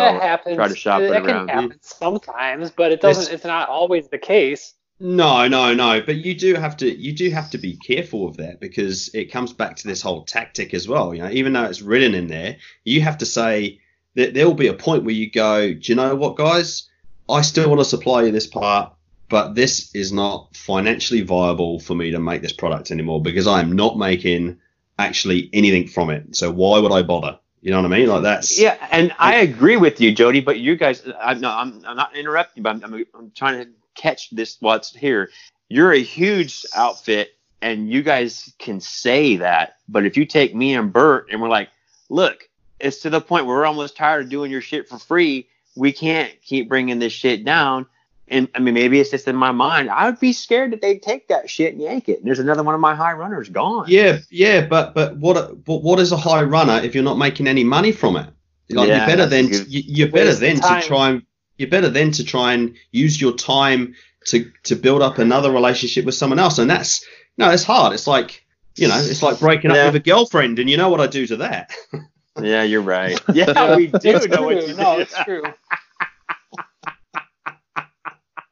try 0.54 0.68
to 0.68 0.76
shop 0.76 1.00
that 1.00 1.10
it 1.10 1.24
can 1.24 1.30
around." 1.30 1.48
happen 1.48 1.78
sometimes 1.82 2.70
but 2.70 2.92
it 2.92 3.00
doesn't 3.00 3.24
It's- 3.24 3.34
it's 3.34 3.44
not 3.44 3.68
always 3.68 4.08
the 4.08 4.18
case 4.18 4.74
No, 5.00 5.48
no, 5.48 5.74
no. 5.74 6.00
But 6.00 6.16
you 6.24 6.34
do 6.34 6.54
have 6.54 6.76
to 6.76 6.88
you 6.88 7.12
do 7.12 7.28
have 7.30 7.50
to 7.50 7.58
be 7.58 7.76
careful 7.76 8.28
of 8.28 8.36
that 8.36 8.60
because 8.60 9.10
it 9.12 9.30
comes 9.30 9.52
back 9.52 9.74
to 9.76 9.88
this 9.88 10.00
whole 10.00 10.22
tactic 10.22 10.72
as 10.72 10.86
well. 10.86 11.12
You 11.12 11.24
know, 11.24 11.30
even 11.30 11.52
though 11.52 11.64
it's 11.64 11.82
written 11.82 12.14
in 12.14 12.28
there, 12.28 12.56
you 12.84 13.00
have 13.00 13.18
to 13.18 13.26
say 13.26 13.80
that 14.14 14.34
there 14.34 14.46
will 14.46 14.54
be 14.54 14.68
a 14.68 14.72
point 14.72 15.02
where 15.02 15.14
you 15.14 15.28
go, 15.28 15.74
do 15.74 15.92
you 15.92 15.96
know 15.96 16.14
what, 16.14 16.36
guys? 16.36 16.88
I 17.28 17.42
still 17.42 17.68
want 17.68 17.80
to 17.80 17.84
supply 17.84 18.24
you 18.24 18.32
this 18.32 18.46
part, 18.46 18.92
but 19.28 19.54
this 19.54 19.94
is 19.94 20.12
not 20.12 20.54
financially 20.54 21.22
viable 21.22 21.80
for 21.80 21.94
me 21.94 22.10
to 22.10 22.18
make 22.18 22.42
this 22.42 22.52
product 22.52 22.90
anymore 22.90 23.22
because 23.22 23.46
I 23.46 23.60
am 23.60 23.72
not 23.72 23.98
making 23.98 24.58
actually 24.98 25.50
anything 25.52 25.88
from 25.88 26.10
it. 26.10 26.36
So 26.36 26.50
why 26.50 26.78
would 26.78 26.92
I 26.92 27.02
bother? 27.02 27.38
You 27.60 27.70
know 27.70 27.80
what 27.80 27.90
I 27.90 27.96
mean? 27.96 28.08
Like 28.08 28.22
that's 28.22 28.60
Yeah, 28.60 28.76
and 28.90 29.14
I 29.18 29.36
agree 29.36 29.78
with 29.78 29.98
you, 29.98 30.12
Jody. 30.12 30.40
But 30.40 30.60
you 30.60 30.76
guys, 30.76 31.02
I'm 31.18 31.40
no, 31.40 31.50
I'm, 31.50 31.82
I'm 31.86 31.96
not 31.96 32.14
interrupting, 32.14 32.62
but 32.62 32.76
I'm, 32.76 32.84
I'm, 32.84 33.06
I'm 33.14 33.30
trying 33.34 33.64
to 33.64 33.70
catch 33.94 34.28
this 34.30 34.58
what's 34.60 34.94
here. 34.94 35.30
You're 35.70 35.92
a 35.92 36.02
huge 36.02 36.66
outfit, 36.76 37.34
and 37.62 37.88
you 37.88 38.02
guys 38.02 38.52
can 38.58 38.80
say 38.80 39.36
that. 39.36 39.76
But 39.88 40.04
if 40.04 40.18
you 40.18 40.26
take 40.26 40.54
me 40.54 40.74
and 40.74 40.92
Bert, 40.92 41.28
and 41.32 41.40
we're 41.40 41.48
like, 41.48 41.70
look, 42.10 42.50
it's 42.78 42.98
to 42.98 43.10
the 43.10 43.20
point 43.20 43.46
where 43.46 43.56
we're 43.56 43.66
almost 43.66 43.96
tired 43.96 44.24
of 44.24 44.30
doing 44.30 44.50
your 44.50 44.60
shit 44.60 44.86
for 44.86 44.98
free. 44.98 45.48
We 45.76 45.92
can't 45.92 46.32
keep 46.42 46.68
bringing 46.68 46.98
this 46.98 47.12
shit 47.12 47.44
down. 47.44 47.86
And 48.28 48.48
I 48.54 48.58
mean, 48.60 48.72
maybe 48.74 48.98
it's 49.00 49.10
just 49.10 49.28
in 49.28 49.36
my 49.36 49.52
mind. 49.52 49.90
I 49.90 50.06
would 50.06 50.18
be 50.18 50.32
scared 50.32 50.72
that 50.72 50.80
they'd 50.80 51.02
take 51.02 51.28
that 51.28 51.50
shit 51.50 51.74
and 51.74 51.82
yank 51.82 52.08
it. 52.08 52.18
And 52.18 52.26
there's 52.26 52.38
another 52.38 52.62
one 52.62 52.74
of 52.74 52.80
my 52.80 52.94
high 52.94 53.12
runners 53.12 53.48
gone. 53.50 53.84
Yeah, 53.88 54.18
yeah, 54.30 54.66
but 54.66 54.94
but 54.94 55.16
what 55.18 55.62
but 55.64 55.82
what 55.82 55.98
is 56.00 56.10
a 56.10 56.16
high 56.16 56.42
runner 56.42 56.80
if 56.82 56.94
you're 56.94 57.04
not 57.04 57.18
making 57.18 57.46
any 57.46 57.64
money 57.64 57.92
from 57.92 58.16
it? 58.16 58.28
Like 58.70 58.88
Yeah, 58.88 58.98
you're 58.98 59.06
better 59.06 59.26
than 59.26 59.48
good- 59.48 59.66
you're 59.68 60.10
better 60.10 60.34
than 60.34 60.56
to 60.56 60.80
try 60.82 61.10
and 61.10 61.22
you're 61.58 61.68
better 61.68 61.90
than 61.90 62.12
to 62.12 62.24
try 62.24 62.54
and 62.54 62.74
use 62.92 63.20
your 63.20 63.32
time 63.32 63.94
to 64.28 64.50
to 64.64 64.74
build 64.74 65.02
up 65.02 65.18
another 65.18 65.50
relationship 65.52 66.06
with 66.06 66.14
someone 66.14 66.38
else, 66.38 66.58
and 66.58 66.70
that's 66.70 67.04
no, 67.36 67.50
it's 67.50 67.64
hard. 67.64 67.92
It's 67.92 68.06
like 68.06 68.42
you 68.76 68.88
know, 68.88 68.96
it's 68.98 69.22
like 69.22 69.38
breaking 69.38 69.70
Yeah. 69.70 69.82
up 69.88 69.92
with 69.92 70.00
a 70.00 70.04
girlfriend, 70.04 70.58
and 70.58 70.70
you 70.70 70.78
know 70.78 70.88
what 70.88 71.00
I 71.00 71.06
do 71.08 71.26
to 71.26 71.36
that. 71.36 71.72
Yeah, 72.40 72.62
you're 72.62 72.82
right. 72.82 73.20
Yeah, 73.34 73.76
we 73.76 73.86
do 73.88 73.98
it's 74.02 74.26
know 74.28 74.42
what 74.42 74.66
you 74.66 74.74
no 74.74 74.96
do. 74.96 75.02
it's 75.02 75.16
true 75.24 75.42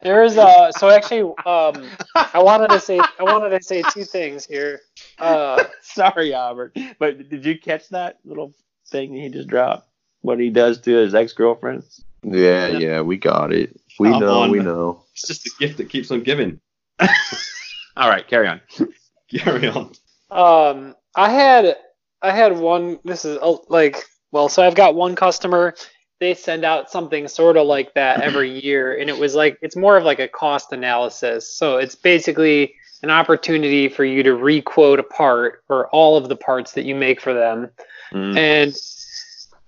there's 0.03 0.37
uh 0.37 0.73
so 0.73 0.91
actually 0.91 1.23
um 1.47 1.89
i 2.35 2.43
wanted 2.43 2.69
to 2.71 2.81
say 2.81 3.01
i 3.19 3.23
wanted 3.23 3.51
to 3.57 3.63
say 3.63 3.83
two 3.83 4.05
things 4.05 4.45
here 4.45 4.81
uh 5.19 5.63
Sorry, 5.83 6.33
Albert. 6.33 6.77
But 6.99 7.29
did 7.29 7.45
you 7.45 7.59
catch 7.59 7.89
that 7.91 8.19
little 8.25 8.55
thing 8.89 9.13
he 9.13 9.29
just 9.29 9.47
dropped? 9.49 9.89
What 10.23 10.41
he 10.41 10.49
does 10.51 10.81
to 10.83 10.91
his 10.97 11.15
ex 11.15 11.33
girlfriend? 11.33 11.85
yeah 12.25 12.69
yeah 12.69 13.01
we 13.01 13.17
got 13.17 13.53
it 13.53 13.79
we 13.99 14.09
Come 14.11 14.21
know 14.21 14.43
on. 14.43 14.51
we 14.51 14.59
know 14.61 15.05
It's 15.13 15.27
just 15.29 15.47
a 15.47 15.51
gift 15.59 15.77
that 15.79 15.89
keeps 15.91 16.11
on 16.11 16.23
giving. 16.23 16.61
All 17.97 18.09
right, 18.09 18.27
carry 18.27 18.49
on. 18.49 18.61
Carry 19.31 19.69
on. 19.69 19.93
Um, 20.31 20.95
I 21.15 21.31
had 21.31 21.77
I 22.23 22.31
had 22.31 22.57
one. 22.57 22.99
This 23.05 23.25
is 23.25 23.39
uh, 23.41 23.57
like 23.69 24.05
well, 24.31 24.49
so 24.49 24.63
I've 24.63 24.75
got 24.75 24.95
one 24.95 25.15
customer. 25.15 25.75
They 26.21 26.35
send 26.35 26.65
out 26.65 26.91
something 26.91 27.27
sort 27.27 27.57
of 27.57 27.67
like 27.67 27.95
that 27.95 28.21
every 28.21 28.61
year, 28.65 28.97
and 28.99 29.11
it 29.11 29.19
was 29.19 29.35
like 29.35 29.59
it's 29.63 29.77
more 29.77 29.97
of 29.97 30.05
like 30.05 30.21
a 30.21 30.29
cost 30.29 30.73
analysis. 30.73 31.57
So 31.57 31.79
it's 31.79 31.95
basically 31.95 32.75
an 33.03 33.11
opportunity 33.11 33.89
for 33.89 34.05
you 34.05 34.23
to 34.23 34.35
requote 34.35 35.01
a 35.01 35.03
part 35.03 35.65
or 35.69 35.89
all 35.89 36.17
of 36.17 36.29
the 36.29 36.37
parts 36.37 36.73
that 36.73 36.85
you 36.85 36.95
make 36.95 37.21
for 37.21 37.35
them, 37.35 37.71
Mm. 38.13 38.37
and 38.37 38.77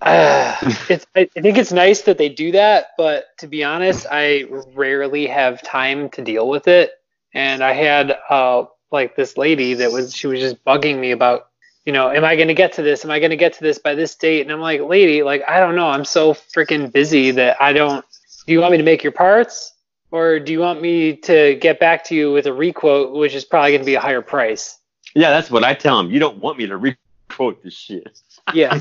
uh, 0.03 0.55
it's 0.91 1.07
I, 1.17 1.29
I 1.37 1.41
think 1.41 1.57
it's 1.57 1.73
nice 1.73 2.03
that 2.03 2.19
they 2.19 2.29
do 2.29 2.53
that. 2.53 2.89
But 2.99 3.25
to 3.39 3.47
be 3.47 3.65
honest, 3.65 4.07
I 4.11 4.45
rarely 4.75 5.27
have 5.27 5.63
time 5.63 6.11
to 6.11 6.23
deal 6.23 6.49
with 6.49 6.69
it. 6.69 6.93
And 7.33 7.65
I 7.65 7.73
had 7.73 8.17
uh, 8.31 8.67
like 8.93 9.17
this 9.17 9.37
lady 9.37 9.75
that 9.75 9.91
was 9.93 10.15
she 10.15 10.27
was 10.27 10.41
just 10.41 10.65
bugging 10.65 10.99
me 11.01 11.11
about 11.11 11.49
you 11.85 11.93
know 11.93 12.11
am 12.11 12.25
i 12.25 12.37
going 12.37 12.49
to 12.49 12.55
get 12.55 12.73
to 12.73 12.83
this 12.83 13.05
am 13.05 13.11
i 13.11 13.19
going 13.19 13.31
to 13.31 13.37
get 13.37 13.53
to 13.53 13.63
this 13.63 13.79
by 13.79 13.95
this 13.95 14.15
date 14.15 14.43
and 14.43 14.51
i'm 14.53 14.61
like 14.61 14.81
lady 14.81 15.23
like 15.23 15.43
i 15.49 15.61
don't 15.61 15.77
know 15.77 15.89
i'm 15.89 16.05
so 16.05 16.33
freaking 16.33 16.93
busy 16.93 17.31
that 17.31 17.61
i 17.61 17.73
don't 17.73 18.05
do 18.47 18.53
you 18.53 18.61
want 18.61 18.73
me 18.73 18.79
to 18.79 18.85
make 18.85 19.03
your 19.03 19.13
parts 19.13 19.73
or 20.11 20.39
do 20.39 20.53
you 20.53 20.61
want 20.61 20.81
me 20.81 21.17
to 21.17 21.57
get 21.57 21.81
back 21.81 22.05
to 22.05 22.15
you 22.15 22.33
with 22.33 22.47
a 22.47 22.53
requote 22.53 23.13
which 23.17 23.35
is 23.35 23.45
probably 23.45 23.73
going 23.73 23.81
to 23.81 23.87
be 23.87 23.97
a 23.97 24.01
higher 24.01 24.23
price 24.23 24.79
Yeah, 25.15 25.31
that's 25.31 25.51
what 25.51 25.65
I 25.65 25.75
tell 25.75 25.99
him. 26.01 26.11
You 26.11 26.19
don't 26.19 26.39
want 26.39 26.59
me 26.59 26.67
to 26.67 26.77
requote 26.77 27.63
this 27.63 27.75
shit. 27.75 28.21
Yeah. 28.53 28.81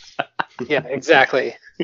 yeah, 0.66 0.84
exactly. 0.86 1.54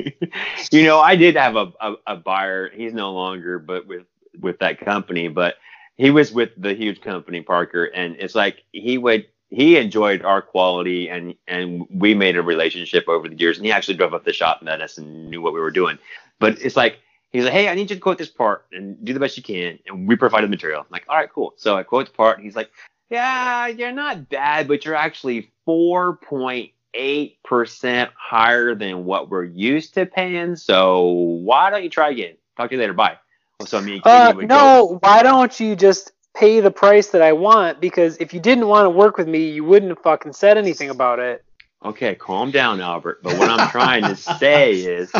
you 0.71 0.83
know, 0.83 0.99
I 0.99 1.15
did 1.15 1.35
have 1.35 1.55
a, 1.55 1.73
a, 1.81 1.93
a 2.07 2.15
buyer. 2.15 2.69
He's 2.73 2.93
no 2.93 3.11
longer, 3.13 3.59
but 3.59 3.87
with 3.87 4.05
with 4.39 4.59
that 4.59 4.79
company, 4.79 5.27
but 5.27 5.55
he 5.97 6.11
was 6.11 6.31
with 6.31 6.51
the 6.55 6.73
huge 6.73 7.01
company 7.01 7.41
Parker, 7.41 7.85
and 7.85 8.15
it's 8.19 8.35
like 8.35 8.63
he 8.71 8.97
would 8.97 9.25
he 9.49 9.77
enjoyed 9.77 10.23
our 10.23 10.41
quality 10.41 11.09
and 11.09 11.35
and 11.47 11.85
we 11.89 12.13
made 12.13 12.37
a 12.37 12.41
relationship 12.41 13.07
over 13.07 13.27
the 13.27 13.35
years. 13.35 13.57
And 13.57 13.65
he 13.65 13.71
actually 13.71 13.95
drove 13.95 14.13
up 14.13 14.23
the 14.23 14.33
shop 14.33 14.61
met 14.61 14.81
us 14.81 14.97
and 14.97 15.29
knew 15.29 15.41
what 15.41 15.53
we 15.53 15.59
were 15.59 15.71
doing. 15.71 15.97
But 16.39 16.61
it's 16.61 16.77
like 16.77 16.99
he's 17.31 17.43
like 17.43 17.53
hey 17.53 17.69
i 17.69 17.75
need 17.75 17.89
you 17.89 17.95
to 17.95 18.01
quote 18.01 18.17
this 18.17 18.29
part 18.29 18.65
and 18.71 19.03
do 19.03 19.13
the 19.13 19.19
best 19.19 19.37
you 19.37 19.43
can. 19.43 19.79
And 19.87 20.07
we 20.07 20.15
provided 20.15 20.47
the 20.47 20.51
material. 20.51 20.81
I'm 20.81 20.87
like 20.91 21.05
all 21.09 21.17
right 21.17 21.31
cool. 21.31 21.53
So 21.57 21.77
i 21.77 21.83
quote 21.83 22.07
the 22.07 22.13
part 22.13 22.37
and 22.37 22.45
he's 22.45 22.55
like 22.55 22.71
yeah 23.09 23.67
you're 23.67 23.91
not 23.91 24.29
bad 24.29 24.67
but 24.67 24.85
you're 24.85 24.95
actually 24.95 25.51
4.8% 25.67 28.09
higher 28.15 28.75
than 28.75 29.05
what 29.05 29.29
we're 29.29 29.45
used 29.45 29.95
to 29.95 30.05
paying. 30.05 30.55
So 30.55 31.07
why 31.07 31.71
don't 31.71 31.83
you 31.83 31.89
try 31.89 32.11
again? 32.11 32.35
Talk 32.55 32.69
to 32.69 32.75
you 32.75 32.81
later. 32.81 32.93
Bye. 32.93 33.17
So 33.65 33.81
me 33.81 33.95
and 33.95 34.03
Katie 34.03 34.15
Uh, 34.15 34.31
no, 34.33 34.47
go, 34.47 34.99
why 35.01 35.21
don't 35.21 35.59
you 35.59 35.75
just 35.75 36.13
pay 36.39 36.61
the 36.61 36.71
price 36.71 37.07
that 37.07 37.21
I 37.21 37.33
want? 37.33 37.81
Because 37.81 38.17
if 38.17 38.33
you 38.33 38.39
didn't 38.39 38.67
want 38.67 38.85
to 38.85 38.89
work 38.89 39.17
with 39.17 39.27
me, 39.27 39.49
you 39.49 39.65
wouldn't 39.65 39.89
have 39.89 39.99
fucking 39.99 40.33
said 40.33 40.57
anything 40.57 40.89
about 40.89 41.19
it. 41.19 41.43
Okay, 41.83 42.15
calm 42.15 42.51
down, 42.51 42.81
Albert. 42.81 43.21
But 43.23 43.37
what 43.37 43.49
I'm 43.49 43.69
trying 43.69 44.03
to 44.03 44.15
say 44.15 44.73
is 44.73 45.11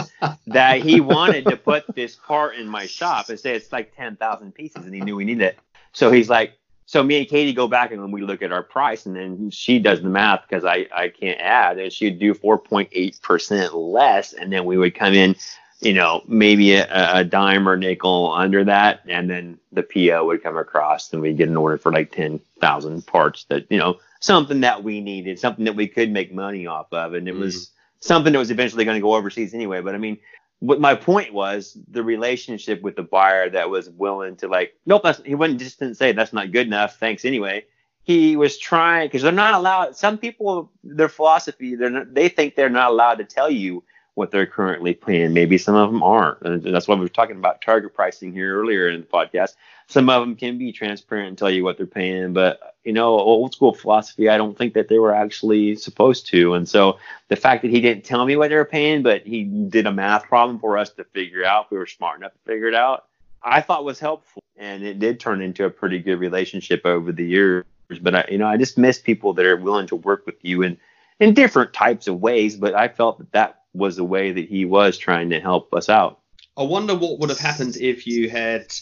that 0.47 0.81
he 0.81 0.99
wanted 1.01 1.45
to 1.45 1.57
put 1.57 1.85
this 1.93 2.15
part 2.15 2.55
in 2.55 2.67
my 2.67 2.85
shop 2.85 3.29
and 3.29 3.39
say 3.39 3.55
it's 3.55 3.71
like 3.71 3.95
10,000 3.95 4.53
pieces 4.53 4.85
and 4.85 4.93
he 4.93 5.01
knew 5.01 5.15
we 5.15 5.25
needed 5.25 5.43
it. 5.43 5.59
So 5.91 6.11
he's 6.11 6.29
like, 6.29 6.53
so 6.85 7.03
me 7.03 7.19
and 7.19 7.27
Katie 7.27 7.53
go 7.53 7.67
back 7.67 7.91
and 7.91 8.11
we 8.11 8.21
look 8.21 8.41
at 8.41 8.51
our 8.51 8.63
price 8.63 9.05
and 9.05 9.15
then 9.15 9.51
she 9.51 9.79
does 9.79 10.01
the 10.01 10.09
math 10.09 10.41
because 10.49 10.65
I, 10.65 10.87
I 10.93 11.09
can't 11.09 11.39
add 11.39 11.77
and 11.77 11.93
she'd 11.93 12.19
do 12.19 12.33
4.8% 12.33 13.69
less 13.73 14.33
and 14.33 14.51
then 14.51 14.65
we 14.65 14.77
would 14.77 14.95
come 14.95 15.13
in, 15.13 15.35
you 15.81 15.93
know, 15.93 16.23
maybe 16.27 16.73
a, 16.73 16.87
a 17.15 17.23
dime 17.23 17.67
or 17.67 17.77
nickel 17.77 18.33
under 18.33 18.63
that 18.65 19.01
and 19.07 19.29
then 19.29 19.57
the 19.71 19.83
PO 19.83 20.25
would 20.25 20.43
come 20.43 20.57
across 20.57 21.11
and 21.13 21.21
we'd 21.21 21.37
get 21.37 21.47
an 21.47 21.57
order 21.57 21.77
for 21.77 21.91
like 21.91 22.11
10,000 22.11 23.07
parts 23.07 23.45
that, 23.45 23.65
you 23.69 23.77
know, 23.77 23.97
something 24.19 24.61
that 24.61 24.83
we 24.83 24.99
needed, 24.99 25.39
something 25.39 25.65
that 25.65 25.75
we 25.75 25.87
could 25.87 26.11
make 26.11 26.33
money 26.33 26.67
off 26.67 26.91
of. 26.91 27.13
And 27.13 27.27
it 27.27 27.31
mm-hmm. 27.31 27.41
was 27.41 27.71
something 28.01 28.33
that 28.33 28.39
was 28.39 28.51
eventually 28.51 28.83
going 28.83 28.97
to 28.97 29.01
go 29.01 29.15
overseas 29.15 29.53
anyway. 29.53 29.79
But 29.79 29.95
I 29.95 29.99
mean, 29.99 30.17
what 30.59 30.81
my 30.81 30.95
point 30.95 31.33
was 31.33 31.77
the 31.89 32.03
relationship 32.03 32.81
with 32.81 32.97
the 32.97 33.03
buyer 33.03 33.49
that 33.49 33.69
was 33.69 33.89
willing 33.89 34.35
to 34.37 34.49
like, 34.49 34.73
nope, 34.85 35.03
that's, 35.03 35.21
he 35.23 35.35
wouldn't 35.35 35.59
just 35.59 35.79
didn't 35.79 35.95
say 35.95 36.11
that's 36.11 36.33
not 36.33 36.51
good 36.51 36.67
enough. 36.67 36.97
Thanks 36.99 37.23
anyway. 37.23 37.63
He 38.03 38.35
was 38.35 38.57
trying 38.57 39.07
because 39.07 39.21
they're 39.21 39.31
not 39.31 39.53
allowed. 39.53 39.95
Some 39.95 40.17
people, 40.17 40.71
their 40.83 41.09
philosophy, 41.09 41.75
they're 41.75 41.89
not, 41.89 42.13
they 42.13 42.27
think 42.27 42.55
they're 42.55 42.69
not 42.69 42.91
allowed 42.91 43.19
to 43.19 43.23
tell 43.23 43.49
you 43.49 43.83
what 44.19 44.31
they're 44.31 44.45
currently 44.45 44.93
paying. 44.93 45.33
Maybe 45.33 45.57
some 45.57 45.75
of 45.75 45.89
them 45.91 46.03
aren't, 46.03 46.41
and 46.41 46.61
that's 46.61 46.87
why 46.87 46.95
we 46.95 47.01
were 47.01 47.09
talking 47.09 47.37
about 47.37 47.61
target 47.61 47.95
pricing 47.95 48.31
here 48.31 48.59
earlier 48.59 48.89
in 48.89 48.99
the 48.99 49.07
podcast. 49.07 49.55
Some 49.87 50.09
of 50.09 50.21
them 50.21 50.35
can 50.35 50.59
be 50.59 50.71
transparent 50.71 51.29
and 51.29 51.37
tell 51.37 51.49
you 51.49 51.63
what 51.63 51.77
they're 51.77 51.87
paying, 51.87 52.33
but 52.33 52.75
you 52.83 52.93
know, 52.93 53.07
old 53.07 53.53
school 53.53 53.73
philosophy, 53.73 54.29
I 54.29 54.37
don't 54.37 54.57
think 54.57 54.73
that 54.73 54.87
they 54.87 54.99
were 54.99 55.13
actually 55.13 55.75
supposed 55.75 56.27
to. 56.27 56.53
And 56.53 56.67
so 56.67 56.99
the 57.27 57.35
fact 57.35 57.61
that 57.61 57.71
he 57.71 57.81
didn't 57.81 58.03
tell 58.03 58.25
me 58.25 58.35
what 58.35 58.49
they 58.49 58.55
were 58.55 58.65
paying, 58.65 59.03
but 59.03 59.25
he 59.25 59.43
did 59.43 59.87
a 59.87 59.91
math 59.91 60.25
problem 60.25 60.59
for 60.59 60.77
us 60.77 60.89
to 60.91 61.03
figure 61.05 61.43
out, 61.43 61.71
we 61.71 61.77
were 61.77 61.87
smart 61.87 62.19
enough 62.19 62.33
to 62.33 62.39
figure 62.45 62.67
it 62.67 62.75
out. 62.75 63.05
I 63.41 63.61
thought 63.61 63.85
was 63.85 63.99
helpful, 63.99 64.43
and 64.57 64.83
it 64.83 64.99
did 64.99 65.19
turn 65.19 65.41
into 65.41 65.65
a 65.65 65.69
pretty 65.69 65.99
good 65.99 66.19
relationship 66.19 66.85
over 66.85 67.11
the 67.11 67.25
years. 67.25 67.65
But 68.01 68.15
I, 68.15 68.25
you 68.29 68.37
know, 68.37 68.47
I 68.47 68.57
just 68.57 68.77
miss 68.77 68.99
people 68.99 69.33
that 69.33 69.45
are 69.45 69.57
willing 69.57 69.87
to 69.87 69.95
work 69.95 70.25
with 70.25 70.35
you 70.41 70.61
in 70.61 70.77
in 71.19 71.33
different 71.33 71.73
types 71.73 72.07
of 72.07 72.19
ways. 72.19 72.55
But 72.55 72.75
I 72.75 72.87
felt 72.87 73.17
that 73.19 73.31
that 73.31 73.58
was 73.73 73.95
the 73.95 74.03
way 74.03 74.31
that 74.31 74.49
he 74.49 74.65
was 74.65 74.97
trying 74.97 75.29
to 75.29 75.39
help 75.39 75.73
us 75.73 75.89
out. 75.89 76.19
I 76.57 76.63
wonder 76.63 76.95
what 76.95 77.19
would 77.19 77.29
have 77.29 77.39
happened 77.39 77.77
if 77.77 78.05
you 78.05 78.29
had 78.29 78.73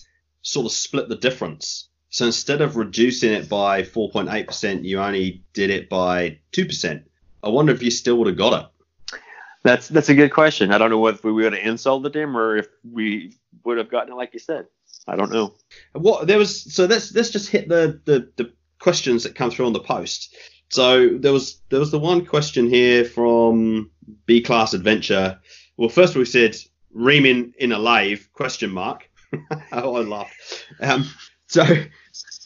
sort 0.41 0.65
of 0.65 0.71
split 0.71 1.09
the 1.09 1.15
difference. 1.15 1.89
So 2.09 2.25
instead 2.25 2.61
of 2.61 2.77
reducing 2.77 3.31
it 3.31 3.49
by 3.49 3.83
4.8%, 3.83 4.83
you 4.83 4.99
only 4.99 5.43
did 5.53 5.69
it 5.69 5.89
by 5.89 6.39
2%. 6.53 7.03
I 7.43 7.49
wonder 7.49 7.73
if 7.73 7.83
you 7.83 7.91
still 7.91 8.17
would 8.17 8.27
have 8.27 8.37
got 8.37 8.63
it. 8.63 9.19
That's 9.63 9.89
that's 9.89 10.09
a 10.09 10.15
good 10.15 10.31
question. 10.31 10.71
I 10.71 10.77
don't 10.77 10.91
know 10.91 11.07
if 11.07 11.23
we 11.23 11.31
would 11.31 11.51
have 11.51 11.65
insulted 11.65 12.15
him 12.15 12.37
or 12.37 12.55
if 12.55 12.67
we 12.89 13.35
would 13.65 13.77
have 13.77 13.91
gotten 13.91 14.13
it 14.13 14.15
like 14.15 14.29
you 14.33 14.39
said. 14.39 14.67
I 15.07 15.15
don't 15.15 15.31
know. 15.31 15.55
What 15.93 16.27
there 16.27 16.37
was 16.37 16.73
so 16.73 16.85
let's 16.85 17.13
let's 17.13 17.31
just 17.31 17.49
hit 17.49 17.67
the, 17.67 17.99
the 18.05 18.31
the 18.37 18.53
questions 18.79 19.23
that 19.23 19.35
come 19.35 19.51
through 19.51 19.65
on 19.65 19.73
the 19.73 19.81
post. 19.81 20.35
So 20.69 21.17
there 21.17 21.33
was 21.33 21.59
there 21.69 21.79
was 21.79 21.91
the 21.91 21.99
one 21.99 22.25
question 22.25 22.69
here 22.69 23.05
from 23.05 23.91
B 24.25 24.41
Class 24.41 24.73
Adventure. 24.73 25.39
Well, 25.77 25.89
first 25.89 26.15
we 26.15 26.25
said 26.25 26.55
reaming 26.91 27.53
in 27.57 27.71
a 27.71 27.79
lathe 27.79 28.21
question 28.33 28.71
mark. 28.71 29.09
oh, 29.71 29.95
I 29.95 30.01
laughed. 30.01 30.65
Um, 30.81 31.09
so 31.47 31.63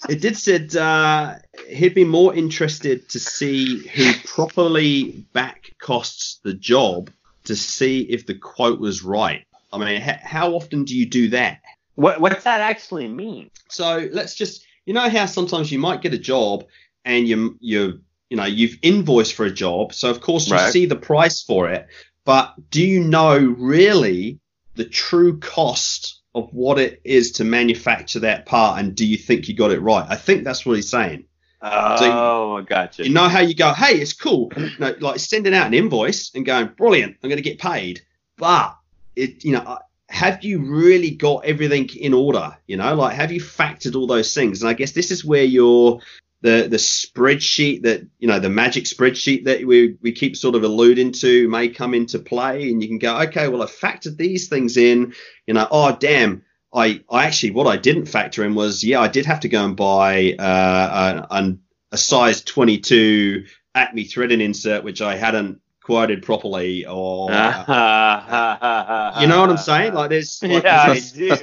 it 0.10 0.22
did 0.22 0.38
said 0.38 0.76
uh, 0.76 1.36
he'd 1.68 1.94
be 1.94 2.04
more 2.04 2.34
interested 2.34 3.10
to 3.10 3.20
see 3.20 3.88
who 3.88 4.12
properly 4.26 5.26
back 5.34 5.72
costs 5.80 6.40
the 6.44 6.54
job 6.54 7.10
to 7.46 7.56
see 7.56 8.02
if 8.02 8.26
the 8.26 8.36
quote 8.36 8.80
was 8.80 9.04
right. 9.04 9.46
I 9.74 9.78
mean, 9.78 10.02
h- 10.02 10.20
how 10.22 10.52
often 10.52 10.84
do 10.84 10.96
you 10.96 11.06
do 11.08 11.30
that? 11.30 11.62
What 11.96 12.20
what's 12.20 12.44
that 12.44 12.62
actually 12.62 13.08
mean? 13.08 13.50
So 13.70 14.10
let's 14.12 14.36
just, 14.36 14.66
you 14.86 14.94
know, 14.94 15.10
how 15.10 15.26
sometimes 15.26 15.72
you 15.72 15.80
might 15.80 16.02
get 16.02 16.14
a 16.14 16.20
job 16.20 16.66
and 17.06 17.28
you 17.28 17.58
you 17.60 18.02
you 18.32 18.38
know 18.38 18.46
you've 18.46 18.78
invoiced 18.82 19.34
for 19.36 19.46
a 19.46 19.52
job, 19.52 19.94
so 19.94 20.10
of 20.10 20.22
course 20.22 20.48
you 20.48 20.56
Right. 20.56 20.72
see 20.72 20.86
the 20.88 20.96
price 20.96 21.44
for 21.44 21.70
it, 21.70 21.86
but 22.26 22.54
do 22.72 22.82
you 22.82 23.04
know 23.04 23.38
really 23.38 24.40
the 24.76 24.86
true 24.86 25.38
cost 25.40 26.22
of 26.34 26.50
what 26.54 26.80
it 26.80 27.02
is 27.04 27.34
to 27.34 27.44
manufacture 27.44 28.20
that 28.22 28.46
part, 28.46 28.80
and 28.80 28.96
do 28.96 29.06
you 29.06 29.18
think 29.18 29.50
you 29.50 29.54
got 29.56 29.72
it 29.72 29.82
right? 29.82 30.06
I 30.10 30.16
think 30.16 30.46
that's 30.46 30.66
what 30.66 30.78
he's 30.78 30.90
saying. 30.90 31.26
Oh, 31.62 32.56
I 32.58 32.62
gotcha. 32.62 33.04
You 33.04 33.10
You 33.10 33.14
know 33.14 33.28
how 33.28 33.42
you 33.42 33.54
go, 33.54 33.74
hey, 33.74 33.96
it's 34.00 34.14
cool, 34.14 34.52
no, 34.80 34.96
like 35.02 35.20
sending 35.20 35.54
out 35.54 35.68
an 35.68 35.74
invoice 35.74 36.32
and 36.34 36.46
going, 36.46 36.68
brilliant, 36.78 37.18
I'm 37.22 37.30
going 37.30 37.44
to 37.44 37.50
get 37.50 37.60
paid, 37.60 38.02
but 38.38 38.78
it, 39.16 39.44
you 39.44 39.52
know, 39.52 39.78
have 40.10 40.44
you 40.44 40.60
really 40.60 41.12
got 41.12 41.46
everything 41.46 41.90
in 41.90 42.14
order? 42.14 42.58
You 42.66 42.78
know, 42.78 42.96
like 42.96 43.16
have 43.16 43.32
you 43.32 43.42
factored 43.42 43.96
all 43.96 44.08
those 44.08 44.34
things? 44.34 44.62
And 44.62 44.70
I 44.70 44.74
guess 44.74 44.94
this 44.94 45.12
is 45.12 45.26
where 45.26 45.44
your 45.44 46.00
the 46.42 46.68
the 46.70 46.78
spreadsheet 46.78 47.84
that 47.84 48.06
you 48.20 48.28
know 48.28 48.40
the 48.40 48.50
magic 48.50 48.86
spreadsheet 48.86 49.46
that 49.46 49.66
we 49.66 49.96
we 50.02 50.12
keep 50.12 50.36
sort 50.36 50.56
of 50.56 50.64
alluding 50.64 51.12
to 51.14 51.48
may 51.50 51.70
come 51.70 51.94
into 51.94 52.20
play, 52.20 52.70
and 52.70 52.82
you 52.82 52.88
can 52.88 52.98
go, 52.98 53.20
okay, 53.22 53.48
well 53.48 53.62
I 53.62 53.68
factored 53.68 54.18
these 54.18 54.50
things 54.50 54.78
in. 54.78 55.14
You 55.48 55.54
know, 55.54 55.68
oh 55.70 55.96
damn. 55.96 56.44
I, 56.74 57.04
I 57.10 57.26
actually 57.26 57.52
what 57.52 57.68
I 57.68 57.76
didn't 57.76 58.06
factor 58.06 58.46
in 58.46 58.56
was 58.56 58.82
yeah 58.82 59.02
I 59.02 59.10
did 59.10 59.26
have 59.26 59.42
to 59.42 59.50
go 59.50 59.66
and 59.66 59.76
buy 59.76 60.36
uh, 60.40 61.26
a, 61.30 61.36
a, 61.36 61.58
a 61.92 61.98
size 61.98 62.44
22 62.44 63.44
Acme 63.76 64.06
threading 64.06 64.40
insert 64.40 64.86
which 64.86 65.02
I 65.02 65.18
hadn't 65.18 65.60
quoted 65.84 66.24
properly 66.24 66.86
or 66.86 67.30
uh, 67.34 69.18
you 69.20 69.28
know 69.28 69.42
what 69.42 69.50
I'm 69.50 69.58
saying 69.58 69.94
like 69.94 70.12
there's 70.12 70.42
like, 70.42 70.64
yeah, 70.64 70.84
I 70.84 71.00
do. 71.00 71.36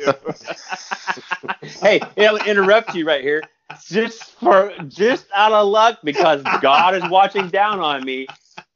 hey, 1.82 2.01
I'll 2.16 2.38
interrupt 2.38 2.94
you 2.94 3.07
right 3.07 3.20
here. 3.20 3.42
Just 3.89 4.34
for 4.34 4.72
just 4.86 5.26
out 5.34 5.53
of 5.53 5.66
luck 5.68 6.01
because 6.05 6.43
God 6.61 6.95
is 6.95 7.09
watching 7.11 7.49
down 7.49 7.80
on 7.80 8.05
me. 8.05 8.26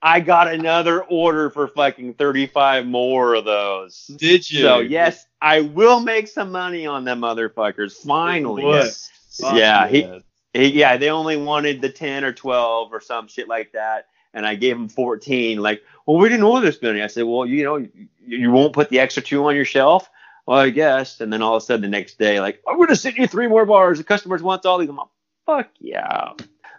I 0.00 0.20
got 0.20 0.52
another 0.52 1.02
order 1.04 1.50
for 1.50 1.68
fucking 1.68 2.14
35 2.14 2.86
more 2.86 3.34
of 3.34 3.44
those. 3.44 4.10
did 4.16 4.50
you 4.50 4.62
So 4.62 4.80
yes, 4.80 5.26
I 5.40 5.60
will 5.60 6.00
make 6.00 6.28
some 6.28 6.50
money 6.50 6.86
on 6.86 7.04
them 7.04 7.20
motherfuckers. 7.20 7.92
Finally. 7.92 8.64
Would. 8.64 8.84
Yes. 8.84 9.10
Yeah, 9.40 9.88
he, 9.88 10.22
he, 10.52 10.66
yeah, 10.68 10.96
they 10.96 11.10
only 11.10 11.36
wanted 11.36 11.80
the 11.80 11.88
10 11.88 12.24
or 12.24 12.32
12 12.32 12.92
or 12.92 13.00
some 13.00 13.28
shit 13.28 13.48
like 13.48 13.72
that. 13.72 14.08
And 14.34 14.46
I 14.46 14.54
gave 14.54 14.76
them 14.76 14.88
14. 14.88 15.60
Like, 15.60 15.82
well, 16.06 16.16
we 16.16 16.28
didn't 16.28 16.44
order 16.44 16.66
this 16.66 16.80
many. 16.82 17.02
I 17.02 17.06
said, 17.06 17.24
well, 17.24 17.46
you 17.46 17.64
know, 17.64 17.76
you, 17.76 18.08
you 18.26 18.50
won't 18.50 18.72
put 18.72 18.88
the 18.88 18.98
extra 18.98 19.22
two 19.22 19.46
on 19.46 19.54
your 19.54 19.64
shelf? 19.64 20.08
Well, 20.46 20.58
I 20.58 20.70
guess. 20.70 21.20
And 21.20 21.32
then 21.32 21.42
all 21.42 21.56
of 21.56 21.62
a 21.62 21.66
sudden 21.66 21.82
the 21.82 21.88
next 21.88 22.18
day, 22.18 22.40
like, 22.40 22.62
I'm 22.68 22.76
going 22.76 22.88
to 22.88 22.96
send 22.96 23.16
you 23.16 23.26
three 23.26 23.48
more 23.48 23.64
bars. 23.64 23.98
The 23.98 24.04
customers 24.04 24.42
want 24.42 24.66
all 24.66 24.78
these. 24.78 24.88
I'm 24.88 24.96
like, 24.96 25.08
fuck 25.46 25.68
yeah. 25.78 26.32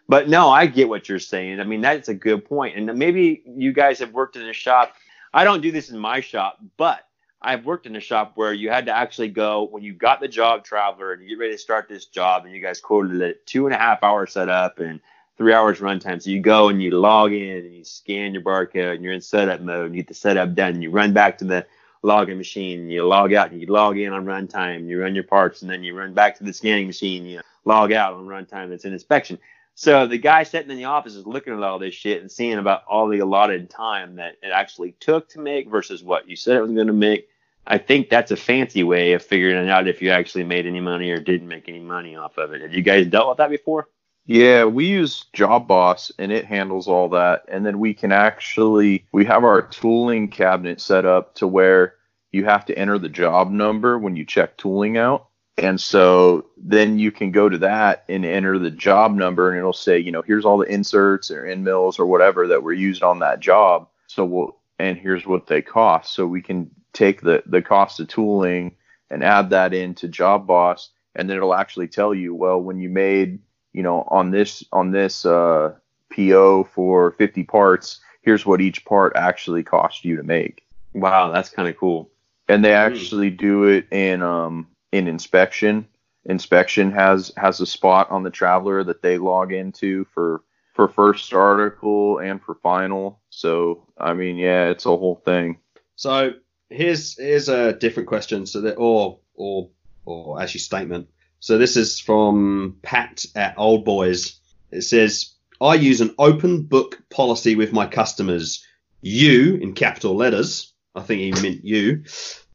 But 0.10 0.28
no, 0.28 0.50
I 0.50 0.66
get 0.66 0.90
what 0.90 1.08
you're 1.08 1.20
saying. 1.20 1.60
I 1.60 1.64
mean, 1.64 1.82
that's 1.82 2.10
a 2.10 2.14
good 2.14 2.46
point. 2.46 2.78
And 2.78 2.98
maybe 2.98 3.42
you 3.46 3.72
guys 3.72 4.00
have 4.00 4.12
worked 4.12 4.36
in 4.36 4.48
a 4.48 4.54
shop. 4.54 4.96
I 5.34 5.44
don't 5.44 5.62
do 5.62 5.72
this 5.72 5.90
in 5.90 5.98
my 5.98 6.20
shop, 6.20 6.60
but 6.78 7.08
I've 7.42 7.66
worked 7.66 7.86
in 7.86 7.96
a 7.96 8.02
shop 8.02 8.34
where 8.36 8.54
you 8.54 8.70
had 8.70 8.86
to 8.86 8.96
actually 8.96 9.30
go 9.30 9.64
when 9.64 9.84
you 9.84 9.94
got 9.94 10.20
the 10.22 10.28
job 10.28 10.64
traveler 10.64 11.14
and 11.14 11.24
you 11.24 11.30
get 11.30 11.40
ready 11.40 11.54
to 11.54 11.58
start 11.58 11.90
this 11.90 12.06
job 12.06 12.46
and 12.46 12.54
you 12.54 12.62
guys 12.62 12.80
quoted 12.80 13.22
it 13.22 13.46
two 13.46 13.66
and 13.66 13.74
a 13.74 13.78
half 13.78 14.04
hour 14.04 14.28
setup 14.28 14.80
and 14.80 15.00
three 15.38 15.54
hours 15.54 15.80
runtime. 15.80 16.22
So 16.22 16.30
you 16.30 16.40
go 16.40 16.70
and 16.70 16.82
you 16.82 16.92
log 16.92 17.34
in 17.34 17.58
and 17.66 17.76
you 17.76 17.84
scan 17.84 18.34
your 18.34 18.44
barcode 18.44 18.96
and 18.96 19.04
you're 19.04 19.14
in 19.14 19.22
setup 19.22 19.62
mode 19.62 19.88
and 19.88 19.96
you 19.96 20.02
get 20.02 20.08
the 20.08 20.14
setup 20.14 20.54
done. 20.54 20.76
And 20.76 20.84
you 20.84 20.92
run 20.92 21.14
back 21.14 21.38
to 21.40 21.46
the 21.46 21.66
login 22.04 22.38
machine 22.38 22.90
you 22.90 23.06
log 23.08 23.34
out 23.34 23.52
and 23.52 23.62
you 23.62 23.68
log 23.68 23.98
in 23.98 24.12
on 24.14 24.26
runtime. 24.26 24.88
You 24.88 25.02
run 25.02 25.16
your 25.16 25.24
parts 25.24 25.62
and 25.62 25.72
then 25.72 25.84
you 25.84 25.96
run 25.96 26.14
back 26.14 26.38
to 26.38 26.44
the 26.44 26.54
scanning 26.54 26.88
machine. 26.88 27.26
You 27.26 27.42
log 27.66 27.92
out 27.92 28.14
on 28.14 28.28
runtime 28.28 28.70
that's 28.70 28.86
in 28.86 28.94
inspection. 28.94 29.40
So 29.76 30.06
the 30.06 30.20
guy 30.20 30.44
sitting 30.44 30.70
in 30.70 30.78
the 30.78 30.86
office 30.86 31.16
is 31.16 31.26
looking 31.26 31.54
at 31.54 31.64
all 31.64 31.80
this 31.80 31.96
shit 31.96 32.22
and 32.22 32.32
seeing 32.32 32.60
about 32.60 32.84
all 32.88 33.08
the 33.08 33.20
allotted 33.20 33.70
time 33.70 34.18
that 34.18 34.36
it 34.44 34.50
actually 34.50 34.92
took 35.00 35.30
to 35.30 35.40
make 35.40 35.68
versus 35.70 36.04
what 36.04 36.30
you 36.30 36.36
said 36.36 36.58
it 36.58 36.62
was 36.62 36.72
going 36.72 36.88
to 36.88 36.94
make. 36.94 37.28
I 37.66 37.78
think 37.78 38.10
that's 38.10 38.32
a 38.32 38.36
fancy 38.36 38.84
way 38.84 39.14
of 39.14 39.24
figuring 39.24 39.70
out 39.70 39.88
if 39.88 40.02
you 40.02 40.12
actually 40.12 40.44
made 40.44 40.68
any 40.68 40.82
money 40.82 41.10
or 41.10 41.20
didn't 41.20 41.48
make 41.48 41.70
any 41.70 41.80
money 41.80 42.16
off 42.16 42.38
of 42.38 42.52
it. 42.54 42.62
Have 42.62 42.74
you 42.74 42.82
guys 42.82 43.08
dealt 43.08 43.30
with 43.30 43.38
that 43.38 43.50
before? 43.50 43.88
Yeah, 44.26 44.66
we 44.66 44.86
use 44.86 45.26
Job 45.34 45.68
Boss 45.68 46.12
and 46.18 46.32
it 46.32 46.46
handles 46.46 46.88
all 46.88 47.10
that. 47.10 47.44
And 47.50 47.66
then 47.66 47.80
we 47.80 47.94
can 47.94 48.12
actually 48.12 49.06
we 49.12 49.26
have 49.26 49.44
our 49.44 49.62
tooling 49.62 50.30
cabinet 50.30 50.80
set 50.80 51.06
up 51.06 51.36
to 51.36 51.48
where 51.48 51.96
you 52.32 52.46
have 52.46 52.66
to 52.66 52.78
enter 52.78 52.98
the 52.98 53.10
job 53.10 53.52
number 53.52 54.00
when 54.00 54.16
you 54.16 54.26
check 54.26 54.58
tooling 54.58 54.98
out. 54.98 55.28
And 55.58 55.80
so 55.80 56.48
then 56.58 56.98
you 56.98 57.12
can 57.12 57.32
go 57.32 57.48
to 57.48 57.58
that 57.60 58.06
and 58.10 58.26
enter 58.26 58.58
the 58.58 58.72
job 58.72 59.14
number 59.14 59.50
and 59.50 59.60
it'll 59.60 59.74
say, 59.74 60.00
you 60.00 60.12
know, 60.12 60.24
here's 60.24 60.46
all 60.46 60.58
the 60.58 60.72
inserts 60.72 61.30
or 61.30 61.46
end 61.46 61.64
mills 61.64 62.00
or 62.00 62.06
whatever 62.06 62.48
that 62.48 62.64
were 62.64 62.74
used 62.74 63.04
on 63.04 63.20
that 63.20 63.40
job. 63.40 63.88
So 64.08 64.26
we'll 64.26 64.58
and 64.80 64.98
here's 64.98 65.28
what 65.28 65.48
they 65.48 65.62
cost. 65.62 66.14
So 66.16 66.26
we 66.26 66.42
can 66.42 66.72
take 66.94 67.22
the, 67.22 67.44
the 67.46 67.62
cost 67.62 68.00
of 68.00 68.08
tooling 68.08 68.76
and 69.10 69.24
add 69.24 69.50
that 69.52 69.74
into 69.74 70.08
Job 70.08 70.48
Boss 70.48 70.90
and 71.16 71.30
then 71.30 71.38
it'll 71.38 71.54
actually 71.54 71.88
tell 71.88 72.14
you, 72.14 72.34
well, 72.34 72.60
when 72.60 72.80
you 72.80 72.90
made, 72.90 73.40
you 73.74 73.84
know, 73.84 74.08
on 74.10 74.32
this 74.32 74.64
on 74.72 74.92
this 74.92 75.26
uh, 75.26 75.74
PO 76.16 76.64
for 76.66 77.12
50 77.12 77.44
parts, 77.44 78.00
here's 78.22 78.46
what 78.46 78.62
each 78.62 78.86
part 78.86 79.14
actually 79.16 79.64
cost 79.64 80.06
you 80.06 80.16
to 80.18 80.24
make. 80.24 80.64
Wow, 80.94 81.32
that's 81.32 81.50
kind 81.50 81.68
of 81.68 81.78
cool. 81.78 82.10
And 82.48 82.64
they 82.64 82.74
actually 82.74 83.30
do 83.30 83.64
it 83.66 83.88
in 83.92 84.22
um 84.22 84.68
in 84.92 85.08
inspection. 85.08 85.88
Inspection 86.26 86.92
has 86.92 87.32
has 87.36 87.60
a 87.60 87.66
spot 87.66 88.12
on 88.12 88.24
the 88.24 88.30
traveler 88.30 88.84
that 88.84 89.02
they 89.02 89.18
log 89.18 89.52
into 89.52 90.06
for 90.14 90.44
for 90.74 90.88
first 90.88 91.34
article 91.34 92.20
and 92.20 92.42
for 92.42 92.56
final. 92.56 93.20
So 93.30 93.88
I 93.98 94.14
mean, 94.14 94.38
yeah, 94.38 94.70
it's 94.70 94.86
a 94.86 94.90
whole 94.90 95.22
thing. 95.26 95.58
So 95.96 96.34
here's 96.70 97.18
here's 97.18 97.50
a 97.50 97.74
different 97.74 98.08
question. 98.08 98.46
So 98.46 98.62
that 98.62 98.76
or 98.76 99.20
or 99.34 99.70
or 100.06 100.42
actually 100.42 100.60
statement. 100.60 101.08
So 101.44 101.58
this 101.58 101.76
is 101.76 102.00
from 102.00 102.78
Pat 102.84 103.26
at 103.36 103.56
Old 103.58 103.84
Boys. 103.84 104.40
It 104.72 104.84
says, 104.84 105.34
I 105.60 105.76
use 105.76 106.00
an 106.00 106.16
open 106.18 106.62
book 106.62 107.04
policy 107.10 107.56
with 107.56 107.74
my 107.74 107.86
customers. 107.86 108.66
You 109.02 109.56
in 109.56 109.74
capital 109.74 110.16
letters. 110.16 110.72
I 110.96 111.02
think 111.02 111.20
he 111.20 111.42
meant 111.42 111.66
you. 111.66 112.06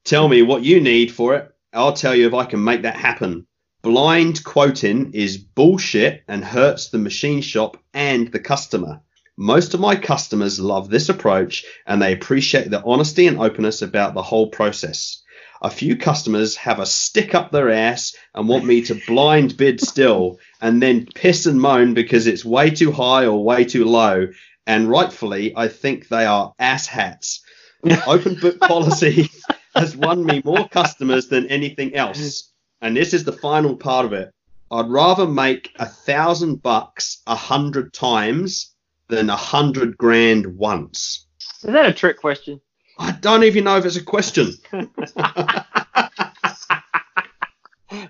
Tell 0.05 0.27
me 0.27 0.41
what 0.41 0.63
you 0.63 0.81
need 0.81 1.13
for 1.13 1.35
it. 1.35 1.55
I'll 1.75 1.93
tell 1.93 2.15
you 2.15 2.29
if 2.29 2.33
I 2.33 2.47
can 2.47 2.65
make 2.65 2.81
that 2.85 2.97
happen. 2.97 3.47
Blind 3.83 4.43
quoting 4.43 5.13
is 5.13 5.37
bullshit 5.37 6.23
and 6.27 6.43
hurts 6.43 6.89
the 6.89 6.97
machine 6.97 7.43
shop 7.43 7.77
and 7.93 8.33
the 8.33 8.41
customer. 8.41 9.03
Most 9.37 9.75
of 9.75 9.81
my 9.81 9.97
customers 9.97 10.59
love 10.59 10.89
this 10.89 11.11
approach 11.11 11.63
and 11.87 12.01
they 12.01 12.15
appreciate 12.15 12.71
the 12.71 12.83
honesty 12.83 13.27
and 13.27 13.39
openness 13.39 13.83
about 13.83 14.15
the 14.15 14.23
whole 14.23 14.49
process. 14.49 15.23
A 15.61 15.71
few 15.71 15.97
customers 15.97 16.57
have 16.57 16.79
a 16.79 16.87
stick 16.87 17.35
up 17.35 17.51
their 17.51 17.71
ass 17.71 18.15
and 18.35 18.49
want 18.49 18.65
me 18.65 18.83
to 18.83 19.01
blind 19.07 19.57
bid 19.57 19.81
still 19.81 20.39
and 20.61 20.81
then 20.81 21.07
piss 21.15 21.47
and 21.47 21.61
moan 21.61 21.95
because 21.95 22.27
it's 22.27 22.45
way 22.45 22.71
too 22.71 22.93
high 22.93 23.27
or 23.27 23.43
way 23.43 23.65
too 23.65 23.85
low. 23.85 24.29
And 24.67 24.89
rightfully, 24.89 25.57
I 25.57 25.69
think 25.69 26.09
they 26.09 26.27
are 26.27 26.55
ass 26.59 26.87
hats. 26.87 27.41
Open 28.07 28.37
book 28.37 28.61
policy 28.61 29.31
has 29.75 29.97
won 29.97 30.25
me 30.25 30.43
more 30.45 30.69
customers 30.69 31.29
than 31.29 31.47
anything 31.49 31.95
else. 31.95 32.53
And 32.81 32.97
this 32.97 33.13
is 33.13 33.25
the 33.25 33.33
final 33.33 33.77
part 33.77 34.07
of 34.07 34.13
it. 34.13 34.33
I'd 34.71 34.89
rather 34.89 35.27
make 35.27 35.71
a 35.77 35.87
thousand 35.87 36.63
bucks 36.63 37.23
a 37.27 37.35
hundred 37.35 37.93
times 37.93 38.75
than 39.09 39.31
a 39.31 39.37
hundred 39.37 39.97
grand 39.97 40.47
once. 40.59 41.27
Is 41.65 41.73
that 41.73 41.87
a 41.87 41.93
trick 41.93 42.19
question? 42.19 42.61
I 42.99 43.13
don't 43.13 43.45
even 43.45 43.65
know 43.65 43.77
if 43.77 43.85
it's 43.85 43.97
a 43.97 44.03
question. 44.03 44.53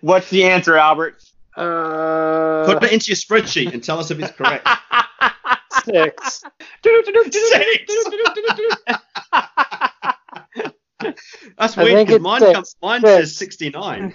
What's 0.00 0.30
the 0.30 0.44
answer, 0.44 0.76
Albert? 0.76 1.22
Uh, 1.56 2.64
Put 2.66 2.82
it 2.84 2.92
into 2.92 3.08
your 3.08 3.16
spreadsheet 3.16 3.72
and 3.72 3.82
tell 3.82 3.98
us 3.98 4.10
if 4.10 4.18
it's 4.18 4.32
correct. 4.32 4.66
six. 5.84 6.42
six. 6.84 7.24
That's 11.58 11.76
weird 11.76 12.06
because 12.06 12.20
mine, 12.20 12.40
six. 12.40 12.52
comes, 12.54 12.76
mine 12.82 13.00
Six. 13.00 13.10
says 13.12 13.36
69. 13.36 14.14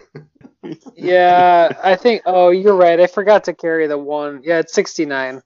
Yeah, 0.96 1.70
I 1.84 1.96
think. 1.96 2.24
Oh, 2.26 2.50
you're 2.50 2.76
right. 2.76 3.00
I 3.00 3.08
forgot 3.08 3.44
to 3.46 3.54
carry 3.54 3.88
the 3.88 3.98
one. 3.98 4.42
Yeah, 4.44 4.60
it's 4.60 4.74
69. 4.74 5.42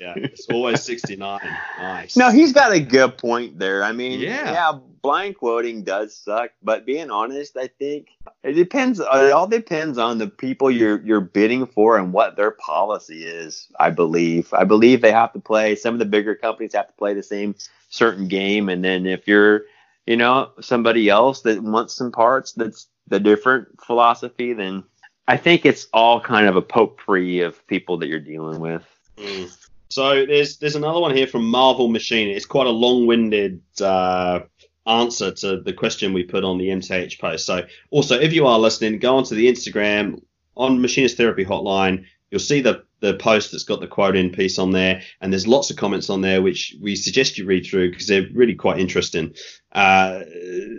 Yeah, 0.00 0.14
it's 0.16 0.46
always 0.48 0.82
69. 0.82 1.40
Nice. 1.78 2.16
No, 2.16 2.30
he's 2.30 2.52
got 2.52 2.72
a 2.72 2.80
good 2.80 3.16
point 3.16 3.58
there. 3.58 3.82
I 3.82 3.92
mean, 3.92 4.20
Yeah. 4.20 4.52
yeah, 4.52 4.78
blind 5.02 5.36
quoting 5.36 5.84
does 5.84 6.16
suck, 6.16 6.50
but 6.62 6.84
being 6.84 7.10
honest, 7.10 7.56
I 7.56 7.68
think 7.68 8.08
it 8.42 8.52
depends. 8.52 9.00
It 9.00 9.06
all 9.32 9.46
depends 9.46 9.98
on 9.98 10.18
the 10.18 10.26
people 10.26 10.70
you're 10.70 11.00
you're 11.02 11.20
bidding 11.20 11.66
for 11.66 11.96
and 11.96 12.12
what 12.12 12.36
their 12.36 12.50
policy 12.50 13.24
is. 13.24 13.68
I 13.78 13.90
believe. 13.90 14.52
I 14.52 14.64
believe 14.64 15.00
they 15.00 15.12
have 15.12 15.32
to 15.32 15.40
play. 15.40 15.76
Some 15.76 15.94
of 15.94 15.98
the 15.98 16.04
bigger 16.04 16.34
companies 16.34 16.74
have 16.74 16.88
to 16.88 16.94
play 16.94 17.14
the 17.14 17.22
same 17.22 17.54
certain 17.88 18.28
game, 18.28 18.68
and 18.68 18.84
then 18.84 19.06
if 19.06 19.26
you're, 19.28 19.62
you 20.06 20.16
know, 20.16 20.50
somebody 20.60 21.08
else 21.08 21.42
that 21.42 21.62
wants 21.62 21.94
some 21.94 22.12
parts 22.12 22.52
that's 22.52 22.88
the 23.08 23.20
different 23.20 23.68
philosophy, 23.80 24.52
then 24.52 24.84
I 25.28 25.36
think 25.36 25.64
it's 25.64 25.86
all 25.92 26.20
kind 26.20 26.46
of 26.46 26.56
a 26.56 26.62
potpourri 26.62 27.40
of 27.40 27.64
people 27.66 27.98
that 27.98 28.08
you're 28.08 28.20
dealing 28.20 28.60
with. 28.60 28.84
Mm. 29.16 29.56
So 29.96 30.26
there's 30.26 30.58
there's 30.58 30.76
another 30.76 31.00
one 31.00 31.16
here 31.16 31.26
from 31.26 31.46
Marvel 31.46 31.88
Machine. 31.88 32.28
It's 32.28 32.44
quite 32.44 32.66
a 32.66 32.70
long-winded 32.84 33.62
uh, 33.80 34.40
answer 34.86 35.32
to 35.32 35.62
the 35.62 35.72
question 35.72 36.12
we 36.12 36.22
put 36.22 36.44
on 36.44 36.58
the 36.58 36.68
MTH 36.68 37.18
post. 37.18 37.46
So 37.46 37.64
also, 37.90 38.20
if 38.20 38.34
you 38.34 38.46
are 38.46 38.58
listening, 38.58 38.98
go 38.98 39.16
onto 39.16 39.34
the 39.34 39.50
Instagram 39.50 40.20
on 40.54 40.82
Machinist 40.82 41.16
Therapy 41.16 41.46
Hotline. 41.46 42.04
You'll 42.30 42.40
see 42.40 42.60
the 42.60 42.84
the 43.00 43.14
post 43.14 43.52
that's 43.52 43.64
got 43.64 43.80
the 43.80 43.86
quote 43.86 44.16
in 44.16 44.32
piece 44.32 44.58
on 44.58 44.70
there, 44.70 45.00
and 45.22 45.32
there's 45.32 45.46
lots 45.46 45.70
of 45.70 45.78
comments 45.78 46.10
on 46.10 46.20
there 46.20 46.42
which 46.42 46.76
we 46.78 46.94
suggest 46.94 47.38
you 47.38 47.46
read 47.46 47.64
through 47.64 47.90
because 47.90 48.06
they're 48.06 48.28
really 48.34 48.54
quite 48.54 48.78
interesting. 48.78 49.34
Uh, 49.72 50.24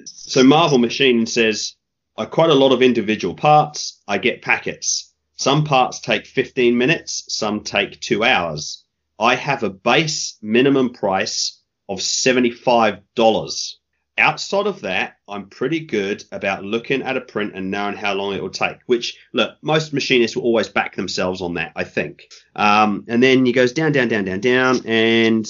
so 0.06 0.44
Marvel 0.44 0.78
Machine 0.78 1.26
says, 1.26 1.74
I 2.18 2.26
quite 2.26 2.52
a 2.52 2.54
lot 2.54 2.72
of 2.72 2.84
individual 2.84 3.34
parts. 3.34 4.00
I 4.08 4.20
get 4.20 4.44
packets. 4.44 5.12
Some 5.38 5.64
parts 5.64 6.02
take 6.02 6.28
15 6.28 6.78
minutes, 6.78 7.24
some 7.30 7.62
take 7.62 8.00
two 8.00 8.24
hours. 8.24 8.84
I 9.20 9.36
have 9.36 9.64
a 9.64 9.70
base 9.70 10.38
minimum 10.42 10.94
price 10.94 11.62
of 11.90 12.00
$75. 12.00 13.74
Outside 14.20 14.66
of 14.66 14.82
that, 14.82 15.18
I'm 15.28 15.48
pretty 15.48 15.80
good 15.82 16.24
about 16.32 16.64
looking 16.64 17.04
at 17.04 17.18
a 17.18 17.22
print 17.22 17.54
and 17.56 17.70
knowing 17.70 17.96
how 17.96 18.14
long 18.14 18.34
it 18.34 18.42
will 18.42 18.50
take, 18.50 18.78
which, 18.88 19.18
look, 19.34 19.52
most 19.62 19.94
machinists 19.94 20.36
will 20.36 20.44
always 20.44 20.70
back 20.70 20.96
themselves 20.96 21.42
on 21.42 21.54
that, 21.56 21.72
I 21.76 21.84
think. 21.84 22.30
Um, 22.56 23.06
and 23.08 23.22
then 23.22 23.46
he 23.46 23.52
goes 23.52 23.74
down, 23.74 23.92
down, 23.92 24.08
down, 24.08 24.26
down, 24.26 24.40
down, 24.40 24.82
and 24.86 25.48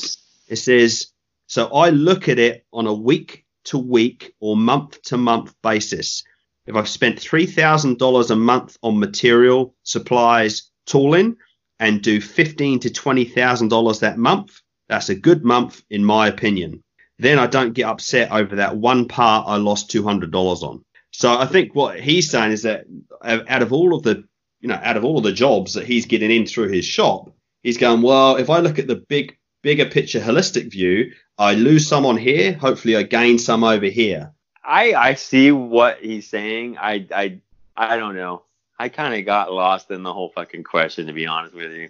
it 0.50 0.58
says, 0.58 1.08
so 1.48 1.68
I 1.68 1.90
look 1.92 2.28
at 2.28 2.40
it 2.40 2.66
on 2.74 2.88
a 2.88 2.94
week 2.94 3.46
to 3.66 3.78
week 3.78 4.34
or 4.42 4.58
month 4.58 5.02
to 5.04 5.18
month 5.18 5.54
basis. 5.62 6.24
If 6.66 6.76
I've 6.76 6.90
spent 6.90 7.20
$3,000 7.20 8.30
a 8.30 8.36
month 8.36 8.78
on 8.84 9.00
material, 9.00 9.76
supplies, 9.84 10.70
tooling, 10.86 11.38
and 11.80 12.02
do 12.02 12.20
fifteen 12.22 12.80
to 12.80 12.90
twenty 12.90 13.26
thousand 13.26 13.70
dollars 13.70 14.00
that 14.00 14.18
month, 14.18 14.62
that's 14.88 15.10
a 15.10 15.16
good 15.16 15.44
month 15.44 15.84
in 15.90 16.04
my 16.04 16.28
opinion. 16.28 16.84
Then 17.20 17.40
I 17.40 17.48
don't 17.48 17.74
get 17.74 17.88
upset 17.88 18.32
over 18.32 18.58
that 18.58 18.78
one 18.78 19.08
part 19.08 19.48
I 19.48 19.58
lost 19.58 19.90
two 19.90 20.04
hundred 20.04 20.32
dollars 20.32 20.64
on. 20.64 20.84
So 21.12 21.36
I 21.38 21.46
think 21.46 21.74
what 21.74 22.00
he's 22.00 22.30
saying 22.30 22.52
is 22.52 22.64
that 22.64 22.86
out 23.24 23.62
of 23.62 23.74
all 23.74 23.96
of 23.96 24.04
the 24.04 24.24
you 24.60 24.68
know 24.68 24.80
out 24.82 24.98
of 24.98 25.06
all 25.06 25.18
of 25.18 25.24
the 25.24 25.32
jobs 25.32 25.74
that 25.74 25.88
he's 25.88 26.06
getting 26.06 26.32
in 26.32 26.46
through 26.46 26.70
his 26.70 26.86
shop, 26.86 27.32
he's 27.64 27.78
going 27.78 28.02
well. 28.02 28.36
If 28.36 28.50
I 28.50 28.60
look 28.60 28.80
at 28.80 28.88
the 28.88 28.96
big 28.96 29.38
bigger 29.62 29.86
picture 29.86 30.20
holistic 30.20 30.72
view, 30.72 31.14
I 31.38 31.54
lose 31.56 31.88
some 31.88 32.06
on 32.06 32.18
here. 32.18 32.54
Hopefully, 32.54 32.96
I 32.96 33.04
gain 33.04 33.40
some 33.40 33.64
over 33.64 33.88
here. 33.88 34.34
I 34.64 34.94
I 34.94 35.14
see 35.16 35.52
what 35.52 36.00
he's 36.02 36.30
saying. 36.30 36.78
I 36.78 37.08
I 37.12 37.40
I 37.76 37.98
don't 37.98 38.16
know. 38.16 38.44
I 38.80 38.90
kind 38.90 39.16
of 39.16 39.26
got 39.26 39.52
lost 39.52 39.90
in 39.92 40.04
the 40.04 40.14
whole 40.14 40.30
fucking 40.30 40.64
question, 40.64 41.08
to 41.08 41.14
be 41.14 41.26
honest 41.26 41.56
with 41.56 41.72
you. 41.72 41.90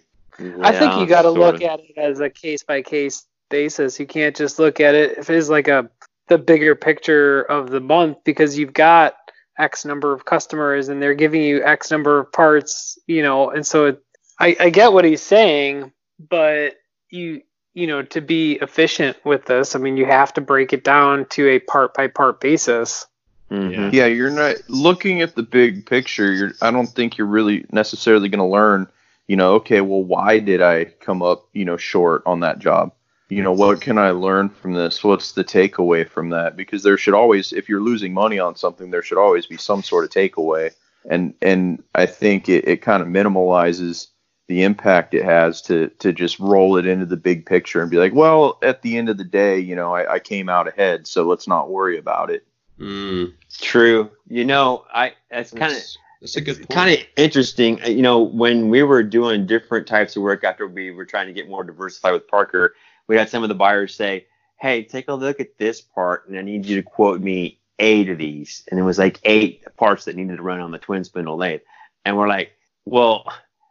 I 0.62 0.72
think 0.72 0.98
you 0.98 1.06
got 1.06 1.24
to 1.24 1.32
look 1.32 1.56
of. 1.56 1.62
at 1.62 1.80
it 1.80 1.98
as 1.98 2.20
a 2.20 2.30
case 2.30 2.64
by 2.64 2.82
case 2.82 3.26
basis. 3.50 4.00
You 4.00 4.06
can't 4.06 4.36
just 4.36 4.60
look 4.60 4.80
at 4.80 4.96
it 4.96 5.18
if 5.18 5.30
it's 5.30 5.50
like 5.50 5.68
a 5.68 5.90
the 6.28 6.38
bigger 6.38 6.76
picture 6.76 7.42
of 7.42 7.70
the 7.70 7.80
month 7.80 8.18
because 8.24 8.58
you've 8.58 8.74
got 8.74 9.16
X 9.58 9.86
number 9.86 10.14
of 10.14 10.26
customers 10.26 10.90
and 10.90 11.02
they're 11.02 11.16
giving 11.16 11.42
you 11.42 11.64
X 11.64 11.90
number 11.90 12.20
of 12.20 12.32
parts, 12.32 13.00
you 13.08 13.24
know, 13.24 13.50
and 13.50 13.66
so 13.66 13.86
it, 13.86 14.04
I, 14.40 14.56
I 14.60 14.70
get 14.70 14.94
what 14.94 15.06
he's 15.06 15.22
saying, 15.22 15.92
but 16.20 16.76
you 17.10 17.42
you 17.74 17.88
know 17.88 18.04
to 18.04 18.22
be 18.22 18.54
efficient 18.54 19.18
with 19.26 19.46
this, 19.46 19.76
I 19.76 19.80
mean 19.80 19.98
you 19.98 20.06
have 20.06 20.34
to 20.34 20.42
break 20.42 20.74
it 20.74 20.84
down 20.84 21.26
to 21.32 21.48
a 21.50 21.60
part 21.60 21.94
by 21.94 22.08
part 22.08 22.40
basis. 22.40 23.08
Mhm. 23.52 23.72
Yeah. 23.72 23.90
Yeah, 23.94 24.06
you're 24.08 24.30
not 24.30 24.56
looking 24.68 25.22
at 25.22 25.36
the 25.36 25.44
big 25.44 25.86
picture. 25.86 26.32
You're 26.34 26.54
I 26.62 26.72
don't 26.72 26.88
think 26.88 27.18
you're 27.18 27.28
really 27.28 27.66
necessarily 27.72 28.30
going 28.30 28.40
to 28.40 28.46
learn 28.46 28.88
you 29.28 29.36
know, 29.36 29.56
okay, 29.56 29.82
well, 29.82 30.04
why 30.04 30.40
did 30.40 30.62
I 30.62 30.86
come 30.86 31.22
up, 31.22 31.48
you 31.54 31.66
know, 31.66 31.78
short 31.78 32.24
on 32.26 32.40
that 32.42 32.60
job? 32.60 32.94
You 33.30 33.44
know, 33.44 33.52
what 33.52 33.82
can 33.82 33.98
I 33.98 34.12
learn 34.12 34.48
from 34.48 34.74
this? 34.74 35.04
What's 35.04 35.34
the 35.34 35.44
takeaway 35.44 36.08
from 36.08 36.30
that? 36.30 36.56
Because 36.56 36.84
there 36.84 36.98
should 36.98 37.14
always, 37.14 37.52
if 37.52 37.68
you're 37.68 37.82
losing 37.82 38.14
money 38.14 38.40
on 38.40 38.56
something, 38.56 38.90
there 38.90 39.04
should 39.04 39.18
always 39.18 39.46
be 39.46 39.58
some 39.58 39.84
sort 39.84 40.06
of 40.06 40.12
takeaway. 40.12 40.72
And 41.10 41.34
and 41.42 41.84
I 41.94 42.06
think 42.06 42.48
it, 42.48 42.66
it 42.68 42.82
kind 42.82 43.02
of 43.02 43.10
minimalizes 43.10 44.08
the 44.48 44.64
impact 44.64 45.14
it 45.14 45.26
has 45.26 45.62
to 45.64 45.90
to 46.00 46.14
just 46.14 46.40
roll 46.40 46.78
it 46.78 46.86
into 46.86 47.06
the 47.06 47.18
big 47.18 47.46
picture 47.46 47.82
and 47.82 47.92
be 47.92 47.98
like, 47.98 48.14
well, 48.14 48.60
at 48.64 48.82
the 48.82 48.98
end 48.98 49.10
of 49.10 49.18
the 49.18 49.26
day, 49.26 49.60
you 49.60 49.76
know, 49.76 49.94
I, 49.94 50.14
I 50.16 50.20
came 50.20 50.48
out 50.48 50.70
ahead, 50.70 51.06
so 51.06 51.24
let's 51.24 51.50
not 51.50 51.70
worry 51.70 51.98
about 51.98 52.30
it. 52.30 52.46
Mm, 52.80 53.34
True. 53.60 54.12
You 54.28 54.46
know, 54.46 54.86
I 54.94 55.14
that's 55.30 55.52
kind 55.52 55.72
of 55.72 55.80
that's, 56.22 56.36
a 56.36 56.42
good 56.42 56.70
kind 56.70 56.94
of 57.00 57.06
interesting. 57.16 57.82
Uh, 57.84 57.88
You 57.88 58.02
know, 58.02 58.22
when 58.22 58.70
we 58.70 58.84
were 58.84 59.04
doing 59.04 59.46
different 59.46 59.88
types 59.88 60.16
of 60.16 60.24
work 60.24 60.44
after 60.44 60.68
we 60.68 60.92
were 60.92 61.06
trying 61.06 61.28
to 61.28 61.34
get 61.34 61.50
more 61.50 61.64
diversified 61.64 62.12
with 62.12 62.28
Parker, 62.28 62.76
we 63.08 63.18
had 63.18 63.30
some 63.30 63.44
of 63.44 63.50
the 63.50 63.56
buyers 63.56 63.96
say, 63.96 64.28
"Hey, 64.58 64.84
take 64.84 65.08
a 65.08 65.14
look 65.14 65.40
at 65.40 65.58
this 65.58 65.82
part, 65.82 66.28
and 66.28 66.38
I 66.38 66.42
need 66.42 66.66
you 66.66 66.76
to 66.76 66.84
quote 66.84 67.22
me 67.22 67.60
eight 67.80 68.10
of 68.10 68.18
these." 68.20 68.64
And 68.70 68.80
it 68.80 68.84
was 68.84 69.00
like 69.00 69.20
eight 69.24 69.64
parts 69.78 70.06
that 70.06 70.16
needed 70.16 70.38
to 70.38 70.44
run 70.44 70.60
on 70.60 70.72
the 70.72 70.78
twin 70.78 71.04
spindle 71.04 71.38
lathe, 71.38 71.62
and 72.06 72.18
we're 72.18 72.30
like, 72.30 72.52
"Well." 72.86 73.26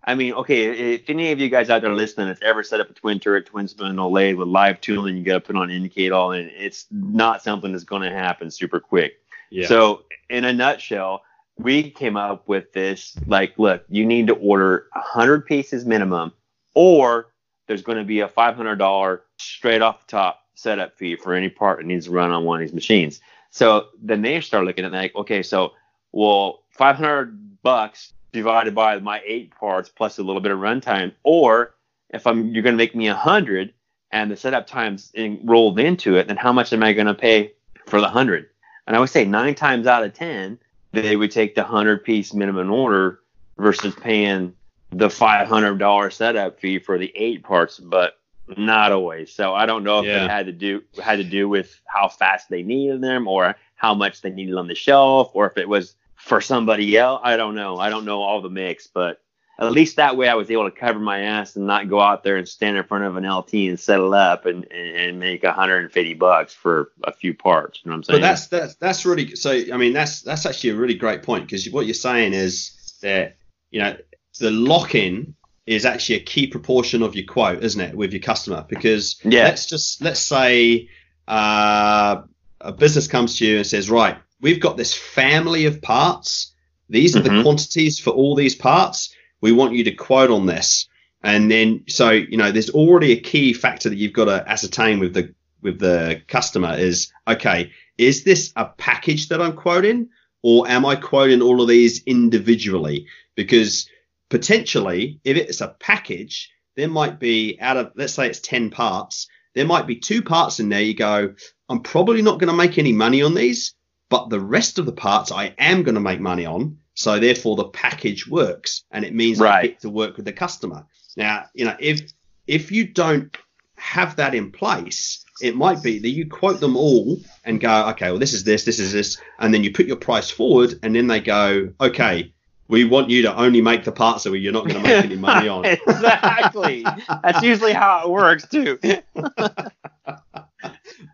I 0.07 0.15
mean, 0.15 0.35
okay, 0.35 0.95
if 0.95 1.11
any 1.11 1.33
of 1.33 1.41
you 1.41 1.49
guys 1.49 1.69
out 1.69 1.83
there 1.83 1.93
listening 1.93 2.29
that's 2.29 2.43
ever 2.43 2.63
set 2.63 2.81
up 2.81 2.89
a 2.89 2.93
twin 2.93 3.19
turret, 3.19 3.47
twin 3.47 3.67
spindle 3.67 4.13
lathe 4.13 4.37
with 4.37 4.47
live 4.47 4.81
tooling, 4.81 5.17
you 5.17 5.25
got 5.25 5.35
to 5.35 5.41
put 5.41 5.57
on 5.57 5.71
indicate 5.71 6.13
all, 6.13 6.31
and 6.31 6.49
it's 6.55 6.87
not 6.93 7.43
something 7.43 7.73
that's 7.73 7.85
going 7.85 8.03
to 8.03 8.11
happen 8.11 8.51
super 8.51 8.79
quick. 8.79 9.15
yeah. 9.51 9.67
So, 9.67 10.05
in 10.31 10.45
a 10.45 10.53
nutshell, 10.53 11.23
we 11.59 11.91
came 11.91 12.17
up 12.17 12.47
with 12.47 12.73
this 12.73 13.17
like, 13.27 13.59
look, 13.59 13.85
you 13.89 14.07
need 14.07 14.29
to 14.29 14.35
order 14.35 14.87
100 14.93 15.45
pieces 15.45 15.85
minimum, 15.85 16.33
or 16.75 17.33
there's 17.67 17.83
going 17.83 17.99
to 17.99 18.05
be 18.05 18.21
a 18.21 18.29
$500 18.29 19.21
straight 19.39 19.83
off 19.83 20.07
the 20.07 20.11
top 20.11 20.45
setup 20.55 20.97
fee 20.97 21.17
for 21.17 21.35
any 21.35 21.49
part 21.49 21.79
that 21.79 21.87
needs 21.87 22.07
to 22.07 22.13
run 22.13 22.31
on 22.31 22.45
one 22.45 22.61
of 22.61 22.67
these 22.67 22.75
machines. 22.75 23.21
So 23.51 23.89
then 24.01 24.23
they 24.23 24.41
start 24.41 24.65
looking 24.65 24.85
at 24.85 24.93
it 24.93 24.97
like, 24.97 25.17
okay, 25.17 25.43
so 25.43 25.73
well, 26.13 26.63
500 26.71 27.63
bucks 27.63 28.13
divided 28.37 28.75
by 28.75 28.99
my 29.01 29.21
eight 29.27 29.53
parts 29.59 29.89
plus 29.89 30.19
a 30.19 30.23
little 30.23 30.41
bit 30.41 30.53
of 30.53 30.59
runtime, 30.59 31.13
or 31.25 31.75
if 32.11 32.27
I'm 32.27 32.49
you're 32.55 32.63
going 32.63 32.75
to 32.75 32.79
make 32.79 32.95
me 32.95 33.09
a 33.09 33.15
hundred 33.15 33.73
and 34.13 34.31
the 34.31 34.37
setup 34.37 34.67
time's 34.69 35.11
in, 35.15 35.41
rolled 35.45 35.81
into 35.81 36.17
it, 36.17 36.29
then 36.29 36.37
how 36.37 36.53
much 36.53 36.73
am 36.73 36.83
I 36.85 36.93
going 36.93 37.09
to 37.09 37.15
pay 37.15 37.53
for 37.87 38.01
the 38.01 38.09
hundred? 38.09 38.49
And 38.87 38.95
I 38.95 39.01
would 39.01 39.11
say 39.11 39.25
nine 39.25 39.55
times 39.57 39.87
out 39.89 40.05
of 40.05 40.13
ten, 40.15 40.59
they 40.93 41.17
would 41.17 41.33
take 41.33 41.55
the 41.57 41.65
hundred 41.65 42.05
piece 42.05 42.33
minimum 42.33 42.71
order 42.71 43.21
versus 43.59 43.95
paying 43.97 44.55
the 44.93 45.11
five 45.11 45.49
hundred 45.49 45.79
dollar 45.79 46.11
setup 46.11 46.61
fee 46.61 46.79
for 46.79 46.99
the 46.99 47.13
eight 47.17 47.43
parts, 47.43 47.79
but 47.81 48.19
not 48.57 48.93
always. 48.93 49.33
So 49.33 49.55
I 49.55 49.67
don't 49.67 49.83
know 49.83 49.99
if 50.01 50.07
Yeah. 50.07 50.25
it 50.25 50.31
had 50.31 50.47
to 50.47 50.53
do 50.53 50.83
had 51.03 51.17
to 51.17 51.25
do 51.25 51.49
with 51.49 51.81
how 51.87 52.07
fast 52.09 52.49
they 52.49 52.63
needed 52.63 53.01
them 53.01 53.27
or 53.27 53.57
how 53.75 53.93
much 53.95 54.23
they 54.23 54.31
needed 54.31 54.55
on 54.55 54.69
the 54.69 54.75
shelf 54.77 55.33
or 55.35 55.51
if 55.51 55.57
it 55.59 55.69
was 55.69 55.97
for 56.17 56.41
somebody 56.41 56.97
else. 56.97 57.21
I 57.25 57.37
don't 57.37 57.55
know. 57.55 57.79
I 57.79 57.91
don't 57.91 58.05
know 58.05 58.23
all 58.23 58.43
the 58.43 58.51
mix, 58.51 58.87
but 58.87 59.21
at 59.59 59.73
least 59.73 59.97
that 59.97 60.17
way 60.17 60.29
I 60.29 60.35
was 60.35 60.51
able 60.51 60.71
to 60.71 60.77
cover 60.77 60.99
my 60.99 61.21
ass 61.21 61.57
and 61.57 61.67
not 61.67 61.89
go 61.89 62.01
out 62.01 62.23
there 62.23 62.37
and 62.37 62.47
stand 62.47 62.77
in 62.77 62.85
front 62.85 63.05
of 63.05 63.17
an 63.17 63.29
LT 63.31 63.55
and 63.55 63.81
settle 63.81 64.13
up 64.13 64.45
and, 64.45 64.65
and, 64.71 64.97
and 64.97 65.21
make 65.21 65.43
150 65.43 66.15
bucks 66.15 66.53
for 66.53 66.91
a 67.05 67.13
few 67.13 67.33
parts. 67.33 67.81
You 67.83 67.91
know 67.91 67.95
what 67.95 67.99
I'm 67.99 68.03
saying? 68.05 68.21
But 68.21 68.27
that's 68.27 68.47
that's 68.49 68.75
that's 68.75 69.07
really 69.07 69.35
so. 69.35 69.51
I 69.51 69.77
mean, 69.77 69.93
that's 69.93 70.21
that's 70.23 70.45
actually 70.45 70.71
a 70.71 70.77
really 70.77 70.95
great 70.95 71.23
point 71.23 71.47
because 71.47 71.69
what 71.71 71.87
you're 71.87 71.95
saying 71.95 72.35
is 72.35 72.99
that 73.03 73.37
you 73.71 73.81
know 73.81 73.97
the 74.39 74.51
lock-in 74.51 75.35
is 75.67 75.85
actually 75.85 76.17
a 76.17 76.21
key 76.21 76.47
proportion 76.47 77.03
of 77.03 77.15
your 77.15 77.27
quote, 77.27 77.63
isn't 77.63 77.81
it, 77.81 77.95
with 77.95 78.13
your 78.13 78.21
customer? 78.23 78.65
Because 78.69 79.21
Yeah. 79.25 79.45
let's 79.45 79.67
just 79.67 80.03
let's 80.03 80.21
say 80.21 80.89
uh, 81.27 82.23
a 82.61 82.73
business 82.73 83.09
comes 83.09 83.39
to 83.39 83.47
you 83.47 83.57
and 83.59 83.67
says, 83.67 83.91
right, 83.91 84.17
we've 84.41 84.61
got 84.61 84.77
this 84.77 84.95
family 84.95 85.67
of 85.67 85.83
parts. 85.83 86.55
These 86.89 87.17
are 87.17 87.21
the 87.23 87.31
Mhm. 87.31 87.43
quantities 87.43 87.99
for 87.99 88.11
all 88.11 88.35
these 88.35 88.55
parts. 88.55 89.13
We 89.41 89.53
want 89.53 89.75
you 89.75 89.85
to 89.85 89.93
quote 89.93 90.31
on 90.31 90.47
this. 90.47 90.87
And 91.23 91.51
then, 91.51 91.83
so 91.89 92.11
you 92.11 92.37
know, 92.37 92.53
there's 92.53 92.71
already 92.71 93.13
a 93.13 93.21
key 93.21 93.53
factor 93.53 93.89
that 93.89 93.97
you've 93.97 94.13
got 94.13 94.27
to 94.27 94.49
ascertain 94.49 95.01
with 95.01 95.15
the 95.15 95.35
with 95.63 95.79
the 95.81 96.23
customer 96.29 96.77
is 96.77 97.11
okay, 97.27 97.73
is 97.99 98.23
this 98.23 98.53
a 98.57 98.67
package 98.67 99.29
that 99.29 99.43
I'm 99.43 99.55
quoting, 99.55 100.09
or 100.43 100.69
am 100.69 100.87
I 100.87 100.95
quoting 100.97 101.43
all 101.43 101.61
of 101.61 101.69
these 101.69 102.03
individually? 102.05 103.07
Because 103.35 103.89
potentially, 104.29 105.19
if 105.25 105.37
it's 105.37 105.61
a 105.61 105.75
package, 105.81 106.51
there 106.77 106.89
might 106.89 107.19
be 107.19 107.59
out 107.61 107.77
of 107.77 107.93
let's 107.97 108.13
say 108.13 108.29
it's 108.29 108.41
ten 108.41 108.71
parts, 108.71 109.27
there 109.55 109.65
might 109.67 109.87
be 109.87 109.97
two 109.97 110.23
parts 110.23 110.61
in 110.61 110.69
there. 110.69 110.83
You 110.83 110.95
go, 110.95 111.35
I'm 111.69 111.81
probably 111.81 112.23
not 112.23 112.39
going 112.39 112.51
to 112.51 112.57
make 112.57 112.79
any 112.79 112.93
money 112.93 113.23
on 113.23 113.35
these, 113.35 113.75
but 114.09 114.29
the 114.31 114.41
rest 114.41 114.79
of 114.79 114.87
the 114.87 114.93
parts 114.93 115.33
I 115.33 115.55
am 115.59 115.83
going 115.83 115.95
to 115.95 116.01
make 116.01 116.21
money 116.21 116.47
on. 116.47 116.79
So 116.95 117.19
therefore, 117.19 117.57
the 117.57 117.69
package 117.69 118.27
works, 118.27 118.85
and 118.91 119.05
it 119.05 119.15
means 119.15 119.41
I 119.41 119.63
get 119.63 119.81
to 119.81 119.91
work 119.91 120.17
with 120.17 120.25
the 120.25 120.33
customer. 120.33 120.87
Now, 121.17 121.47
you 121.55 121.67
know, 121.67 121.77
if 121.79 122.01
if 122.47 122.73
you 122.73 122.87
don't 122.87 123.37
have 123.77 124.17
that 124.17 124.35
in 124.35 124.51
place, 124.51 125.25
it 125.43 125.55
might 125.55 125.83
be 125.83 125.99
that 125.99 126.09
you 126.09 126.29
quote 126.29 126.61
them 126.61 126.77
all 126.77 127.19
and 127.45 127.61
go, 127.61 127.89
okay, 127.91 128.11
well, 128.11 128.19
this 128.19 128.33
is 128.33 128.45
this, 128.45 128.65
this 128.65 128.79
is 128.79 128.93
this, 128.93 129.19
and 129.39 129.53
then 129.53 129.63
you 129.63 129.73
put 129.73 129.87
your 129.87 129.97
price 129.97 130.31
forward, 130.31 130.79
and 130.83 130.95
then 130.95 131.07
they 131.07 131.21
go, 131.21 131.71
okay, 131.81 132.33
we 132.69 132.85
want 132.85 133.11
you 133.11 133.23
to 133.23 133.37
only 133.37 133.61
make 133.61 133.85
the 133.85 133.93
parts 133.93 134.25
that 134.25 134.37
you're 134.39 134.53
not 134.53 134.67
going 134.67 134.83
to 134.83 134.89
make 134.89 135.05
any 135.05 135.17
money 135.17 135.49
on. 135.57 135.65
exactly. 135.65 136.85
That's 137.23 137.43
usually 137.43 137.73
how 137.73 138.05
it 138.05 138.11
works 138.11 138.49
too. 138.49 138.79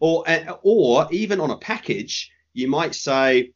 or 0.00 0.24
or 0.62 1.08
even 1.10 1.40
on 1.40 1.50
a 1.50 1.56
package, 1.58 2.30
you 2.54 2.68
might 2.68 2.94
say 2.94 3.52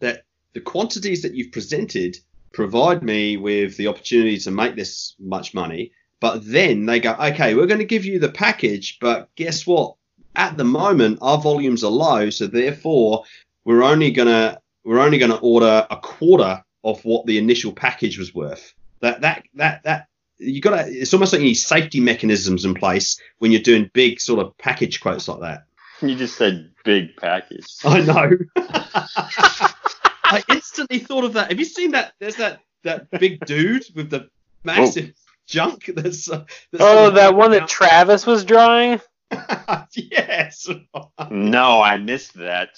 that 0.00 0.24
the 0.52 0.60
quantities 0.60 1.22
that 1.22 1.34
you've 1.34 1.52
presented 1.52 2.16
provide 2.52 3.02
me 3.02 3.36
with 3.36 3.76
the 3.76 3.88
opportunity 3.88 4.38
to 4.38 4.50
make 4.50 4.76
this 4.76 5.14
much 5.18 5.54
money. 5.54 5.92
But 6.20 6.40
then 6.44 6.86
they 6.86 7.00
go, 7.00 7.14
okay, 7.14 7.54
we're 7.54 7.66
going 7.66 7.80
to 7.80 7.84
give 7.84 8.04
you 8.04 8.18
the 8.18 8.30
package, 8.30 8.98
but 9.00 9.28
guess 9.34 9.66
what? 9.66 9.96
At 10.36 10.56
the 10.56 10.64
moment, 10.64 11.18
our 11.20 11.38
volumes 11.38 11.82
are 11.84 11.90
low, 11.90 12.30
so 12.30 12.46
therefore 12.46 13.24
we're 13.64 13.82
only 13.82 14.10
gonna 14.10 14.60
we're 14.82 15.00
only 15.00 15.18
gonna 15.18 15.36
order 15.36 15.86
a 15.90 15.96
quarter 15.96 16.64
of 16.84 17.04
what 17.04 17.26
the 17.26 17.36
initial 17.36 17.72
package 17.72 18.18
was 18.18 18.34
worth. 18.34 18.72
That 19.00 19.20
that 19.20 19.44
that 19.54 19.82
that 19.84 20.06
you 20.38 20.60
got 20.60 20.76
to. 20.76 20.90
It's 20.90 21.12
almost 21.12 21.32
like 21.32 21.40
you 21.40 21.48
need 21.48 21.54
safety 21.54 22.00
mechanisms 22.00 22.64
in 22.64 22.74
place 22.74 23.20
when 23.38 23.52
you're 23.52 23.60
doing 23.60 23.90
big 23.92 24.20
sort 24.20 24.40
of 24.40 24.56
package 24.56 25.00
quotes 25.00 25.28
like 25.28 25.40
that. 25.40 25.64
You 26.08 26.16
just 26.16 26.36
said 26.36 26.70
big 26.84 27.16
package. 27.16 27.66
I 27.84 28.00
know. 28.00 28.30
I 30.24 30.42
instantly 30.48 30.98
thought 30.98 31.24
of 31.24 31.34
that. 31.34 31.50
Have 31.50 31.58
you 31.58 31.64
seen 31.64 31.92
that? 31.92 32.14
There's 32.18 32.36
that 32.36 32.60
that 32.82 33.10
big 33.10 33.44
dude 33.46 33.84
with 33.94 34.10
the 34.10 34.28
massive 34.64 35.12
junk. 35.46 35.90
That's, 35.94 36.28
uh, 36.28 36.44
that's 36.72 36.82
Oh, 36.84 37.10
that 37.10 37.36
one 37.36 37.52
that 37.52 37.68
Travis 37.68 38.26
was 38.26 38.44
drawing. 38.44 39.00
yes. 39.94 40.68
No, 41.30 41.80
I 41.80 41.96
missed 41.98 42.34
that. 42.34 42.70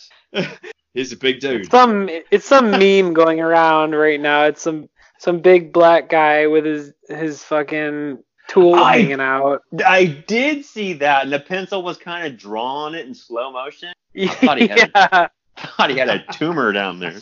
He's 0.93 1.13
a 1.13 1.17
big 1.17 1.41
dude. 1.41 1.71
Some 1.71 2.09
it's 2.31 2.47
some 2.47 2.71
meme 2.71 3.15
going 3.15 3.41
around 3.41 3.93
right 3.93 4.21
now. 4.21 4.45
It's 4.45 4.63
some 4.63 4.89
some 5.19 5.41
big 5.41 5.73
black 5.73 6.09
guy 6.09 6.47
with 6.47 6.65
his 6.65 6.93
his 7.09 7.43
fucking 7.43 8.23
tool 8.49 8.75
I- 8.75 8.99
hanging 8.99 9.21
out. 9.21 9.63
I 9.85 10.05
did 10.07 10.65
see 10.65 10.95
that, 10.95 11.25
and 11.25 11.33
the 11.33 11.41
pencil 11.41 11.83
was 11.83 11.97
kind 11.99 12.27
of 12.27 12.39
drawn 12.39 12.95
it 12.95 13.07
in 13.07 13.15
slow 13.15 13.53
motion. 13.53 13.93
thought 14.29 14.59
he 14.59 14.69
had 14.69 14.79
yeah. 14.95 15.29
I 15.57 15.67
thought 15.77 15.91
he 15.91 15.97
had 15.99 16.09
a 16.11 16.25
tumor 16.33 16.73
down 16.73 16.99
there. 16.99 17.15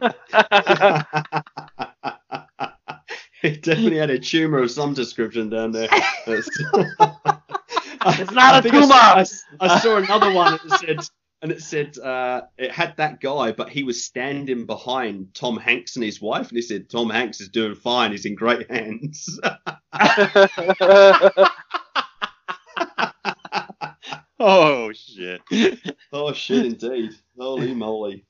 he 3.42 3.50
definitely 3.56 3.96
had 3.98 4.10
a 4.10 4.18
tumor 4.18 4.58
of 4.58 4.70
some 4.70 4.94
description 4.94 5.48
down 5.50 5.72
there. 5.72 5.88
It's, 8.04 8.32
not 8.32 8.54
I 8.54 8.58
a 8.58 8.62
think 8.62 8.74
I 8.74 8.80
tumor. 8.80 9.24
saw- 9.24 9.44
I, 9.60 9.74
I 9.74 9.78
saw 9.78 9.96
another 9.98 10.32
one 10.32 10.58
and 10.60 10.72
it 10.72 10.78
said, 10.80 10.98
and 11.40 11.52
it 11.52 11.62
said 11.62 11.96
uh, 11.98 12.42
it 12.58 12.72
had 12.72 12.96
that 12.96 13.20
guy, 13.20 13.52
but 13.52 13.68
he 13.68 13.84
was 13.84 14.04
standing 14.04 14.66
behind 14.66 15.34
Tom 15.34 15.56
Hanks 15.56 15.94
and 15.94 16.04
his 16.04 16.20
wife, 16.20 16.48
and 16.48 16.56
he 16.56 16.62
said 16.62 16.90
Tom 16.90 17.10
Hanks 17.10 17.40
is 17.40 17.48
doing 17.48 17.76
fine. 17.76 18.10
He's 18.10 18.26
in 18.26 18.34
great 18.34 18.68
hands. 18.68 19.38
Oh 24.44 24.90
shit! 24.92 25.40
oh 26.12 26.32
shit, 26.32 26.66
indeed. 26.66 27.12
Holy 27.38 27.72
moly. 27.72 28.24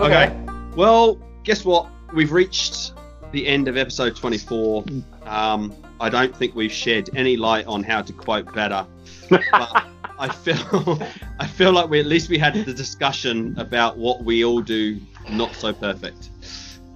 Okay. 0.00 0.46
Well, 0.76 1.20
guess 1.42 1.64
what? 1.64 1.90
We've 2.14 2.30
reached 2.30 2.92
the 3.32 3.44
end 3.44 3.66
of 3.66 3.76
episode 3.76 4.14
24. 4.14 4.84
Um, 5.24 5.74
I 6.00 6.08
don't 6.08 6.34
think 6.34 6.54
we've 6.54 6.70
shed 6.70 7.10
any 7.16 7.36
light 7.36 7.66
on 7.66 7.82
how 7.82 8.02
to 8.02 8.12
quote 8.12 8.54
better. 8.54 8.86
But 9.28 9.42
I 10.20 10.28
feel 10.28 11.02
I 11.40 11.46
feel 11.48 11.72
like 11.72 11.90
we 11.90 11.98
at 11.98 12.06
least 12.06 12.28
we 12.28 12.38
had 12.38 12.54
the 12.54 12.72
discussion 12.72 13.58
about 13.58 13.98
what 13.98 14.22
we 14.22 14.44
all 14.44 14.60
do 14.60 15.00
not 15.28 15.54
so 15.54 15.72
perfect. 15.72 16.30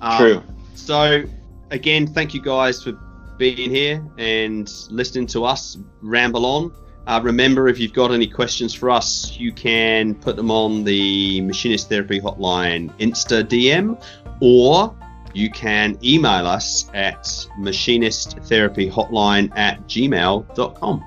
Um, 0.01 0.18
True. 0.18 0.43
So, 0.75 1.25
again, 1.70 2.07
thank 2.07 2.35
you 2.35 2.41
guys 2.43 2.83
for 2.83 2.93
being 3.39 3.70
here 3.70 4.05
and 4.18 4.70
listening 4.91 5.27
to 5.29 5.45
us 5.45 5.77
ramble 6.03 6.47
on. 6.47 6.72
Uh, 7.07 7.20
remember, 7.22 7.68
if 7.68 7.79
you've 7.79 7.93
got 7.93 8.12
any 8.12 8.27
questions 8.27 8.72
for 8.72 8.91
us, 8.91 9.37
you 9.39 9.53
can 9.53 10.14
put 10.14 10.37
them 10.37 10.51
on 10.51 10.85
the 10.85 11.41
Machinist 11.43 11.89
Therapy 11.89 12.18
Hotline 12.20 12.91
Insta 12.99 13.43
DM, 13.45 14.03
or 14.41 14.95
you 15.35 15.51
can 15.51 15.99
email 16.03 16.47
us 16.47 16.89
at 16.95 17.25
machinisttherapyhotline 17.59 19.53
at 19.57 19.81
gmail.com. 19.87 21.05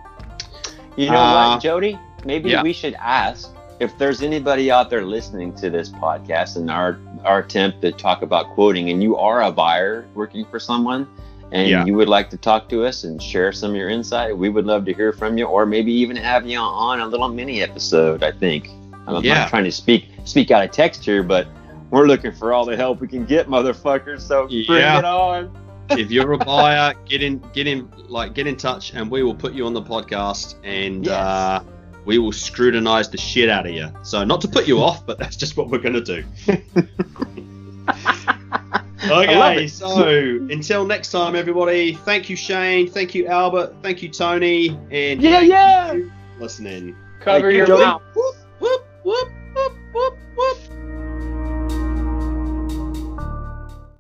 You 0.95 1.09
know 1.09 1.15
Uh, 1.15 1.53
what, 1.53 1.63
Jody? 1.63 1.97
Maybe 2.26 2.49
yeah. 2.51 2.61
we 2.63 2.74
should 2.74 2.95
ask 2.95 3.49
if 3.80 3.97
there's 3.97 4.22
anybody 4.22 4.70
out 4.72 4.89
there 4.89 5.03
listening 5.05 5.53
to 5.55 5.70
this 5.70 5.89
podcast 5.89 6.57
and 6.57 6.70
our 6.70 6.99
our 7.26 7.39
attempt 7.39 7.82
to 7.82 7.91
talk 7.91 8.22
about 8.22 8.49
quoting, 8.49 8.89
and 8.89 9.01
you 9.01 9.18
are 9.18 9.43
a 9.43 9.51
buyer 9.51 10.05
working 10.15 10.45
for 10.45 10.59
someone, 10.59 11.07
and 11.51 11.70
Yeah. 11.70 11.86
you 11.86 11.93
would 11.95 12.09
like 12.09 12.30
to 12.32 12.38
talk 12.38 12.68
to 12.70 12.86
us 12.86 13.03
and 13.03 13.22
share 13.22 13.51
some 13.51 13.72
of 13.72 13.76
your 13.78 13.89
insight, 13.89 14.38
we 14.38 14.49
would 14.49 14.65
love 14.65 14.86
to 14.86 14.93
hear 14.93 15.13
from 15.13 15.38
you, 15.38 15.45
or 15.45 15.65
maybe 15.65 15.91
even 15.93 16.15
have 16.15 16.45
you 16.45 16.59
on 16.59 16.99
a 16.99 17.07
little 17.07 17.30
mini 17.30 17.61
episode. 17.61 18.24
I 18.24 18.32
think 18.32 18.70
I'm 19.07 19.24
Yeah. 19.24 19.39
not 19.39 19.49
trying 19.49 19.63
to 19.63 19.72
speak 19.72 20.09
speak 20.26 20.51
out 20.51 20.61
of 20.63 20.72
text 20.72 21.05
here, 21.05 21.24
but 21.24 21.47
we're 21.89 22.05
looking 22.07 22.34
for 22.34 22.51
all 22.51 22.65
the 22.65 22.76
help 22.76 22.99
we 22.99 23.07
can 23.07 23.24
get, 23.26 23.47
motherfuckers. 23.47 24.20
So 24.22 24.47
bring 24.47 24.65
Yeah. 24.68 24.99
it 24.99 25.05
on. 25.05 25.49
if 25.91 26.11
you're 26.11 26.34
a 26.34 26.38
buyer, 26.38 26.93
get 27.07 27.24
in, 27.24 27.41
get 27.53 27.65
in, 27.65 27.88
like, 28.09 28.34
get 28.34 28.45
in 28.45 28.57
touch, 28.57 28.91
and 28.93 29.09
we 29.09 29.24
will 29.24 29.34
put 29.34 29.53
you 29.53 29.65
on 29.65 29.74
the 29.74 29.82
podcast, 29.82 30.55
and 30.65 31.05
Yes. 31.05 31.13
uh, 31.15 31.59
we 32.07 32.17
will 32.17 32.31
scrutinize 32.31 33.09
the 33.09 33.17
shit 33.17 33.49
out 33.49 33.67
of 33.67 33.73
you. 33.73 33.91
So, 34.01 34.23
not 34.23 34.39
to 34.41 34.47
put 34.47 34.65
you 34.65 34.81
off, 34.81 35.05
but 35.05 35.19
that's 35.19 35.35
just 35.35 35.57
what 35.57 35.69
we're 35.69 35.79
going 35.79 35.93
to 35.93 36.01
do. 36.01 36.23
okay, 39.11 39.67
so 39.67 40.07
until 40.49 40.85
next 40.85 41.11
time, 41.11 41.35
everybody, 41.35 41.93
thank 41.93 42.29
you, 42.29 42.37
Shane. 42.37 42.89
Thank 42.89 43.13
you, 43.13 43.27
Albert. 43.27 43.75
Thank 43.83 44.01
you, 44.01 44.07
Tony. 44.07 44.69
And 44.89 45.21
yeah, 45.21 45.41
yeah. 45.41 45.99
Listening. 46.39 46.95
Cover 47.19 47.51
thank 47.51 47.67
your 47.67 47.67
you, 47.67 47.77
mouth. 47.77 48.01
Whoop, 48.15 48.35
whoop, 48.59 48.85
whoop, 49.03 49.29
whoop, 49.53 49.73
whoop, 49.93 50.17
whoop. 50.37 50.57